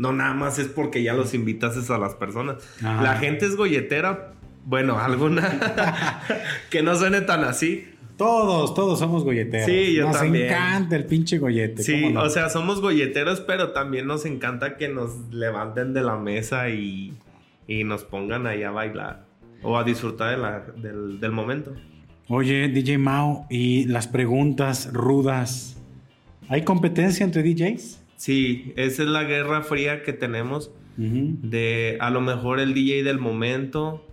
No 0.01 0.11
nada 0.13 0.33
más 0.33 0.57
es 0.59 0.67
porque 0.67 1.03
ya 1.03 1.13
los 1.13 1.33
invitases 1.33 1.89
a 1.91 1.97
las 1.97 2.15
personas. 2.15 2.57
Ajá. 2.83 3.01
La 3.03 3.15
gente 3.17 3.45
es 3.45 3.55
golletera, 3.55 4.33
bueno, 4.65 4.97
alguna 4.97 6.21
que 6.69 6.81
no 6.81 6.95
suene 6.95 7.21
tan 7.21 7.43
así, 7.43 7.85
Todos, 8.17 8.73
todos 8.73 8.99
somos 8.99 9.23
golleteros. 9.23 9.65
Sí, 9.65 9.93
yo 9.95 10.05
nos 10.07 10.17
también. 10.17 10.45
encanta 10.45 10.95
el 10.95 11.05
pinche 11.05 11.37
gollete. 11.39 11.81
Sí, 11.83 12.13
o 12.15 12.29
sea, 12.29 12.49
somos 12.49 12.81
golleteros, 12.81 13.41
pero 13.41 13.71
también 13.73 14.05
nos 14.07 14.25
encanta 14.25 14.77
que 14.77 14.89
nos 14.89 15.11
levanten 15.31 15.93
de 15.93 16.01
la 16.01 16.17
mesa 16.17 16.69
y, 16.69 17.13
y 17.67 17.83
nos 17.83 18.03
pongan 18.03 18.45
ahí 18.47 18.63
a 18.63 18.71
bailar 18.71 19.25
o 19.63 19.77
a 19.77 19.83
disfrutar 19.83 20.31
de 20.31 20.37
la- 20.37 20.59
del, 20.77 21.19
del 21.19 21.31
momento. 21.31 21.73
Oye, 22.27 22.69
DJ 22.69 22.97
Mao, 22.97 23.45
y 23.49 23.85
las 23.85 24.07
preguntas 24.07 24.89
rudas. 24.93 25.77
¿Hay 26.47 26.63
competencia 26.63 27.23
entre 27.23 27.43
DJs? 27.43 28.00
Sí, 28.21 28.71
esa 28.75 29.01
es 29.01 29.09
la 29.09 29.23
guerra 29.23 29.63
fría 29.63 30.03
que 30.03 30.13
tenemos 30.13 30.69
Ujú. 30.95 31.37
de 31.41 31.97
a 31.99 32.11
lo 32.11 32.21
mejor 32.21 32.59
el 32.59 32.75
DJ 32.75 33.01
del 33.01 33.17
momento. 33.17 34.05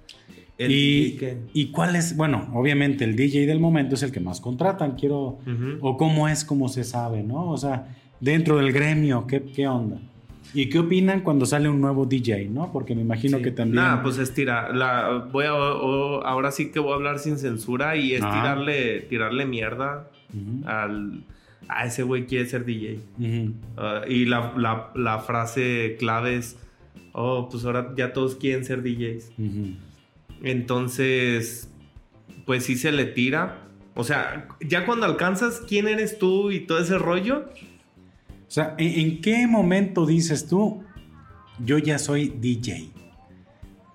El 0.57 0.71
y, 0.71 1.05
DJ 1.13 1.19
que- 1.19 1.37
¿Y 1.53 1.67
cuál 1.73 1.95
es? 1.95 2.17
Bueno, 2.17 2.49
obviamente 2.55 3.05
el 3.05 3.17
DJ 3.17 3.45
del 3.45 3.61
momento 3.61 3.97
es 3.97 4.03
el 4.03 4.11
que 4.11 4.21
más 4.21 4.41
contratan, 4.41 4.93
quiero... 4.97 5.39
Ujú. 5.47 5.77
O 5.83 5.99
cómo 5.99 6.27
es, 6.27 6.43
como 6.47 6.71
se 6.71 6.85
sabe, 6.85 7.23
¿no? 7.23 7.51
O 7.51 7.59
sea, 7.59 7.95
dentro 8.19 8.57
del 8.57 8.73
gremio, 8.73 9.27
¿qué, 9.27 9.43
qué 9.43 9.69
onda? 9.69 9.99
¿Y 10.55 10.71
qué 10.71 10.79
opinan 10.79 11.21
cuando 11.21 11.45
sale 11.45 11.69
un 11.69 11.79
nuevo 11.83 12.07
DJ, 12.07 12.49
no? 12.49 12.73
Porque 12.73 12.95
me 12.95 13.03
imagino 13.03 13.37
Sí. 13.37 13.45
que 13.45 13.51
también... 13.51 13.77
Nada, 13.85 14.03
pues 14.03 14.17
es 14.17 14.33
tirar. 14.33 14.75
La, 14.75 15.29
voy 15.31 15.45
a, 15.45 15.55
o- 15.55 16.25
ahora 16.25 16.51
sí 16.51 16.71
que 16.73 16.81
voy 16.81 16.93
a 16.93 16.95
hablar 16.95 17.19
sin 17.19 17.37
censura 17.37 17.95
y 17.97 18.15
es 18.15 18.23
Ajá. 18.23 18.41
tirarle, 18.41 19.01
tirarle 19.03 19.45
mierda 19.45 20.09
Ujú, 20.33 20.67
al. 20.67 21.25
A 21.69 21.85
ese 21.87 22.03
güey 22.03 22.27
quiere 22.27 22.47
ser 22.47 22.65
DJ. 22.65 23.01
Ah, 23.77 24.03
y 24.09 24.25
la, 24.25 24.55
la- 24.57 24.91
la 24.95 25.19
frase 25.19 25.97
clave 25.99 26.37
es: 26.37 26.57
Oh, 27.13 27.49
pues 27.51 27.65
ahora 27.65 27.93
ya 27.97 28.13
todos 28.13 28.37
quieren 28.37 28.65
ser 28.65 28.83
DJs. 28.83 29.33
Entonces, 30.43 31.71
pues 32.47 32.65
sí 32.65 32.77
se 32.77 32.93
le 32.93 33.05
tira. 33.07 33.65
O 33.95 34.05
sea, 34.05 34.49
ya 34.61 34.87
cuando 34.87 35.07
alcanzas 35.07 35.61
quién 35.69 35.89
eres 35.89 36.19
tú 36.19 36.51
y 36.53 36.61
todo 36.61 36.79
ese 36.79 36.99
rollo, 36.99 37.47
O 38.47 38.51
sea, 38.51 38.75
¿en, 38.79 39.01
en 39.01 39.21
qué 39.21 39.47
momento 39.47 40.07
dices 40.07 40.47
tú, 40.47 40.83
yo 41.65 41.79
ya 41.79 41.99
soy 41.99 42.29
DJ? 42.41 42.91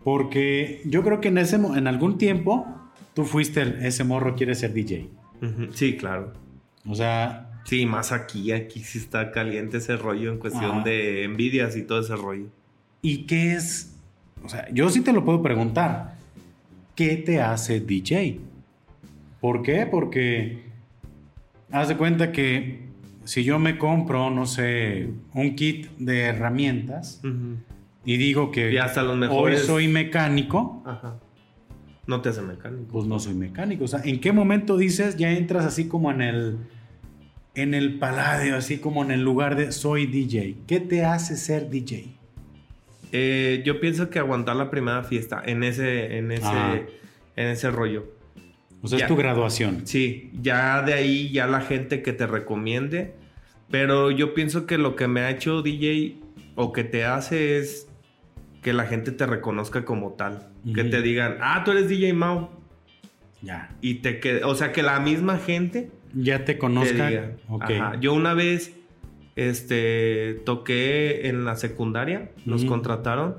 Porque 0.04 0.82
yo 0.86 1.02
creo 1.04 1.22
que 1.22 1.30
en, 1.30 1.38
ese, 1.38 1.56
en 1.56 1.88
algún 1.88 2.18
tiempo 2.18 2.68
tú 3.14 3.24
fuiste 3.24 3.62
el- 3.62 3.86
ese 3.86 4.04
morro 4.04 4.36
quiere 4.36 4.54
ser 4.56 4.74
DJ. 4.74 5.10
sí, 5.72 5.96
claro. 5.98 6.34
O 6.86 6.94
sea, 6.96 7.50
Sí, 7.66 7.86
más 7.86 8.12
aquí, 8.12 8.52
aquí 8.52 8.82
sí 8.82 8.98
está 8.98 9.32
caliente 9.32 9.78
ese 9.78 9.96
rollo 9.98 10.32
en 10.32 10.38
cuestión 10.38 10.72
Ajá. 10.72 10.84
de 10.84 11.24
envidias 11.24 11.76
y 11.78 11.84
todo 11.84 12.00
ese 12.02 12.16
rollo. 12.16 12.48
¿y 13.02 13.26
qué 13.26 13.54
es? 13.54 13.96
O 14.44 14.50
sea, 14.50 14.68
yo 14.74 14.90
sí 14.90 15.02
te 15.02 15.12
lo 15.14 15.24
puedo 15.26 15.42
preguntar. 15.42 16.16
¿Qué 16.96 17.16
te 17.18 17.42
hace 17.42 17.80
DJ? 17.80 18.40
¿Por 19.42 19.62
qué? 19.62 19.86
Porque 19.90 20.64
haz 21.72 21.88
de 21.90 21.98
cuenta 21.98 22.32
que 22.32 22.84
si 23.26 23.44
yo 23.44 23.60
me 23.60 23.78
compro, 23.78 24.30
no 24.30 24.46
sé, 24.46 25.10
un 25.34 25.56
kit 25.56 25.90
de 25.98 26.22
herramientas 26.22 27.20
Ujú. 27.24 27.58
y 28.06 28.18
digo 28.18 28.52
que 28.52 28.72
Y 28.72 28.78
hasta 28.78 29.02
los 29.04 29.30
hoy 29.32 29.58
soy 29.58 29.88
mecánico, 29.88 30.84
Ajá. 30.86 31.16
No 32.06 32.22
te 32.22 32.30
hace 32.30 32.42
mecánico. 32.42 32.92
pues 32.92 33.06
no 33.06 33.18
soy 33.20 33.34
mecánico. 33.34 33.86
O 33.86 33.88
sea, 33.88 34.02
¿en 34.04 34.20
qué 34.20 34.32
momento 34.34 34.78
dices 34.78 35.16
ya 35.18 35.32
entras 35.32 35.66
así 35.66 35.88
como 35.88 36.12
en 36.12 36.22
el 36.22 36.58
en 37.56 37.74
el 37.74 38.00
paladio, 38.00 38.56
así 38.56 38.78
como 38.80 39.04
en 39.04 39.12
el 39.12 39.24
lugar 39.24 39.56
de 39.56 39.72
soy 39.72 40.06
DJ? 40.08 40.56
¿Qué 40.68 40.80
te 40.80 41.06
hace 41.06 41.38
ser 41.38 41.70
DJ? 41.70 42.16
Eh, 43.12 43.62
yo 43.66 43.80
pienso 43.80 44.10
que 44.10 44.20
aguantar 44.20 44.56
la 44.56 44.72
primera 44.72 45.04
fiesta 45.04 45.42
en 45.46 45.64
ese, 45.64 46.18
en 46.18 46.32
ese, 46.32 46.52
en 47.36 47.48
ese 47.48 47.70
rollo. 47.70 48.06
O 48.82 48.88
sea, 48.88 49.00
Ya. 49.00 49.06
es 49.06 49.10
tu 49.10 49.16
graduación. 49.16 49.86
Sí, 49.86 50.32
ya 50.42 50.82
de 50.82 50.94
ahí 50.94 51.32
ya 51.32 51.48
la 51.48 51.62
gente 51.62 52.02
que 52.02 52.12
te 52.14 52.26
recomiende. 52.28 53.14
Pero 53.70 54.12
yo 54.12 54.34
pienso 54.34 54.66
que 54.66 54.78
lo 54.78 54.96
que 54.96 55.08
me 55.08 55.22
ha 55.22 55.30
hecho 55.30 55.62
DJ 55.62 56.18
o 56.56 56.74
que 56.74 56.84
te 56.84 57.06
hace 57.06 57.58
es 57.60 57.88
que 58.62 58.74
la 58.74 58.86
gente 58.86 59.12
te 59.12 59.26
reconozca 59.26 59.86
como 59.86 60.14
tal. 60.14 60.50
Que 60.74 60.84
te 60.84 61.02
digan, 61.02 61.38
ah, 61.42 61.64
tú 61.64 61.72
eres 61.72 61.88
DJ 61.90 62.14
Mau. 62.14 62.50
Ya. 63.42 63.76
Y 63.82 63.96
te 63.96 64.20
quede, 64.20 64.44
o 64.44 64.56
sea, 64.56 64.72
que 64.72 64.84
la 64.84 65.00
misma 65.00 65.38
gente 65.38 65.92
Ya 66.14 66.46
te 66.46 66.58
conozca. 66.58 67.36
Ajá. 67.60 68.00
Yo 68.00 68.14
una 68.14 68.34
vez 68.34 68.74
este, 69.36 70.42
toqué 70.46 71.28
en 71.28 71.46
la 71.46 71.56
secundaria, 71.56 72.32
nos 72.46 72.66
contrataron. 72.66 73.38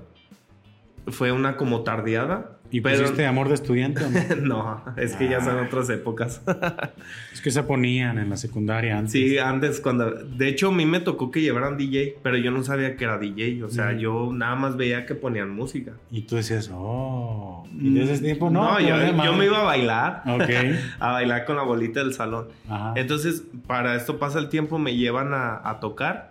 Fue 1.07 1.33
una 1.33 1.57
como 1.57 1.83
tardeada. 1.83 2.54
¿Y 2.75 2.81
pero- 2.81 3.03
pusiste 3.03 3.25
amor 3.25 3.47
de 3.49 3.55
estudiante 3.55 4.03
o 4.05 4.11
no? 4.11 4.37
no, 4.85 4.85
es 4.97 5.15
que 5.15 5.29
ya 5.29 5.41
son 5.41 5.59
Ah. 5.59 5.65
otras 5.67 5.89
épocas. 5.91 6.43
es 7.33 7.41
que 7.41 7.53
se 7.53 7.63
ponían 7.63 8.19
en 8.19 8.31
la 8.31 8.37
secundaria 8.37 8.99
antes. 8.99 9.13
Sí, 9.13 9.39
antes 9.39 9.79
cuando... 9.79 10.11
De 10.11 10.49
hecho, 10.49 10.69
a 10.69 10.73
mí 10.73 10.85
me 10.85 10.99
tocó 10.99 11.31
que 11.31 11.41
llevaran 11.41 11.77
DJ, 11.77 12.17
pero 12.23 12.37
yo 12.37 12.51
no 12.51 12.65
sabía 12.65 12.97
que 12.97 13.05
era 13.05 13.19
DJ. 13.19 13.63
O 13.63 13.69
sea, 13.69 13.93
yo 13.97 14.31
nada 14.33 14.57
más 14.57 14.77
veía 14.77 15.07
que 15.07 15.15
ponían 15.15 15.51
música. 15.55 15.93
Y 16.11 16.23
tú 16.23 16.35
decías, 16.35 16.69
oh. 16.75 17.65
Y 17.79 17.95
desde 17.95 18.15
ese 18.15 18.25
tiempo 18.25 18.51
no. 18.51 18.65
No, 18.65 18.81
yo, 18.81 18.97
me 19.37 19.45
iba 19.45 19.61
a 19.61 19.65
bailar. 19.65 20.23
Ok. 20.27 20.51
A 20.99 21.13
bailar 21.13 21.45
con 21.45 21.55
la 21.57 21.63
bolita 21.63 22.01
del 22.01 22.13
salón. 22.13 22.49
Ajá. 22.69 22.95
Entonces, 22.97 23.45
para 23.69 23.95
esto 23.95 24.19
pasa 24.19 24.39
el 24.41 24.49
tiempo, 24.49 24.79
me 24.81 24.97
llevan 24.97 25.33
a, 25.33 25.61
a 25.69 25.79
tocar. 25.79 26.31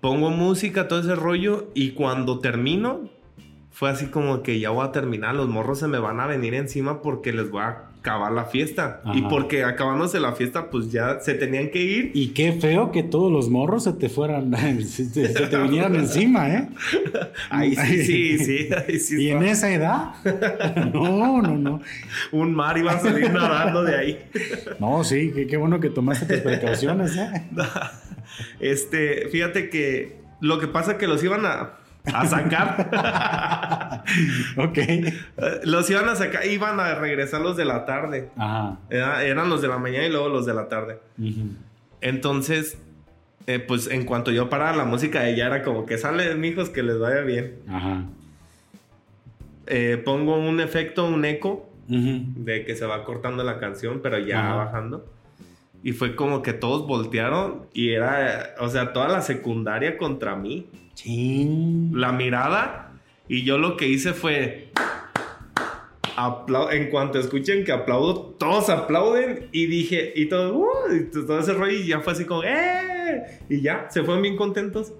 Pongo 0.00 0.30
música, 0.30 0.88
todo 0.88 1.00
ese 1.00 1.14
rollo. 1.14 1.70
Y 1.74 1.90
cuando 1.90 2.40
termino, 2.40 3.08
fue 3.74 3.90
así 3.90 4.06
como 4.06 4.44
que 4.44 4.60
ya 4.60 4.70
voy 4.70 4.86
a 4.86 4.92
terminar. 4.92 5.34
Los 5.34 5.48
morros 5.48 5.80
se 5.80 5.88
me 5.88 5.98
van 5.98 6.20
a 6.20 6.28
venir 6.28 6.54
encima 6.54 7.02
porque 7.02 7.32
les 7.32 7.50
voy 7.50 7.62
a 7.62 7.88
acabar 7.98 8.30
la 8.30 8.44
fiesta. 8.44 9.00
Ajá. 9.02 9.18
Y 9.18 9.22
porque 9.22 9.64
acabándose 9.64 10.20
la 10.20 10.32
fiesta, 10.34 10.70
pues 10.70 10.92
ya 10.92 11.18
se 11.18 11.34
tenían 11.34 11.70
que 11.70 11.82
ir. 11.82 12.12
Y 12.14 12.28
qué 12.28 12.52
feo 12.52 12.92
que 12.92 13.02
todos 13.02 13.32
los 13.32 13.50
morros 13.50 13.82
se 13.82 13.92
te 13.94 14.08
fueran, 14.08 14.54
se 14.86 15.06
te, 15.06 15.26
se 15.26 15.46
te 15.48 15.58
vinieran 15.58 15.96
encima, 15.96 16.48
¿eh? 16.50 16.68
Ahí 17.50 17.74
sí, 17.74 18.04
sí, 18.04 18.38
sí. 18.38 18.68
Ahí 18.72 19.00
sí 19.00 19.16
¿Y 19.24 19.30
en 19.30 19.42
esa 19.42 19.74
edad? 19.74 20.12
No, 20.92 21.42
no, 21.42 21.56
no. 21.56 21.80
Un 22.30 22.54
mar 22.54 22.78
iba 22.78 22.92
a 22.92 23.00
salir 23.00 23.32
nadando 23.32 23.82
de 23.82 23.96
ahí. 23.96 24.24
No, 24.78 25.02
sí, 25.02 25.32
qué, 25.34 25.48
qué 25.48 25.56
bueno 25.56 25.80
que 25.80 25.90
tomaste 25.90 26.26
tus 26.26 26.44
precauciones, 26.44 27.16
¿eh? 27.16 27.42
Este, 28.60 29.28
fíjate 29.30 29.68
que 29.68 30.22
lo 30.40 30.60
que 30.60 30.68
pasa 30.68 30.92
es 30.92 30.98
que 30.98 31.08
los 31.08 31.24
iban 31.24 31.44
a, 31.44 31.78
a 32.12 32.26
sacar. 32.26 34.02
Ok. 34.58 34.76
Eh, 34.78 35.10
los 35.64 35.88
iban 35.88 36.06
a 36.08 36.14
sacar, 36.14 36.44
iban 36.46 36.78
a 36.78 36.94
regresar 36.94 37.40
los 37.40 37.56
de 37.56 37.64
la 37.64 37.86
tarde. 37.86 38.28
Ajá. 38.36 38.78
Era- 38.90 39.24
eran 39.24 39.48
los 39.48 39.62
de 39.62 39.68
la 39.68 39.78
mañana 39.78 40.06
y 40.06 40.10
luego 40.10 40.28
los 40.28 40.44
de 40.44 40.52
la 40.54 40.68
tarde. 40.68 40.98
Entonces, 42.02 42.76
eh, 43.46 43.58
pues 43.60 43.86
en 43.90 44.04
cuanto 44.04 44.30
yo 44.30 44.50
paraba 44.50 44.76
la 44.76 44.84
música, 44.84 45.26
ella 45.28 45.46
era 45.46 45.62
como 45.62 45.86
que 45.86 45.96
sale, 45.96 46.34
mijos, 46.34 46.68
que 46.68 46.82
les 46.82 46.98
vaya 46.98 47.22
bien. 47.22 47.56
Ajá. 47.68 48.04
Eh, 49.66 50.00
pongo 50.04 50.36
un 50.36 50.60
efecto, 50.60 51.06
un 51.06 51.24
eco, 51.24 51.70
de 51.88 52.64
que 52.64 52.76
se 52.76 52.86
va 52.86 53.04
cortando 53.04 53.42
la 53.44 53.58
canción, 53.58 54.00
pero 54.02 54.18
ya 54.18 54.40
Ajá. 54.46 54.54
bajando. 54.56 55.06
Y 55.82 55.92
fue 55.92 56.14
como 56.16 56.42
que 56.42 56.52
todos 56.54 56.86
voltearon 56.86 57.66
y 57.74 57.90
era, 57.90 58.54
o 58.58 58.68
sea, 58.68 58.92
toda 58.92 59.08
la 59.08 59.20
secundaria 59.22 59.96
contra 59.98 60.34
mí. 60.36 60.66
La 61.92 62.12
mirada. 62.12 62.92
Y 63.28 63.42
yo 63.44 63.58
lo 63.58 63.76
que 63.76 63.88
hice 63.88 64.12
fue... 64.12 64.70
en 66.70 66.90
cuanto 66.90 67.18
escuchen 67.18 67.64
que 67.64 67.72
aplaudo, 67.72 68.34
todos 68.38 68.68
aplauden. 68.70 69.48
Y 69.52 69.66
dije, 69.66 70.12
y 70.14 70.26
todo, 70.26 70.56
"Uh", 70.58 71.10
todo 71.12 71.38
ese 71.40 71.54
rollo. 71.54 71.72
Y 71.78 71.86
ya 71.88 72.00
fue 72.00 72.12
así 72.12 72.24
como, 72.24 72.42
¡eh! 72.44 73.40
Y 73.48 73.60
ya, 73.60 73.88
se 73.90 74.02
fueron 74.02 74.22
bien 74.22 74.36
contentos. 74.36 74.92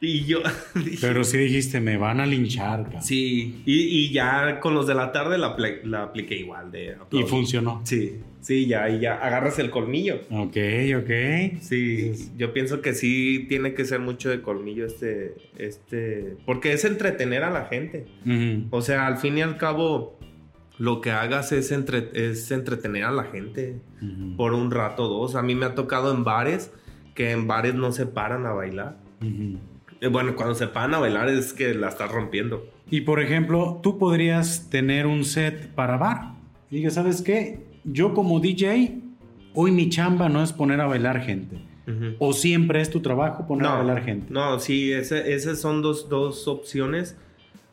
Y 0.00 0.24
yo 0.26 0.38
dije, 0.76 0.98
Pero 1.00 1.24
sí 1.24 1.38
dijiste, 1.38 1.80
me 1.80 1.96
van 1.96 2.20
a 2.20 2.26
linchar. 2.26 3.02
Sí, 3.02 3.62
y, 3.66 3.80
y 4.04 4.12
ya 4.12 4.60
con 4.60 4.74
los 4.74 4.86
de 4.86 4.94
la 4.94 5.10
tarde 5.10 5.38
la, 5.38 5.56
apl- 5.56 5.82
la 5.82 6.04
apliqué 6.04 6.36
igual 6.36 6.70
de 6.70 6.96
Y 7.10 7.22
funcionó. 7.24 7.80
Sí, 7.84 8.20
sí, 8.40 8.66
ya, 8.66 8.88
y 8.88 9.00
ya 9.00 9.14
agarras 9.14 9.58
el 9.58 9.70
colmillo. 9.70 10.20
Ok, 10.30 10.56
ok. 10.98 11.10
Sí, 11.60 12.14
Sí. 12.14 12.30
yo 12.36 12.52
pienso 12.52 12.80
que 12.80 12.94
sí 12.94 13.46
tiene 13.48 13.74
que 13.74 13.84
ser 13.84 13.98
mucho 13.98 14.30
de 14.30 14.40
colmillo 14.40 14.86
este, 14.86 15.34
este, 15.58 16.36
porque 16.46 16.72
es 16.72 16.84
entretener 16.84 17.42
a 17.42 17.50
la 17.50 17.64
gente. 17.64 18.06
O 18.70 18.82
sea, 18.82 19.06
al 19.08 19.18
fin 19.18 19.36
y 19.38 19.42
al 19.42 19.56
cabo, 19.56 20.16
lo 20.78 21.00
que 21.00 21.10
hagas 21.10 21.50
es, 21.50 21.72
entre- 21.72 22.10
es 22.14 22.52
entretener 22.52 23.02
a 23.02 23.10
la 23.10 23.24
gente 23.24 23.80
por 24.36 24.52
un 24.54 24.70
rato 24.70 25.06
o 25.06 25.08
dos. 25.08 25.34
A 25.34 25.42
mí 25.42 25.56
me 25.56 25.66
ha 25.66 25.74
tocado 25.74 26.14
en 26.14 26.22
bares 26.22 26.70
que 27.16 27.32
en 27.32 27.48
bares 27.48 27.74
no 27.74 27.90
se 27.90 28.06
paran 28.06 28.46
a 28.46 28.52
bailar. 28.52 28.96
Bueno, 30.10 30.36
cuando 30.36 30.54
se 30.54 30.66
paran 30.68 30.94
a 30.94 30.98
bailar 30.98 31.28
es 31.28 31.52
que 31.52 31.74
la 31.74 31.88
estás 31.88 32.10
rompiendo. 32.10 32.66
Y 32.90 33.00
por 33.02 33.20
ejemplo, 33.20 33.80
tú 33.82 33.98
podrías 33.98 34.68
tener 34.70 35.06
un 35.06 35.24
set 35.24 35.68
para 35.74 35.96
bar. 35.96 36.32
Y 36.70 36.76
diga, 36.76 36.90
¿sabes 36.90 37.22
qué? 37.22 37.60
Yo 37.84 38.14
como 38.14 38.40
DJ, 38.40 38.98
hoy 39.54 39.70
mi 39.72 39.88
chamba 39.88 40.28
no 40.28 40.42
es 40.42 40.52
poner 40.52 40.80
a 40.80 40.86
bailar 40.86 41.20
gente. 41.22 41.58
O 42.18 42.34
siempre 42.34 42.82
es 42.82 42.90
tu 42.90 43.00
trabajo 43.00 43.46
poner 43.46 43.66
a 43.66 43.76
bailar 43.76 44.04
gente. 44.04 44.26
No, 44.30 44.60
sí, 44.60 44.92
esas 44.92 45.58
son 45.58 45.80
dos, 45.80 46.08
dos 46.10 46.46
opciones 46.46 47.16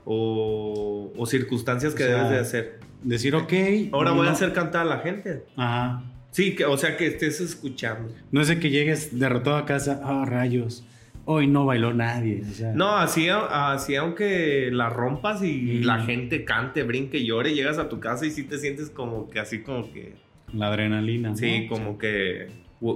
o, 0.05 1.11
o 1.17 1.26
circunstancias 1.26 1.93
que 1.93 2.03
O 2.03 2.07
sea, 2.07 2.15
debes 2.15 2.30
de 2.32 2.39
hacer. 2.39 2.80
decir, 3.03 3.36
ok. 3.36 3.53
Ahora 3.91 4.11
voy 4.11 4.28
a 4.28 4.32
hacer 4.32 4.53
cantar 4.53 4.84
a 4.84 4.86
la 4.89 4.99
gente. 4.99 5.43
Ajá. 5.57 6.03
Sí, 6.32 6.55
que, 6.55 6.65
o 6.65 6.78
sea, 6.78 6.97
que 6.97 7.07
estés 7.07 7.39
escuchando. 7.41 8.09
No 8.32 8.41
es 8.41 8.47
de 8.47 8.59
que 8.59 8.69
llegues 8.69 9.19
derrotado 9.19 9.57
a 9.57 9.65
casa, 9.65 10.01
ah, 10.03 10.26
rayos, 10.26 10.86
hoy 11.26 11.47
no 11.47 11.65
bailó 11.65 11.93
nadie. 11.93 12.41
o 12.49 12.53
sea, 12.53 12.71
No, 12.73 12.95
así, 12.97 13.28
así 13.30 13.95
aunque 13.95 14.69
la 14.71 14.89
rompas 14.89 15.43
y 15.43 15.80
Mm. 15.82 15.86
la 15.86 15.99
gente 16.03 16.45
cante, 16.45 16.84
brinque, 16.84 17.26
llore, 17.26 17.53
llegas 17.53 17.78
a 17.78 17.89
tu 17.89 17.99
casa 17.99 18.26
y 18.26 18.32
sí 18.32 18.43
te 18.43 18.57
sientes 18.57 18.89
como 18.89 19.30
que 19.30 19.39
así 19.39 19.61
como 19.61 19.91
que... 19.91 20.13
La 20.53 20.67
adrenalina. 20.67 21.30
¿no? 21.30 21.36
Sí, 21.36 21.67
como 21.67 21.97
que... 21.97 22.47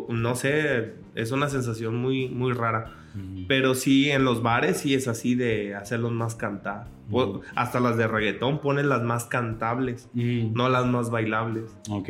No 0.09 0.35
sé, 0.35 0.93
es 1.15 1.31
una 1.31 1.49
sensación 1.49 1.95
muy, 1.97 2.29
muy 2.29 2.53
rara. 2.53 2.93
Pero 3.47 3.73
sí, 3.73 4.11
en 4.11 4.23
los 4.23 4.43
bares 4.43 4.77
sí 4.77 4.93
es 4.93 5.07
así 5.07 5.33
de 5.33 5.73
hacerlos 5.75 6.11
más 6.11 6.35
cantar. 6.35 6.85
Hasta 7.55 7.79
las 7.79 7.97
de 7.97 8.07
reggaetón 8.07 8.61
ponen 8.61 8.87
las 8.87 9.01
más 9.01 9.25
cantables, 9.25 10.07
Mm, 10.13 10.53
no 10.53 10.69
las 10.69 10.85
más 10.85 11.09
bailables. 11.09 11.75
Ok. 11.89 12.09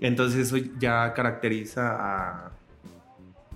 Entonces 0.00 0.52
eso 0.52 0.56
ya 0.80 1.14
caracteriza 1.14 1.92
a, 1.96 2.52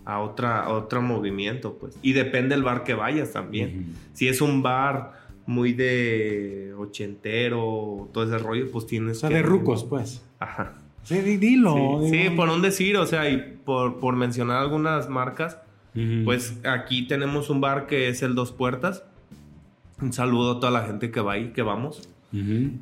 a 0.07 0.21
otra, 0.21 0.63
a 0.65 0.71
otro 0.71 1.03
movimiento, 1.03 1.75
pues. 1.79 1.99
Y 2.01 2.13
depende 2.15 2.55
del 2.55 2.65
bar 2.65 2.83
que 2.85 2.95
vayas 2.95 3.33
también. 3.33 3.93
Si 4.15 4.27
es 4.29 4.41
un 4.41 4.63
bar 4.63 5.13
muy 5.47 5.73
de 5.75 6.73
ochentero, 6.79 8.09
todo 8.13 8.25
ese 8.25 8.39
rollo, 8.39 8.71
pues 8.73 8.85
O 8.85 8.87
tienes 8.87 9.19
sea, 9.21 9.29
que- 9.29 9.35
de 9.37 9.43
rucos, 9.43 9.85
pues. 9.85 10.25
Ajá. 10.39 10.79
Sí, 11.03 11.21
di- 11.21 11.37
dilo. 11.37 12.01
Sí, 12.11 12.31
por 12.35 12.49
un 12.49 12.63
decir, 12.63 12.97
o 12.97 13.07
sea, 13.07 13.29
y 13.31 13.59
por, 13.65 13.99
por 14.01 14.17
mencionar 14.17 14.57
algunas 14.63 15.09
marcas, 15.09 15.59
pues 16.25 16.59
aquí 16.65 17.07
tenemos 17.07 17.49
un 17.49 17.61
bar 17.61 17.87
que 17.87 18.09
es 18.09 18.23
el 18.23 18.35
Dos 18.35 18.53
Puertas. 18.53 19.05
Un 20.03 20.13
saludo 20.13 20.53
a 20.57 20.61
toda 20.61 20.71
la 20.73 20.83
gente 20.87 21.11
que 21.11 21.21
va 21.21 21.35
ahí, 21.35 21.53
que 21.53 21.63
vamos. 21.63 22.09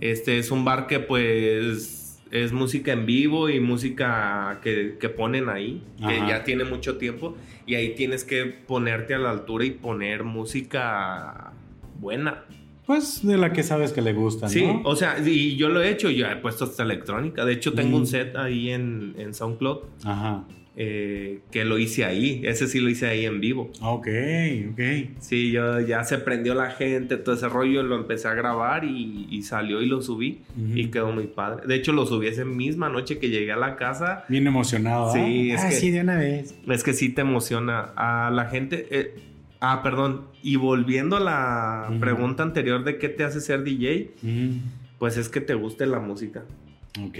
Este 0.00 0.38
es 0.38 0.50
un 0.50 0.64
bar 0.64 0.86
que 0.88 0.98
pues 1.00 2.03
es 2.34 2.52
música 2.52 2.92
en 2.92 3.06
vivo 3.06 3.48
y 3.48 3.60
música 3.60 4.58
que, 4.62 4.96
que 4.98 5.08
ponen 5.08 5.48
ahí, 5.48 5.82
que 5.98 6.18
ya 6.28 6.42
tiene 6.44 6.64
mucho 6.64 6.96
tiempo. 6.98 7.36
Y 7.66 7.76
ahí 7.76 7.94
tienes 7.94 8.24
que 8.24 8.44
ponerte 8.44 9.14
a 9.14 9.18
la 9.18 9.30
altura 9.30 9.64
y 9.64 9.70
poner 9.70 10.24
música 10.24 11.52
buena. 12.00 12.44
Pues 12.86 13.26
de 13.26 13.38
la 13.38 13.52
que 13.52 13.62
sabes 13.62 13.92
que 13.92 14.02
le 14.02 14.12
gusta, 14.12 14.46
¿no? 14.46 14.50
Sí, 14.52 14.66
o 14.84 14.94
sea, 14.96 15.16
y 15.24 15.56
yo 15.56 15.68
lo 15.70 15.80
he 15.80 15.88
hecho, 15.90 16.10
yo 16.10 16.26
he 16.26 16.36
puesto 16.36 16.64
hasta 16.64 16.82
electrónica. 16.82 17.44
De 17.44 17.54
hecho, 17.54 17.72
tengo 17.72 17.96
Mm. 17.96 18.00
un 18.00 18.06
set 18.06 18.36
ahí 18.36 18.70
en, 18.70 19.14
en 19.16 19.32
SoundCloud 19.32 19.78
Ajá. 20.04 20.44
Eh, 20.76 21.38
que 21.52 21.64
lo 21.64 21.78
hice 21.78 22.04
ahí. 22.04 22.40
Ese 22.44 22.66
sí 22.66 22.80
lo 22.80 22.88
hice 22.88 23.06
ahí 23.06 23.24
en 23.26 23.40
vivo. 23.40 23.70
Ok, 23.80 24.08
ok. 24.72 24.80
Sí, 25.20 25.52
yo 25.52 25.80
ya 25.80 26.02
se 26.04 26.18
prendió 26.18 26.54
la 26.54 26.70
gente, 26.72 27.16
todo 27.16 27.34
ese 27.36 27.48
rollo, 27.48 27.82
lo 27.82 27.96
empecé 27.96 28.26
a 28.28 28.34
grabar 28.34 28.84
y, 28.84 29.26
y 29.30 29.42
salió 29.42 29.80
y 29.82 29.86
lo 29.86 30.02
subí 30.02 30.40
y 30.74 30.86
quedó 30.88 31.12
muy 31.12 31.28
padre. 31.28 31.66
De 31.66 31.76
hecho, 31.76 31.92
lo 31.92 32.06
subí 32.06 32.26
esa 32.26 32.44
misma 32.44 32.88
noche 32.88 33.18
que 33.18 33.28
llegué 33.30 33.52
a 33.52 33.56
la 33.56 33.76
casa. 33.76 34.24
Bien 34.28 34.46
emocionado. 34.46 35.12
Sí, 35.12 35.50
¿ah? 35.52 35.54
es 35.54 35.60
Ah, 35.64 35.68
que- 35.68 35.74
sí, 35.76 35.90
de 35.90 36.00
una 36.00 36.16
vez. 36.18 36.54
Es 36.68 36.82
que 36.82 36.92
sí 36.92 37.08
te 37.10 37.20
emociona 37.20 37.92
a 37.96 38.30
la 38.32 38.46
gente. 38.46 38.86
eh, 38.90 39.14
ah, 39.60 39.80
perdón. 39.82 40.22
Y 40.42 40.56
volviendo 40.56 41.16
a 41.16 41.20
la 41.20 41.96
pregunta 42.00 42.42
anterior 42.42 42.82
de 42.84 42.98
qué 42.98 43.08
te 43.08 43.22
hace 43.24 43.40
ser 43.40 43.62
DJ, 43.62 44.10
pues 44.98 45.16
es 45.16 45.28
que 45.28 45.40
te 45.40 45.54
guste 45.54 45.86
la 45.86 46.00
música. 46.00 46.44
Ok. 47.00 47.18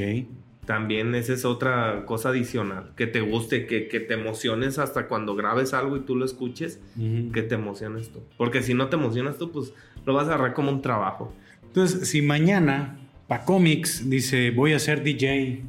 También 0.67 1.15
esa 1.15 1.35
es 1.35 1.45
otra 1.45 2.05
cosa 2.07 2.31
adicional. 2.31 2.93
Que 2.97 3.07
te 3.07 3.21
guste, 3.21 3.67
que, 3.67 3.89
que 3.89 4.01
te 4.01 4.15
emociones 4.15 4.79
hasta 4.79 5.09
cuando 5.09 5.35
grabes 5.35 5.75
algo 5.75 5.97
y 5.97 6.01
tú 6.01 6.17
lo 6.17 6.25
escuches, 6.25 6.81
que 7.33 7.43
te 7.43 7.55
emociones 7.55 8.11
tú. 8.11 8.23
Porque 8.39 8.63
si 8.63 8.75
no 8.75 8.89
te 8.89 8.97
emocionas 8.97 9.37
tú, 9.37 9.51
pues 9.53 9.75
lo 10.07 10.15
vas 10.15 10.25
a 10.25 10.35
agarrar 10.35 10.55
como 10.55 10.71
un 10.71 10.81
trabajo. 10.81 11.35
Entonces, 11.65 12.09
si 12.09 12.23
mañana 12.23 12.99
Pacomics 13.29 14.09
dice 14.09 14.51
voy 14.51 14.73
a 14.73 14.79
ser 14.79 15.03
DJ 15.03 15.63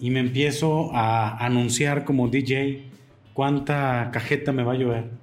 y 0.00 0.10
me 0.10 0.20
empiezo 0.20 0.94
a 0.94 1.44
anunciar 1.44 2.04
como 2.04 2.28
DJ, 2.28 2.84
¿cuánta 3.34 4.10
cajeta 4.12 4.52
me 4.52 4.62
va 4.62 4.72
a 4.72 4.76
llover? 4.76 5.19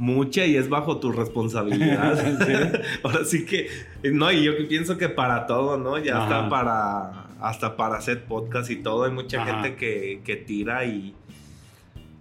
Mucha 0.00 0.46
y 0.46 0.56
es 0.56 0.70
bajo 0.70 0.98
tu 0.98 1.12
responsabilidad. 1.12 2.18
Sí. 2.46 2.52
Ahora 3.02 3.24
sí 3.26 3.44
que, 3.44 3.68
no, 4.02 4.32
y 4.32 4.42
yo 4.42 4.56
que 4.56 4.64
pienso 4.64 4.96
que 4.96 5.10
para 5.10 5.46
todo, 5.46 5.76
¿no? 5.76 5.98
Ya 5.98 6.16
Ajá. 6.16 6.24
hasta 6.24 6.48
para, 6.48 7.26
hasta 7.38 7.76
para 7.76 7.96
hacer 7.98 8.24
podcast 8.24 8.70
y 8.70 8.76
todo, 8.76 9.04
hay 9.04 9.10
mucha 9.10 9.42
Ajá. 9.42 9.62
gente 9.62 9.76
que, 9.76 10.22
que 10.24 10.36
tira 10.36 10.86
y, 10.86 11.14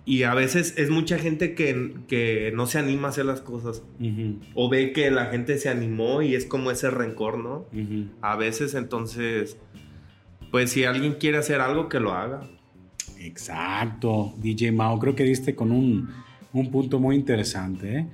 y 0.04 0.24
a 0.24 0.34
veces 0.34 0.74
es 0.78 0.90
mucha 0.90 1.18
gente 1.18 1.56
que, 1.56 1.94
que 2.10 2.52
no 2.54 2.68
se 2.68 2.80
anima 2.80 3.08
a 3.08 3.12
hacer 3.12 3.24
las 3.24 3.40
cosas. 3.40 3.82
O 4.56 4.68
ve 4.68 4.92
que 4.92 5.10
la 5.10 5.28
gente 5.28 5.58
se 5.58 5.70
animó 5.70 6.22
y 6.22 6.36
es 6.36 6.46
como 6.46 6.72
ese 6.72 6.90
rencor, 6.90 7.38
¿no? 7.38 7.66
A 8.22 8.36
veces 8.36 8.74
entonces, 8.74 9.56
pues 10.52 10.72
si 10.72 10.84
alguien 10.84 11.14
quiere 11.14 11.38
hacer 11.38 11.62
algo, 11.62 11.88
que 11.88 12.02
lo 12.02 12.12
haga. 12.12 12.42
Exacto, 13.20 14.34
DJ 14.38 14.74
Mao, 14.74 15.00
creo 15.00 15.16
que 15.16 15.24
diste 15.24 15.56
con 15.56 15.72
un, 15.72 16.10
un 16.54 16.72
punto 16.72 17.00
muy 17.00 17.16
interesante. 17.16 17.98
¿eh? 17.98 18.08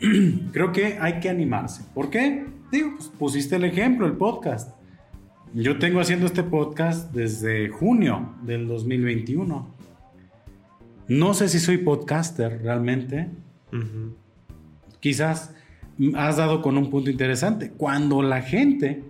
creo 0.52 0.72
que 0.72 0.98
hay 1.00 1.20
que 1.20 1.28
animarse. 1.28 1.82
¿Por 1.94 2.10
qué? 2.10 2.46
Digo, 2.70 2.94
pues 2.96 3.08
pusiste 3.08 3.56
el 3.56 3.64
ejemplo, 3.64 4.06
el 4.06 4.12
podcast. 4.12 4.76
Yo 5.54 5.78
tengo 5.78 6.00
haciendo 6.00 6.26
este 6.26 6.42
podcast 6.42 7.12
desde 7.12 7.68
junio 7.68 8.34
del 8.42 8.68
2021. 8.68 9.74
No 11.08 11.34
sé 11.34 11.48
si 11.48 11.58
soy 11.58 11.78
podcaster 11.78 12.60
realmente. 12.62 13.30
Quizás 15.00 15.54
has 16.14 16.36
dado 16.36 16.60
con 16.60 16.76
un 16.76 16.90
punto 16.90 17.10
interesante. 17.10 17.70
Cuando 17.70 18.22
la 18.22 18.42
gente 18.42 19.02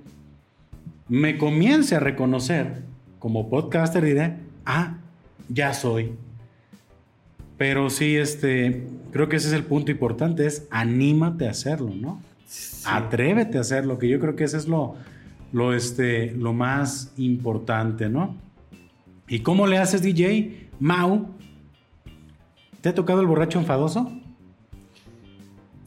me 1.09 1.37
comience 1.39 1.97
a 1.97 2.01
reconocer 2.01 2.85
como 3.19 3.51
podcaster, 3.51 4.05
diré, 4.05 4.37
ah, 4.65 4.99
ya 5.49 5.75
soy. 5.75 6.13
Pero 7.59 7.91
sí, 7.91 8.17
este, 8.17 8.87
creo 9.11 9.29
que 9.29 9.37
ese 9.37 9.49
es 9.49 9.55
el 9.55 9.65
punto 9.65 9.91
importante, 9.91 10.47
es 10.47 10.67
anímate 10.71 11.49
a 11.49 11.51
hacerlo, 11.51 11.93
¿no? 11.95 12.23
Sí. 12.47 12.85
Atrévete 12.87 13.59
a 13.59 13.63
hacerlo, 13.63 13.99
que 13.99 14.09
yo 14.09 14.21
creo 14.21 14.37
que 14.37 14.45
ese 14.45 14.57
es 14.57 14.69
lo, 14.69 14.95
lo, 15.53 15.75
este, 15.75 16.31
lo 16.33 16.53
más 16.53 17.13
importante, 17.17 18.09
¿no? 18.09 18.37
¿Y 19.27 19.41
cómo 19.41 19.67
le 19.67 19.79
haces, 19.79 20.03
DJ? 20.03 20.71
Mau, 20.79 21.29
¿te 22.81 22.89
ha 22.89 22.95
tocado 22.95 23.21
el 23.21 23.27
borracho 23.27 23.59
enfadoso? 23.59 24.11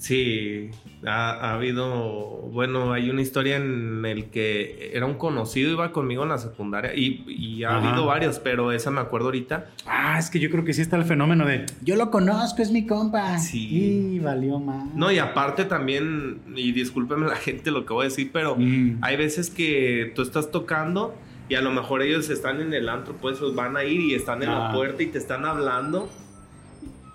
Sí, 0.02 0.72
ha, 1.06 1.30
ha 1.30 1.54
habido, 1.54 2.49
bueno, 2.52 2.91
hay 2.91 3.12
una 3.12 3.22
historia 3.22 3.58
en 3.58 4.04
el 4.04 4.32
que 4.32 4.89
era 4.95 5.06
un 5.06 5.14
conocido, 5.14 5.70
iba 5.70 5.91
conmigo 5.91 6.24
en 6.24 6.30
la 6.30 6.39
secundaria 6.39 6.95
y, 6.95 7.24
y 7.28 7.64
ha 7.64 7.78
Ajá. 7.78 7.88
habido 7.89 8.08
varios, 8.08 8.39
pero 8.39 8.72
esa 8.72 8.89
me 8.89 8.99
acuerdo 8.99 9.28
ahorita. 9.28 9.68
Ah, 9.86 10.18
es 10.18 10.32
que 10.32 10.39
yo 10.39 10.49
creo 10.49 10.66
que 10.66 10.74
sí 10.74 10.82
está 10.82 10.95
el 10.97 11.04
fenómeno 11.06 11.45
de 11.45 11.68
yo 11.84 11.95
lo 11.97 12.10
conozco, 12.10 12.64
es 12.64 12.72
mi 12.72 12.88
compa. 12.88 13.38
Sí. 13.38 14.16
Y 14.16 14.20
valió 14.20 14.58
más. 14.58 14.91
No, 14.95 15.12
y 15.12 15.20
aparte 15.20 15.66
también, 15.66 16.39
y 16.56 16.72
discúlpeme 16.72 17.28
la 17.28 17.36
gente 17.36 17.70
lo 17.70 17.86
que 17.86 17.93
voy 17.93 18.06
a 18.06 18.10
decir, 18.10 18.32
pero 18.34 18.56
Mm. 18.58 19.04
hay 19.04 19.18
veces 19.18 19.52
que 19.52 20.14
tú 20.16 20.24
estás 20.24 20.49
tocando 20.49 21.14
y 21.47 21.54
a 21.54 21.62
lo 21.62 21.70
mejor 21.70 22.02
ellos 22.02 22.28
están 22.32 22.60
en 22.60 22.74
el 22.74 22.89
antro, 22.89 23.18
pues 23.22 23.38
van 23.54 23.78
a 23.78 23.84
ir 23.84 24.02
y 24.02 24.16
están 24.16 24.41
en 24.41 24.49
la 24.49 24.70
Ah. 24.72 24.74
puerta 24.74 25.04
y 25.04 25.06
te 25.06 25.20
están 25.20 25.45
hablando 25.45 26.10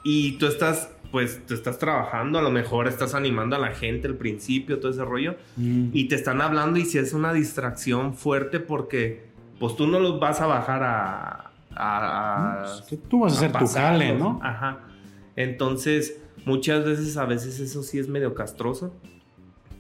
y 0.05 0.33
tú 0.39 0.47
estás, 0.47 0.91
pues, 1.17 1.41
tú 1.47 1.55
estás 1.55 1.79
trabajando, 1.79 2.39
a 2.39 2.43
lo 2.43 2.51
mejor 2.51 2.89
estás 2.89 3.15
animando 3.15 3.57
a 3.57 3.59
la 3.59 3.71
gente 3.71 4.07
al 4.07 4.17
principio, 4.17 4.79
todo 4.81 4.91
ese 4.91 5.03
rollo. 5.03 5.37
Mm. 5.57 5.89
y 5.95 6.09
te 6.09 6.15
están 6.15 6.43
hablando 6.43 6.79
y 6.79 6.85
si 6.85 6.99
es 6.99 7.15
una 7.15 7.33
distracción 7.33 8.13
fuerte 8.13 8.61
porque 8.61 9.25
pues 9.59 9.75
tú 9.77 9.87
no 9.87 9.99
los 9.99 10.21
vas 10.21 10.43
a 10.43 10.47
bajar 10.47 10.83
a... 10.83 11.51
a- 11.75 12.63
a- 12.65 12.65
Pues, 12.89 13.01
tú 13.09 13.21
vas 13.21 13.33
a 13.33 13.37
hacer 13.37 13.49
tu 13.53 13.59
pasarlos. 13.61 14.03
jale, 14.03 14.15
¿no? 14.19 14.39
Ajá. 14.43 14.81
Entonces, 15.37 16.19
muchas 16.45 16.85
veces, 16.85 17.17
a 17.17 17.25
veces 17.25 17.61
eso 17.61 17.83
sí 17.83 17.99
es 17.99 18.09
medio 18.09 18.35
castroso. 18.35 18.95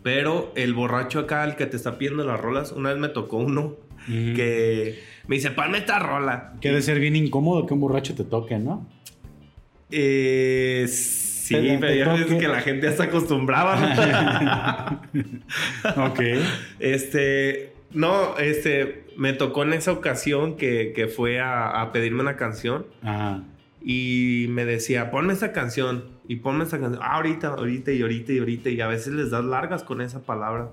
Pero 0.02 0.52
el 0.54 0.72
borracho 0.72 1.18
acá, 1.18 1.44
el 1.44 1.56
que 1.56 1.66
te 1.66 1.76
está 1.76 1.98
pidiendo 1.98 2.24
las 2.24 2.40
rolas, 2.40 2.72
una 2.72 2.88
vez 2.90 2.98
me 2.98 3.08
tocó 3.10 3.36
uno 3.36 3.74
Mm. 4.08 4.34
que 4.34 5.02
me 5.26 5.36
dice, 5.36 5.50
ponme 5.50 5.78
esta 5.78 5.98
rola. 5.98 6.52
Que 6.60 6.68
ha 6.70 6.72
de 6.72 6.80
ser 6.80 6.98
bien 7.00 7.16
incómodo 7.16 7.66
que 7.66 7.74
un 7.74 7.80
borracho 7.80 8.14
te 8.14 8.22
toque, 8.24 8.56
¿no? 8.58 8.86
Eh, 9.90 10.86
sí, 11.48 11.76
pero 11.80 11.94
ya 11.94 12.12
ves 12.12 12.26
que 12.26 12.48
la 12.48 12.60
gente 12.60 12.86
ya 12.86 12.92
se 12.92 13.02
acostumbraba. 13.02 15.02
ok. 15.96 16.20
Este, 16.78 17.72
no, 17.92 18.36
este, 18.38 19.06
me 19.16 19.32
tocó 19.32 19.62
en 19.62 19.72
esa 19.72 19.92
ocasión 19.92 20.56
que, 20.56 20.92
que 20.94 21.08
fue 21.08 21.40
a, 21.40 21.80
a 21.80 21.92
pedirme 21.92 22.20
una 22.20 22.36
canción 22.36 22.86
Ajá. 23.02 23.42
y 23.82 24.46
me 24.50 24.64
decía, 24.64 25.10
ponme 25.10 25.32
esta 25.32 25.52
canción 25.52 26.04
y 26.28 26.36
ponme 26.36 26.64
esta 26.64 26.80
canción. 26.80 27.00
Ah, 27.02 27.16
ahorita, 27.16 27.48
ahorita 27.48 27.92
y 27.92 28.02
ahorita 28.02 28.32
y 28.32 28.38
ahorita. 28.38 28.70
Y 28.70 28.80
a 28.80 28.88
veces 28.88 29.14
les 29.14 29.30
das 29.30 29.44
largas 29.44 29.84
con 29.84 30.00
esa 30.00 30.22
palabra 30.22 30.70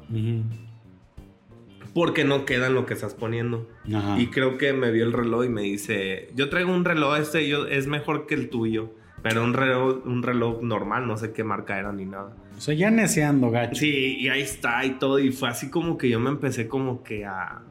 porque 1.93 2.24
no 2.24 2.45
queda 2.45 2.67
en 2.67 2.74
lo 2.74 2.86
que 2.86 2.93
estás 2.93 3.13
poniendo. 3.13 3.69
Ajá. 3.93 4.19
Y 4.19 4.28
creo 4.28 4.57
que 4.57 4.74
me 4.74 4.91
vio 4.91 5.05
el 5.05 5.13
reloj 5.13 5.45
y 5.45 5.49
me 5.49 5.61
dice, 5.61 6.30
yo 6.36 6.49
traigo 6.49 6.74
un 6.74 6.86
reloj, 6.86 7.17
este 7.17 7.47
yo, 7.47 7.67
es 7.67 7.88
mejor 7.88 8.26
que 8.26 8.36
el 8.36 8.49
tuyo. 8.49 8.91
Pero 9.24 9.43
un 9.43 9.53
reloj, 9.53 10.05
un 10.05 10.21
reloj 10.21 10.61
normal, 10.61 11.07
no 11.07 11.17
sé 11.17 11.32
qué 11.34 11.43
marca 11.43 11.80
era 11.80 11.91
ni 11.93 12.05
nada. 12.05 12.34
O 12.57 12.61
sea, 12.61 12.76
ya 12.76 12.91
neceando, 12.91 13.49
gacho. 13.49 13.76
Sí, 13.76 14.17
y 14.19 14.28
ahí 14.28 14.41
está 14.41 14.84
y 14.86 14.91
todo. 14.99 15.17
Y 15.17 15.32
fue 15.32 15.47
así 15.49 15.69
como 15.69 15.97
que 15.97 16.09
yo 16.09 16.19
me 16.19 16.30
empecé 16.30 16.67
como 16.67 17.03
que 17.03 17.26
a, 17.26 17.61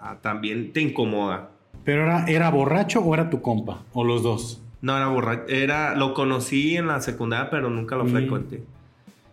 a 0.00 0.16
también 0.22 0.72
te 0.72 0.80
incomoda. 0.80 1.50
¿Pero 1.84 2.04
era, 2.04 2.24
era 2.26 2.48
borracho 2.50 3.00
o 3.00 3.12
era 3.12 3.28
tu 3.28 3.42
compa? 3.42 3.82
¿O 3.92 4.04
los 4.04 4.22
dos? 4.22 4.62
No, 4.82 4.96
era 4.96 5.08
borracho. 5.08 5.44
Era, 5.48 5.94
lo 5.96 6.14
conocí 6.14 6.76
en 6.76 6.86
la 6.86 7.00
secundaria, 7.00 7.50
pero 7.50 7.68
nunca 7.70 7.96
lo 7.96 8.04
Mm. 8.04 8.08
frecuenté. 8.10 8.62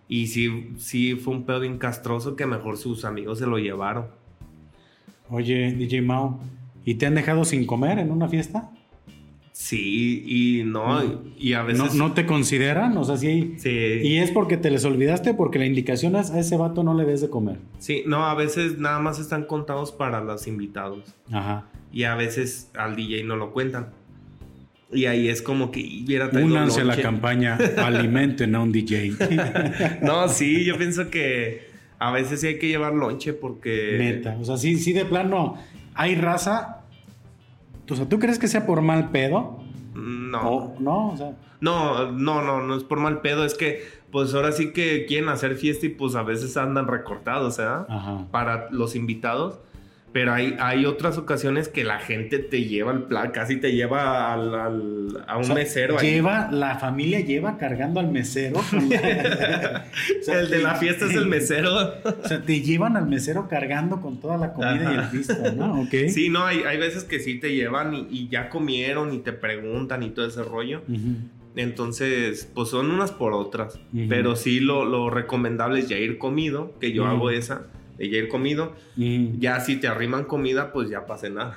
Y 0.09 0.27
sí, 0.27 0.73
sí 0.77 1.15
fue 1.15 1.33
un 1.35 1.43
pedo 1.43 1.59
bien 1.59 1.77
castroso 1.77 2.35
que 2.35 2.45
mejor 2.47 2.77
sus 2.77 3.05
amigos 3.05 3.37
se 3.39 3.45
lo 3.45 3.59
llevaron. 3.59 4.05
Oye, 5.29 5.73
DJ 5.73 6.01
Mao, 6.01 6.39
¿y 6.85 6.95
te 6.95 7.05
han 7.05 7.15
dejado 7.15 7.43
sin 7.45 7.65
comer 7.65 7.99
en 7.99 8.11
una 8.11 8.27
fiesta? 8.29 8.71
Sí, 9.59 10.23
y 10.23 10.63
no, 10.63 11.01
y 11.35 11.53
a 11.53 11.61
¿No, 11.61 11.65
veces... 11.65 11.95
no 11.95 12.13
te 12.13 12.27
consideran? 12.27 12.95
O 12.95 13.03
sea, 13.03 13.17
sí. 13.17 13.55
Sí, 13.57 13.69
¿Y 13.69 14.17
es 14.19 14.29
porque 14.29 14.55
te 14.55 14.69
les 14.69 14.85
olvidaste 14.85 15.33
porque 15.33 15.57
la 15.57 15.65
indicación 15.65 16.15
es 16.15 16.29
a 16.29 16.39
ese 16.39 16.57
vato 16.57 16.83
no 16.83 16.93
le 16.93 17.05
des 17.05 17.21
de 17.21 17.29
comer? 17.31 17.57
sí, 17.79 18.03
no, 18.05 18.27
a 18.27 18.35
veces 18.35 18.77
nada 18.77 18.99
más 18.99 19.17
están 19.17 19.45
contados 19.45 19.91
para 19.91 20.21
los 20.21 20.45
invitados. 20.45 21.15
Ajá. 21.31 21.65
Y 21.91 22.03
a 22.03 22.13
veces 22.13 22.69
al 22.77 22.95
DJ 22.95 23.23
no 23.23 23.35
lo 23.35 23.51
cuentan. 23.51 23.89
Y 24.93 25.05
ahí 25.05 25.27
es 25.27 25.41
como 25.41 25.71
que 25.71 25.79
hubiera 26.05 26.29
Únanse 26.29 26.81
a 26.81 26.85
la 26.85 26.95
campaña 26.95 27.57
Alimenten 27.77 28.53
a 28.53 28.61
un 28.61 28.71
DJ. 28.71 29.13
No, 30.03 30.29
sí, 30.29 30.65
yo 30.65 30.77
pienso 30.77 31.09
que 31.09 31.67
a 31.97 32.11
veces 32.11 32.41
sí 32.41 32.47
hay 32.47 32.59
que 32.59 32.67
llevar 32.67 32.93
lonche 32.93 33.33
porque... 33.33 33.95
Neta. 33.97 34.37
O 34.39 34.45
sea, 34.45 34.55
sí, 34.57 34.77
sí, 34.77 34.93
de 34.93 35.03
plano, 35.03 35.55
hay 35.95 36.13
raza. 36.13 36.83
O 37.89 37.95
sea, 37.95 38.07
¿tú 38.07 38.19
crees 38.19 38.39
que 38.39 38.47
sea 38.47 38.65
por 38.65 38.81
mal 38.81 39.11
pedo? 39.11 39.59
No. 39.93 40.49
O, 40.49 40.75
no, 40.79 41.09
o 41.09 41.17
sea. 41.17 41.35
No, 41.59 42.11
no, 42.11 42.41
no, 42.43 42.61
no 42.61 42.75
es 42.75 42.83
por 42.83 42.99
mal 42.99 43.21
pedo, 43.21 43.43
es 43.43 43.55
que 43.55 43.81
pues 44.11 44.33
ahora 44.33 44.51
sí 44.51 44.71
que 44.71 45.05
quieren 45.05 45.29
hacer 45.29 45.55
fiesta 45.55 45.85
y 45.85 45.89
pues 45.89 46.15
a 46.15 46.23
veces 46.23 46.55
andan 46.57 46.87
recortados, 46.87 47.59
¿eh? 47.59 47.63
Ajá. 47.65 48.27
Para 48.31 48.69
los 48.71 48.95
invitados. 48.95 49.59
Pero 50.13 50.33
hay, 50.33 50.55
hay 50.59 50.85
otras 50.85 51.17
ocasiones 51.17 51.67
que 51.67 51.83
la 51.83 51.99
gente 51.99 52.39
te 52.39 52.63
lleva 52.63 52.91
al 52.91 53.03
plan, 53.03 53.29
casi 53.31 53.57
te 53.57 53.73
lleva 53.73 54.33
al, 54.33 54.55
al- 54.55 55.23
a 55.27 55.35
un 55.37 55.41
O 55.41 55.45
sea, 55.45 55.53
mesero 55.55 55.99
ahí. 55.99 56.09
Lleva, 56.11 56.49
la 56.49 56.79
familia 56.79 57.19
lleva 57.19 57.57
cargando 57.57 57.99
al 57.99 58.09
mesero. 58.09 58.55
con 58.71 58.89
la- 58.89 59.85
O 60.19 60.23
sea, 60.23 60.39
el 60.39 60.49
de 60.49 60.59
la 60.59 60.73
te- 60.73 60.79
fiesta 60.79 61.05
es 61.05 61.13
el 61.15 61.27
mesero. 61.27 61.75
O 62.03 62.27
sea, 62.27 62.41
te 62.41 62.61
llevan 62.61 62.97
al 62.97 63.05
mesero 63.07 63.47
cargando 63.49 63.99
con 64.01 64.19
toda 64.19 64.37
la 64.37 64.53
comida 64.53 64.91
y 64.93 64.95
el 64.95 65.09
pisto, 65.09 65.35
¿no? 65.55 65.81
Ok. 65.81 65.93
Sí, 66.09 66.29
no, 66.29 66.45
hay, 66.45 66.61
hay 66.61 66.77
veces 66.77 67.03
que 67.03 67.19
sí 67.19 67.39
te 67.39 67.53
llevan 67.53 67.93
y, 67.93 68.07
y 68.09 68.27
ya 68.29 68.49
comieron 68.49 69.13
y 69.13 69.19
te 69.19 69.33
preguntan 69.33 70.01
y 70.03 70.09
todo 70.11 70.25
ese 70.25 70.41
rollo. 70.41 70.81
Entonces, 71.55 72.49
pues 72.53 72.69
son 72.69 72.91
unas 72.91 73.11
por 73.11 73.33
otras. 73.33 73.79
Pero 74.09 74.35
sí 74.35 74.59
lo, 74.59 74.85
lo 74.85 75.09
recomendable 75.09 75.79
es 75.79 75.89
ya 75.89 75.97
ir 75.97 76.17
comido, 76.17 76.73
que 76.79 76.91
yo 76.91 77.05
hago 77.05 77.29
esa, 77.29 77.63
de 77.97 78.09
ya 78.09 78.17
ir 78.17 78.27
comido. 78.27 78.73
Ya 78.95 79.59
si 79.59 79.77
te 79.77 79.87
arriman 79.87 80.25
comida, 80.25 80.71
pues 80.71 80.89
ya 80.89 81.05
para 81.05 81.19
cenar. 81.19 81.53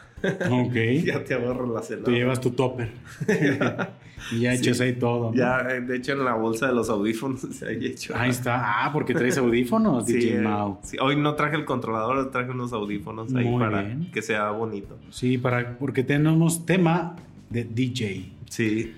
Ok. 0.50 0.74
ya 1.04 1.24
te 1.24 1.34
ahorras 1.34 1.68
la 1.68 1.82
cena. 1.82 2.04
Tú 2.04 2.10
llevas 2.12 2.40
tu 2.40 2.50
topper. 2.50 2.90
y 4.32 4.40
ya 4.40 4.52
Sí. 4.54 4.58
echas 4.58 4.80
ahí 4.80 4.92
todo. 4.94 5.30
¿no? 5.30 5.36
Ya, 5.36 5.60
eh, 5.70 5.80
de 5.80 5.96
hecho, 5.96 6.12
en 6.12 6.24
la 6.24 6.34
bolsa 6.34 6.66
de 6.68 6.74
los 6.74 6.90
audífonos 6.90 7.40
se 7.52 7.66
ha 7.66 7.70
hecho. 7.70 8.14
Ahí 8.16 8.30
está. 8.30 8.84
Ah, 8.84 8.92
porque 8.92 9.14
traes 9.14 9.38
audífonos, 9.38 10.06
Sí, 10.06 10.14
DJ 10.14 10.36
eh, 10.36 10.40
Mao. 10.40 10.80
sí. 10.82 10.96
Hoy 11.00 11.16
no 11.16 11.34
traje 11.34 11.56
el 11.56 11.64
controlador, 11.64 12.30
traje 12.30 12.50
unos 12.50 12.72
audífonos 12.72 13.34
ahí 13.34 13.44
Muy 13.44 13.60
para 13.62 13.82
bien. 13.82 14.10
que 14.12 14.22
sea 14.22 14.50
bonito. 14.50 14.98
Sí, 15.10 15.38
para, 15.38 15.78
porque 15.78 16.02
tenemos 16.02 16.66
tema 16.66 17.16
de 17.48 17.64
DJ. 17.64 18.32
Sí. 18.48 18.94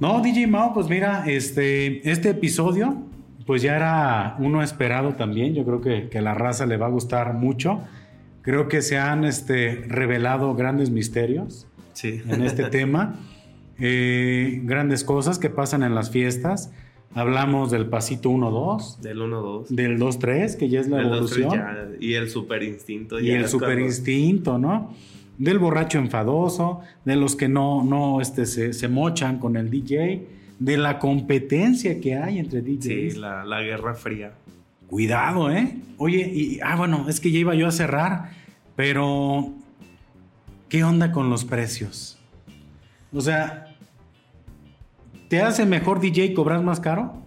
No, 0.00 0.20
DJ 0.22 0.46
Mao, 0.46 0.72
pues 0.74 0.88
mira, 0.88 1.24
este, 1.26 2.08
este 2.10 2.30
episodio, 2.30 2.96
pues 3.48 3.62
ya 3.62 3.74
era 3.74 4.36
uno 4.38 4.62
esperado 4.62 5.14
también. 5.14 5.54
Yo 5.54 5.64
creo 5.64 5.80
que, 5.80 6.08
que 6.10 6.20
la 6.20 6.34
raza 6.34 6.66
le 6.66 6.76
va 6.76 6.86
a 6.86 6.90
gustar 6.90 7.32
mucho. 7.34 7.80
Creo 8.42 8.68
que 8.68 8.82
se 8.82 8.98
han 8.98 9.24
este, 9.24 9.84
revelado 9.88 10.54
grandes 10.54 10.90
misterios 10.90 11.66
Sí. 11.94 12.20
en 12.28 12.42
este 12.42 12.64
tema. 12.70 13.16
Eh, 13.80 14.60
grandes 14.64 15.02
cosas 15.02 15.38
que 15.38 15.50
pasan 15.50 15.82
en 15.82 15.94
las 15.94 16.10
fiestas. 16.10 16.70
Hablamos 17.14 17.70
del 17.70 17.86
pasito 17.86 18.28
1-2, 18.30 18.98
Del 19.00 19.18
1-2. 19.18 19.68
del 19.68 19.98
2-3, 19.98 20.56
que 20.58 20.68
ya 20.68 20.80
es 20.80 20.88
la 20.88 20.98
Del 20.98 21.06
2-3 21.06 21.10
evolución. 21.14 21.50
ya, 21.52 21.88
y 22.00 22.14
el 22.14 22.28
super 22.28 22.62
instinto. 22.62 23.18
y 23.18 23.30
el 23.30 23.48
super 23.48 23.78
instinto, 23.78 24.58
¿no? 24.58 24.92
Del 25.38 25.58
borracho 25.58 25.98
enfadoso, 25.98 26.80
de 27.06 27.16
los 27.16 27.34
que 27.34 27.48
no, 27.48 27.82
no 27.82 28.20
este, 28.20 28.44
se, 28.44 28.74
se 28.74 28.88
mochan 28.88 29.38
con 29.38 29.56
el 29.56 29.70
DJ, 29.70 30.26
de 30.58 30.76
la 30.76 30.98
competencia 30.98 32.00
que 32.00 32.16
hay 32.16 32.38
entre 32.38 32.62
DJs. 32.62 32.84
Sí, 32.84 33.10
la, 33.18 33.44
la 33.44 33.62
guerra 33.62 33.94
fría. 33.94 34.32
Cuidado, 34.88 35.50
¿eh? 35.52 35.76
Oye, 35.98 36.30
y, 36.34 36.58
ah, 36.62 36.76
bueno, 36.76 37.06
es 37.08 37.20
que 37.20 37.30
ya 37.30 37.38
iba 37.38 37.54
yo 37.54 37.66
a 37.68 37.70
cerrar, 37.72 38.30
pero 38.76 39.52
¿qué 40.68 40.82
onda 40.84 41.12
con 41.12 41.30
los 41.30 41.44
precios? 41.44 42.18
O 43.12 43.20
sea, 43.20 43.74
¿te 45.28 45.40
hace 45.42 45.66
mejor 45.66 46.00
DJ 46.00 46.34
cobrar 46.34 46.62
más 46.62 46.80
caro? 46.80 47.22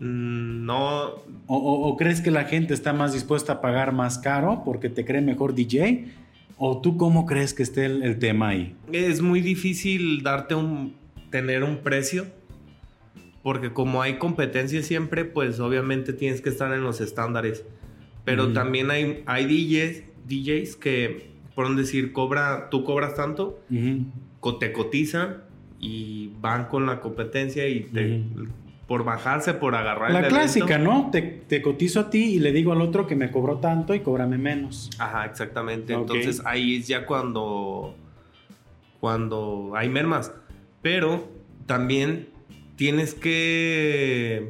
Mm, 0.00 0.64
No, 0.64 1.04
¿O, 1.52 1.56
o- 1.56 1.88
o 1.88 1.96
crees 1.96 2.20
que 2.20 2.30
la 2.30 2.44
gente 2.44 2.74
está 2.74 2.92
más 2.92 3.12
dispuesta 3.12 3.54
a 3.54 3.60
pagar 3.60 3.92
más 3.92 4.18
caro 4.18 4.62
porque 4.64 4.88
te 4.88 5.04
cree 5.04 5.20
mejor 5.20 5.54
DJ? 5.54 6.06
¿O 6.58 6.80
tú 6.80 6.96
cómo 6.96 7.26
crees 7.26 7.54
que 7.54 7.62
esté 7.62 7.86
el, 7.86 8.02
el 8.02 8.18
tema 8.18 8.48
ahí? 8.48 8.76
es 8.92 9.20
muy 9.20 9.40
difícil 9.40 10.22
darte 10.22 10.54
un, 10.54 10.94
tener 11.30 11.64
un 11.64 11.78
precio. 11.78 12.26
Porque 13.42 13.72
como 13.72 14.02
hay 14.02 14.14
competencia 14.18 14.82
siempre, 14.82 15.24
pues 15.24 15.60
obviamente 15.60 16.12
tienes 16.12 16.40
que 16.42 16.50
estar 16.50 16.72
en 16.74 16.82
los 16.82 17.00
estándares. 17.00 17.64
Pero 18.24 18.44
Ujú. 18.44 18.52
también 18.52 18.90
hay, 18.90 19.22
hay 19.26 19.46
DJs, 19.46 20.02
DJs 20.28 20.76
que, 20.76 21.30
por 21.54 21.74
decir, 21.74 22.12
cobra, 22.12 22.68
tú 22.70 22.84
cobras 22.84 23.14
tanto, 23.14 23.58
Ujú. 23.70 24.04
co- 24.40 24.56
te 24.58 24.72
cotizan 24.72 25.38
y 25.78 26.30
van 26.40 26.66
con 26.66 26.84
la 26.84 27.00
competencia 27.00 27.66
y 27.66 27.80
te- 27.84 28.22
por 28.86 29.04
bajarse, 29.04 29.54
por 29.54 29.74
agarrar 29.76 30.10
La 30.12 30.20
el 30.20 30.26
clásica, 30.28 30.74
evento. 30.74 30.92
¿no? 30.92 31.10
Te, 31.10 31.22
te 31.22 31.62
cotizo 31.62 32.00
a 32.00 32.10
ti 32.10 32.34
y 32.34 32.38
le 32.40 32.52
digo 32.52 32.72
al 32.72 32.82
otro 32.82 33.06
que 33.06 33.14
me 33.16 33.30
cobró 33.30 33.56
tanto 33.58 33.94
y 33.94 34.00
cóbrame 34.00 34.36
menos. 34.36 34.90
Ajá, 34.98 35.24
exactamente. 35.26 35.94
Ok. 35.94 36.00
Entonces 36.02 36.42
ahí 36.44 36.76
es 36.76 36.88
ya 36.88 37.06
cuando, 37.06 37.94
cuando 39.00 39.72
hay 39.74 39.88
mermas. 39.88 40.32
Pero 40.82 41.28
también 41.66 42.28
tienes 42.80 43.12
que, 43.12 44.48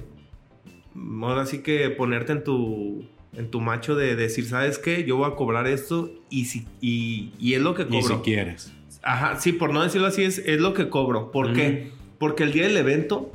ahora 1.20 1.47
sí 1.47 1.59
que 1.59 1.91
ponerte 1.91 2.31
en 2.31 2.45
tu, 2.45 3.05
en 3.37 3.51
tu 3.51 3.61
macho 3.61 3.97
de 3.97 4.14
decir, 4.14 4.45
¿sabes 4.45 4.78
qué? 4.78 5.03
Yo 5.03 5.16
voy 5.16 5.28
a 5.28 5.35
cobrar 5.35 5.66
esto 5.66 6.12
y, 6.31 6.45
si, 6.45 6.64
y, 6.81 7.33
y 7.41 7.55
es 7.55 7.61
lo 7.61 7.74
que 7.74 7.83
Y 7.83 7.87
cobro. 7.87 8.18
si 8.18 8.22
quieres. 8.22 8.72
Ajá, 9.03 9.41
sí, 9.41 9.51
por 9.53 9.72
no 9.72 9.83
decirlo 9.83 10.07
así, 10.07 10.22
es, 10.22 10.39
es 10.39 10.61
lo 10.61 10.74
que 10.74 10.89
cobro. 10.89 11.33
¿Por 11.33 11.53
qué? 11.55 11.91
Porque 12.20 12.45
el 12.45 12.53
día 12.53 12.62
del 12.68 12.76
evento, 12.76 13.33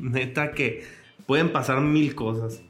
neta 0.00 0.52
que 0.52 0.84
pueden 1.26 1.50
pasar 1.52 1.82
mil 1.82 2.14
cosas. 2.14 2.62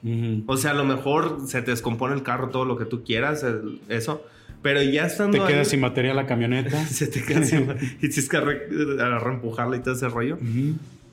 O 0.47 0.57
sea, 0.57 0.73
a 0.73 0.75
lo 0.75 0.85
mejor 0.85 1.43
se 1.47 1.63
te 1.63 1.71
descompone 1.71 2.15
el 2.17 2.25
carro, 2.25 2.49
todo 2.49 2.65
lo 2.65 2.77
que 2.77 2.87
tú 2.87 3.05
quieras, 3.05 3.45
el- 3.45 3.81
eso. 3.89 4.25
Pero 4.63 4.83
ya 4.83 5.07
estando 5.07 5.37
Te 5.39 5.45
ahí, 5.45 5.53
quedas 5.53 5.69
sin 5.69 5.79
material 5.79 6.17
la 6.17 6.27
camioneta. 6.27 6.85
se 6.89 7.07
te 7.07 7.23
queda 7.23 7.45
sin- 7.45 7.71
y 8.01 8.09
tienes 8.09 8.29
que 8.29 8.41
re- 8.41 8.67
y 8.69 9.81
todo 9.81 9.95
ese 9.95 10.09
rollo. 10.09 10.39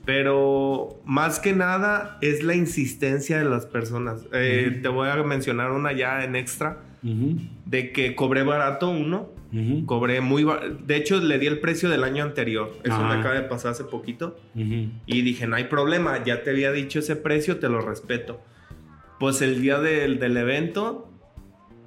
Pero 0.04 1.00
más 1.04 1.38
que 1.38 1.54
nada 1.54 2.18
es 2.20 2.42
la 2.42 2.54
insistencia 2.54 3.38
de 3.38 3.44
las 3.44 3.66
personas. 3.66 4.26
Eh. 4.32 4.80
Te 4.82 4.88
voy 4.88 5.08
a 5.08 5.16
mencionar 5.22 5.70
una 5.72 5.92
ya 5.92 6.24
en 6.24 6.36
extra 6.36 6.78
Ujú. 7.02 7.38
de 7.64 7.92
que 7.92 8.14
cobré 8.14 8.42
barato 8.42 8.90
uno. 8.90 9.32
Cobré 9.86 10.20
muy 10.20 10.44
De 10.84 10.96
hecho, 10.96 11.20
le 11.20 11.38
di 11.38 11.46
el 11.46 11.60
precio 11.60 11.88
del 11.88 12.02
año 12.02 12.24
anterior. 12.24 12.76
Eso 12.82 13.00
me 13.04 13.14
acaba 13.14 13.36
de 13.36 13.42
pasar 13.42 13.70
hace 13.70 13.84
poquito. 13.84 14.36
Y 14.54 15.22
dije, 15.22 15.46
no 15.46 15.54
hay 15.54 15.64
problema, 15.64 16.22
ya 16.24 16.42
te 16.42 16.50
había 16.50 16.72
dicho 16.72 16.98
ese 16.98 17.14
precio, 17.14 17.60
te 17.60 17.68
lo 17.68 17.80
respeto. 17.80 18.40
Pues 19.20 19.42
el 19.42 19.62
día 19.62 19.78
del, 19.78 20.18
del 20.18 20.36
evento 20.36 21.08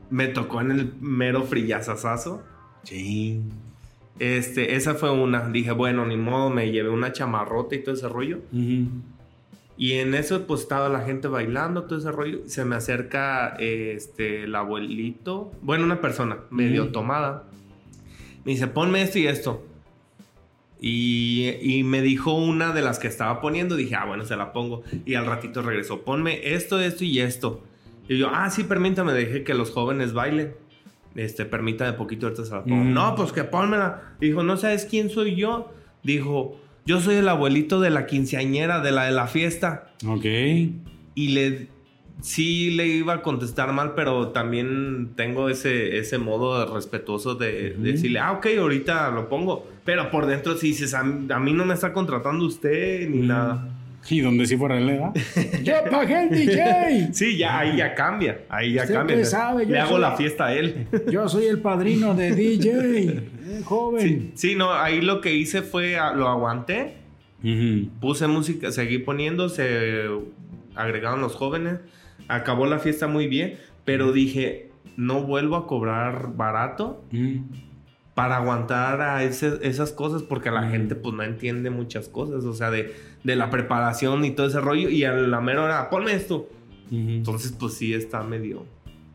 me 0.10 0.28
tocó 0.28 0.62
en 0.62 0.72
el 0.72 0.94
mero 1.02 1.44
frillazazazo. 1.44 2.42
Sí. 2.84 3.42
Este, 4.20 4.76
esa 4.76 4.96
fue 4.96 5.12
una. 5.12 5.50
Dije, 5.50 5.72
bueno, 5.72 6.06
ni 6.06 6.18
modo, 6.18 6.50
me 6.50 6.72
llevé 6.72 6.90
una 6.90 7.12
chamarrota 7.12 7.76
y 7.76 7.84
todo 7.84 7.96
ese 7.96 8.10
rollo. 8.10 8.40
Y 9.80 9.94
en 9.94 10.16
eso, 10.16 10.48
pues 10.48 10.62
estaba 10.62 10.90
la 10.90 11.02
gente 11.02 11.28
bailando, 11.28 11.84
todo 11.84 12.00
ese 12.00 12.12
rollo. 12.12 12.40
Se 12.48 12.66
me 12.66 12.76
acerca 12.76 13.56
este, 13.60 14.44
el 14.44 14.56
abuelito, 14.56 15.52
bueno, 15.62 15.86
una 15.86 16.02
persona 16.02 16.38
medio 16.50 16.90
tomada. 16.90 17.44
Me 18.44 18.54
dice, 18.54 18.68
ponme 18.68 19.02
esto 19.02 19.20
y 19.20 19.28
esto. 19.28 19.64
Y, 20.80 21.50
y 21.62 21.84
me 21.84 22.02
dijo 22.02 22.34
una 22.34 22.72
de 22.72 22.82
las 22.82 22.98
que 22.98 23.08
estaba 23.08 23.40
poniendo. 23.40 23.76
Dije, 23.76 23.96
ah, 23.96 24.06
bueno, 24.06 24.26
se 24.26 24.36
la 24.36 24.52
pongo. 24.52 24.84
Y 25.06 25.14
al 25.14 25.28
ratito 25.28 25.62
regresó, 25.62 26.02
ponme 26.02 26.54
esto, 26.54 26.80
esto 26.80 27.04
y 27.04 27.20
esto. 27.20 27.64
Y 28.10 28.18
yo, 28.18 28.30
ah, 28.32 28.50
sí, 28.50 28.64
permítame, 28.64 29.14
dejé 29.14 29.44
que 29.44 29.54
los 29.54 29.72
jóvenes 29.72 30.14
bailen. 30.14 30.54
Este, 31.18 31.46
permítame 31.46 31.94
poquito, 31.94 32.28
ahorita 32.28 32.46
se 32.46 32.52
la 32.52 32.64
pongo. 32.64 32.76
Mm. 32.76 32.94
No, 32.94 33.16
pues 33.16 33.32
que 33.32 33.44
pónmela. 33.44 34.16
Dijo, 34.22 34.44
¿no 34.44 34.56
sabes 34.56 34.86
quién 34.86 35.10
soy 35.10 35.36
yo? 35.36 35.74
Dijo, 36.04 36.60
yo 36.86 37.02
soy 37.02 37.16
el 37.16 37.28
abuelito 37.28 37.80
de 37.82 37.90
la 37.90 38.06
quinceañera, 38.06 38.82
de 38.82 38.92
la 38.92 39.06
de 39.06 39.12
la 39.12 39.26
fiesta. 39.26 39.90
Ok. 40.06 40.26
Y 41.16 41.30
le, 41.30 41.70
sí 42.22 42.70
le 42.70 42.86
iba 42.86 43.16
a 43.16 43.22
contestar 43.24 43.74
mal, 43.74 43.94
pero 43.96 44.28
también 44.28 45.14
tengo 45.16 45.50
ese, 45.50 45.98
ese 45.98 46.20
modo 46.20 46.72
respetuoso 46.72 47.34
de, 47.34 47.72
de 47.72 47.92
decirle, 47.94 48.20
ah, 48.20 48.34
ok, 48.34 48.48
ahorita 48.60 49.10
lo 49.10 49.28
pongo. 49.28 49.68
Pero 49.84 50.12
por 50.12 50.28
dentro 50.28 50.56
sí 50.56 50.68
dices, 50.68 50.94
a, 50.94 51.00
a 51.00 51.40
mí 51.40 51.52
no 51.52 51.66
me 51.66 51.74
está 51.74 51.94
contratando 51.94 52.46
usted 52.46 53.10
ni 53.10 53.26
nada. 53.26 53.68
Y 54.10 54.22
donde 54.22 54.46
sí 54.46 54.56
fuera 54.58 54.78
él, 54.78 54.86
¿verdad? 54.86 55.14
¡Yo 55.64 55.74
pagué 55.92 56.24
el 56.24 56.30
DJ! 56.30 57.10
Sí, 57.14 57.38
ya, 57.38 57.60
ahí 57.60 57.78
ya 57.78 57.94
cambia. 57.94 58.40
Ahí 58.50 58.74
ya 58.74 58.84
¿Usted 58.84 58.94
cambia. 58.94 59.16
qué 59.18 59.26
sabe? 59.26 59.66
Le 59.66 59.80
hago 59.80 59.92
soy- 59.92 60.02
la 60.02 60.16
fiesta 60.16 60.46
a 60.48 60.54
él. 60.54 60.88
Yo 61.12 61.28
soy 61.28 61.46
el 61.48 61.60
padrino 61.60 62.14
de 62.16 62.34
DJ, 62.34 62.70
eh, 63.10 63.62
joven. 63.66 64.02
Sí, 64.02 64.32
sí, 64.36 64.56
no, 64.56 64.74
ahí 64.74 65.02
lo 65.02 65.20
que 65.22 65.34
hice 65.36 65.62
fue, 65.62 65.98
lo 66.16 66.28
aguanté, 66.30 66.94
puse 68.00 68.28
música, 68.28 68.72
seguí 68.72 68.98
poniendo, 69.00 69.50
se 69.50 70.04
agregaron 70.76 71.22
los 71.22 71.36
jóvenes, 71.36 71.80
acabó 72.28 72.66
la 72.66 72.80
fiesta 72.80 73.08
muy 73.08 73.28
bien, 73.28 73.56
pero 73.86 74.12
dije, 74.12 74.70
no 74.96 75.22
vuelvo 75.22 75.56
a 75.56 75.68
cobrar 75.68 76.36
barato 76.36 77.04
Mm. 77.12 77.38
Para 78.18 78.38
aguantar 78.38 79.00
a 79.00 79.22
ese- 79.24 79.60
esas 79.62 79.92
cosas 79.92 80.24
porque 80.24 80.50
la 80.50 80.68
gente 80.72 80.96
pues 80.96 81.14
no 81.14 81.22
entiende 81.22 81.70
muchas 81.70 82.08
cosas, 82.08 82.46
o 82.46 82.54
sea, 82.56 82.72
de, 82.72 82.96
de 83.24 83.36
la 83.36 83.52
preparación 83.52 84.26
y 84.26 84.32
todo 84.32 84.48
ese 84.48 84.60
rollo 84.60 84.90
y 84.90 85.04
a 85.04 85.12
la 85.14 85.40
mera 85.40 85.62
hora, 85.64 85.90
ponme 85.92 86.14
esto. 86.14 86.50
Entonces 86.90 87.52
pues 87.60 87.76
sí 87.76 87.94
está 87.94 88.24
medio, 88.24 88.66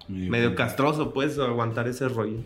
Medio 0.09 0.30
medio 0.30 0.55
castroso 0.55 1.12
pues 1.12 1.36
aguantar 1.36 1.88
ese 1.88 2.09
rollo. 2.09 2.44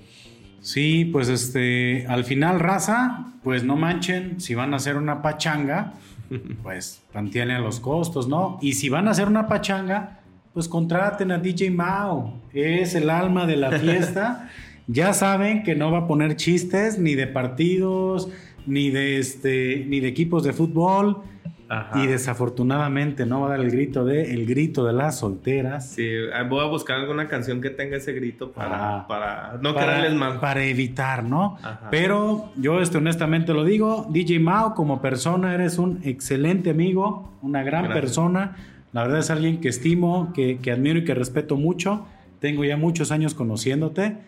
Sí, 0.63 1.05
pues 1.13 1.29
este, 1.29 2.07
al 2.07 2.25
final, 2.25 2.59
raza, 2.59 3.35
pues 3.45 3.63
no 3.63 3.77
manchen, 3.77 4.41
si 4.41 4.55
van 4.55 4.73
a 4.73 4.79
hacer 4.79 4.97
una 4.97 5.21
pachanga, 5.21 5.93
pues 6.63 7.03
plantean 7.13 7.63
los 7.63 7.81
costos, 7.81 8.29
¿no? 8.29 8.59
Y 8.63 8.73
si 8.73 8.89
van 8.89 9.09
a 9.09 9.11
hacer 9.11 9.29
una 9.29 9.47
pachanga, 9.47 10.21
pues 10.55 10.69
contraten 10.69 11.33
a 11.33 11.39
DJ 11.39 11.71
Mao, 11.71 12.41
es 12.55 12.95
el 12.95 13.11
alma 13.11 13.45
de 13.47 13.57
la 13.57 13.73
fiesta. 13.73 14.51
ya 14.87 15.13
saben 15.13 15.63
que 15.63 15.75
no 15.75 15.91
va 15.91 15.99
a 16.01 16.07
poner 16.07 16.37
chistes 16.37 16.99
ni 16.99 17.15
de 17.15 17.27
partidos, 17.27 18.29
ni 18.67 18.91
de 18.91 19.19
este, 19.19 19.85
ni 19.89 20.01
de 20.01 20.09
equipos 20.09 20.45
de 20.45 20.53
fútbol. 20.53 21.19
Ajá. 21.69 22.01
Y 22.01 22.07
desafortunadamente 22.07 23.27
no 23.27 23.41
va 23.41 23.49
a 23.49 23.51
dar 23.51 23.61
el 23.61 23.73
grito 23.73 24.05
de 24.05 24.33
el 24.33 24.47
grito 24.47 24.85
de 24.85 24.93
las 24.93 25.19
solteras. 25.19 25.91
Sí, 25.91 26.09
ah, 26.33 26.45
voy 26.45 26.65
a 26.65 26.69
buscar 26.69 26.97
alguna 27.01 27.27
canción 27.27 27.61
que 27.61 27.71
tenga 27.71 27.97
ese 27.97 28.13
grito 28.13 28.53
para, 28.53 28.99
Ah. 28.99 29.07
para 29.09 29.59
no 29.61 29.75
para, 29.75 29.87
quedarles 29.97 30.15
mal. 30.15 30.39
para 30.39 30.63
evitar, 30.65 31.25
¿no? 31.25 31.57
Ajá. 31.61 31.89
Pero 31.91 32.53
yo 32.57 32.81
este, 32.81 32.99
honestamente 32.99 33.53
lo 33.53 33.65
digo, 33.65 34.07
DJ 34.11 34.39
Mao 34.39 34.75
como 34.77 35.03
persona 35.03 35.55
eres 35.55 35.79
un 35.79 35.99
excelente 36.05 36.71
amigo, 36.71 37.33
una 37.43 37.65
gran 37.65 37.83
Gracias. 37.87 38.01
persona. 38.01 38.57
La 38.93 39.03
verdad 39.03 39.19
es 39.19 39.31
alguien 39.31 39.61
que 39.61 39.69
estimo, 39.69 40.33
que, 40.33 40.59
que 40.59 40.71
admiro 40.71 41.01
y 41.01 41.05
que 41.05 41.15
respeto 41.15 41.57
mucho. 41.57 42.07
Tengo 42.39 42.65
ya 42.65 42.77
muchos 42.77 43.11
años 43.11 43.35
conociéndote. 43.35 44.19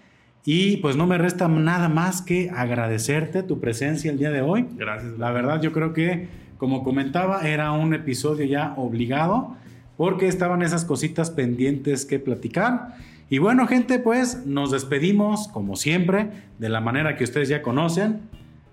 Y 0.50 0.78
pues 0.78 0.96
no 0.96 1.06
me 1.06 1.18
resta 1.18 1.46
nada 1.46 1.90
más 1.90 2.22
que 2.22 2.48
agradecerte 2.48 3.42
tu 3.42 3.60
presencia 3.60 4.10
el 4.10 4.16
día 4.16 4.30
de 4.30 4.40
hoy. 4.40 4.66
Gracias. 4.76 5.18
La 5.18 5.30
verdad, 5.30 5.60
yo 5.60 5.72
creo 5.72 5.92
que, 5.92 6.28
como 6.56 6.82
comentaba, 6.82 7.46
era 7.46 7.70
un 7.72 7.92
episodio 7.92 8.46
ya 8.46 8.72
obligado 8.78 9.54
porque 9.98 10.26
estaban 10.26 10.62
esas 10.62 10.86
cositas 10.86 11.30
pendientes 11.30 12.06
que 12.06 12.18
platicar. 12.18 12.94
Y 13.28 13.36
bueno, 13.36 13.66
gente, 13.66 13.98
pues 13.98 14.46
nos 14.46 14.70
despedimos, 14.70 15.48
como 15.48 15.76
siempre, 15.76 16.30
de 16.58 16.70
la 16.70 16.80
manera 16.80 17.18
que 17.18 17.24
ustedes 17.24 17.50
ya 17.50 17.60
conocen. 17.60 18.22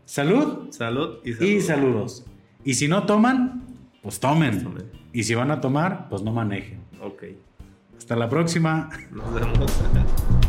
Salud 0.05 0.71
Salud 0.71 1.17
y 1.25 1.33
salud. 1.33 1.45
y 1.45 1.59
saludos. 1.59 2.25
Y 2.63 2.75
si 2.75 2.87
no 2.87 3.05
toman, 3.05 3.63
pues 4.01 4.21
tomen. 4.21 4.63
Tomen. 4.63 4.85
Y 5.11 5.23
si 5.23 5.35
van 5.35 5.51
a 5.51 5.59
tomar, 5.59 6.07
pues 6.07 6.21
no 6.21 6.31
manejen. 6.31 6.79
Ok. 7.01 7.23
Hasta 7.97 8.15
la 8.15 8.29
próxima. 8.29 8.89
Nos 9.11 9.33
vemos. 9.33 9.59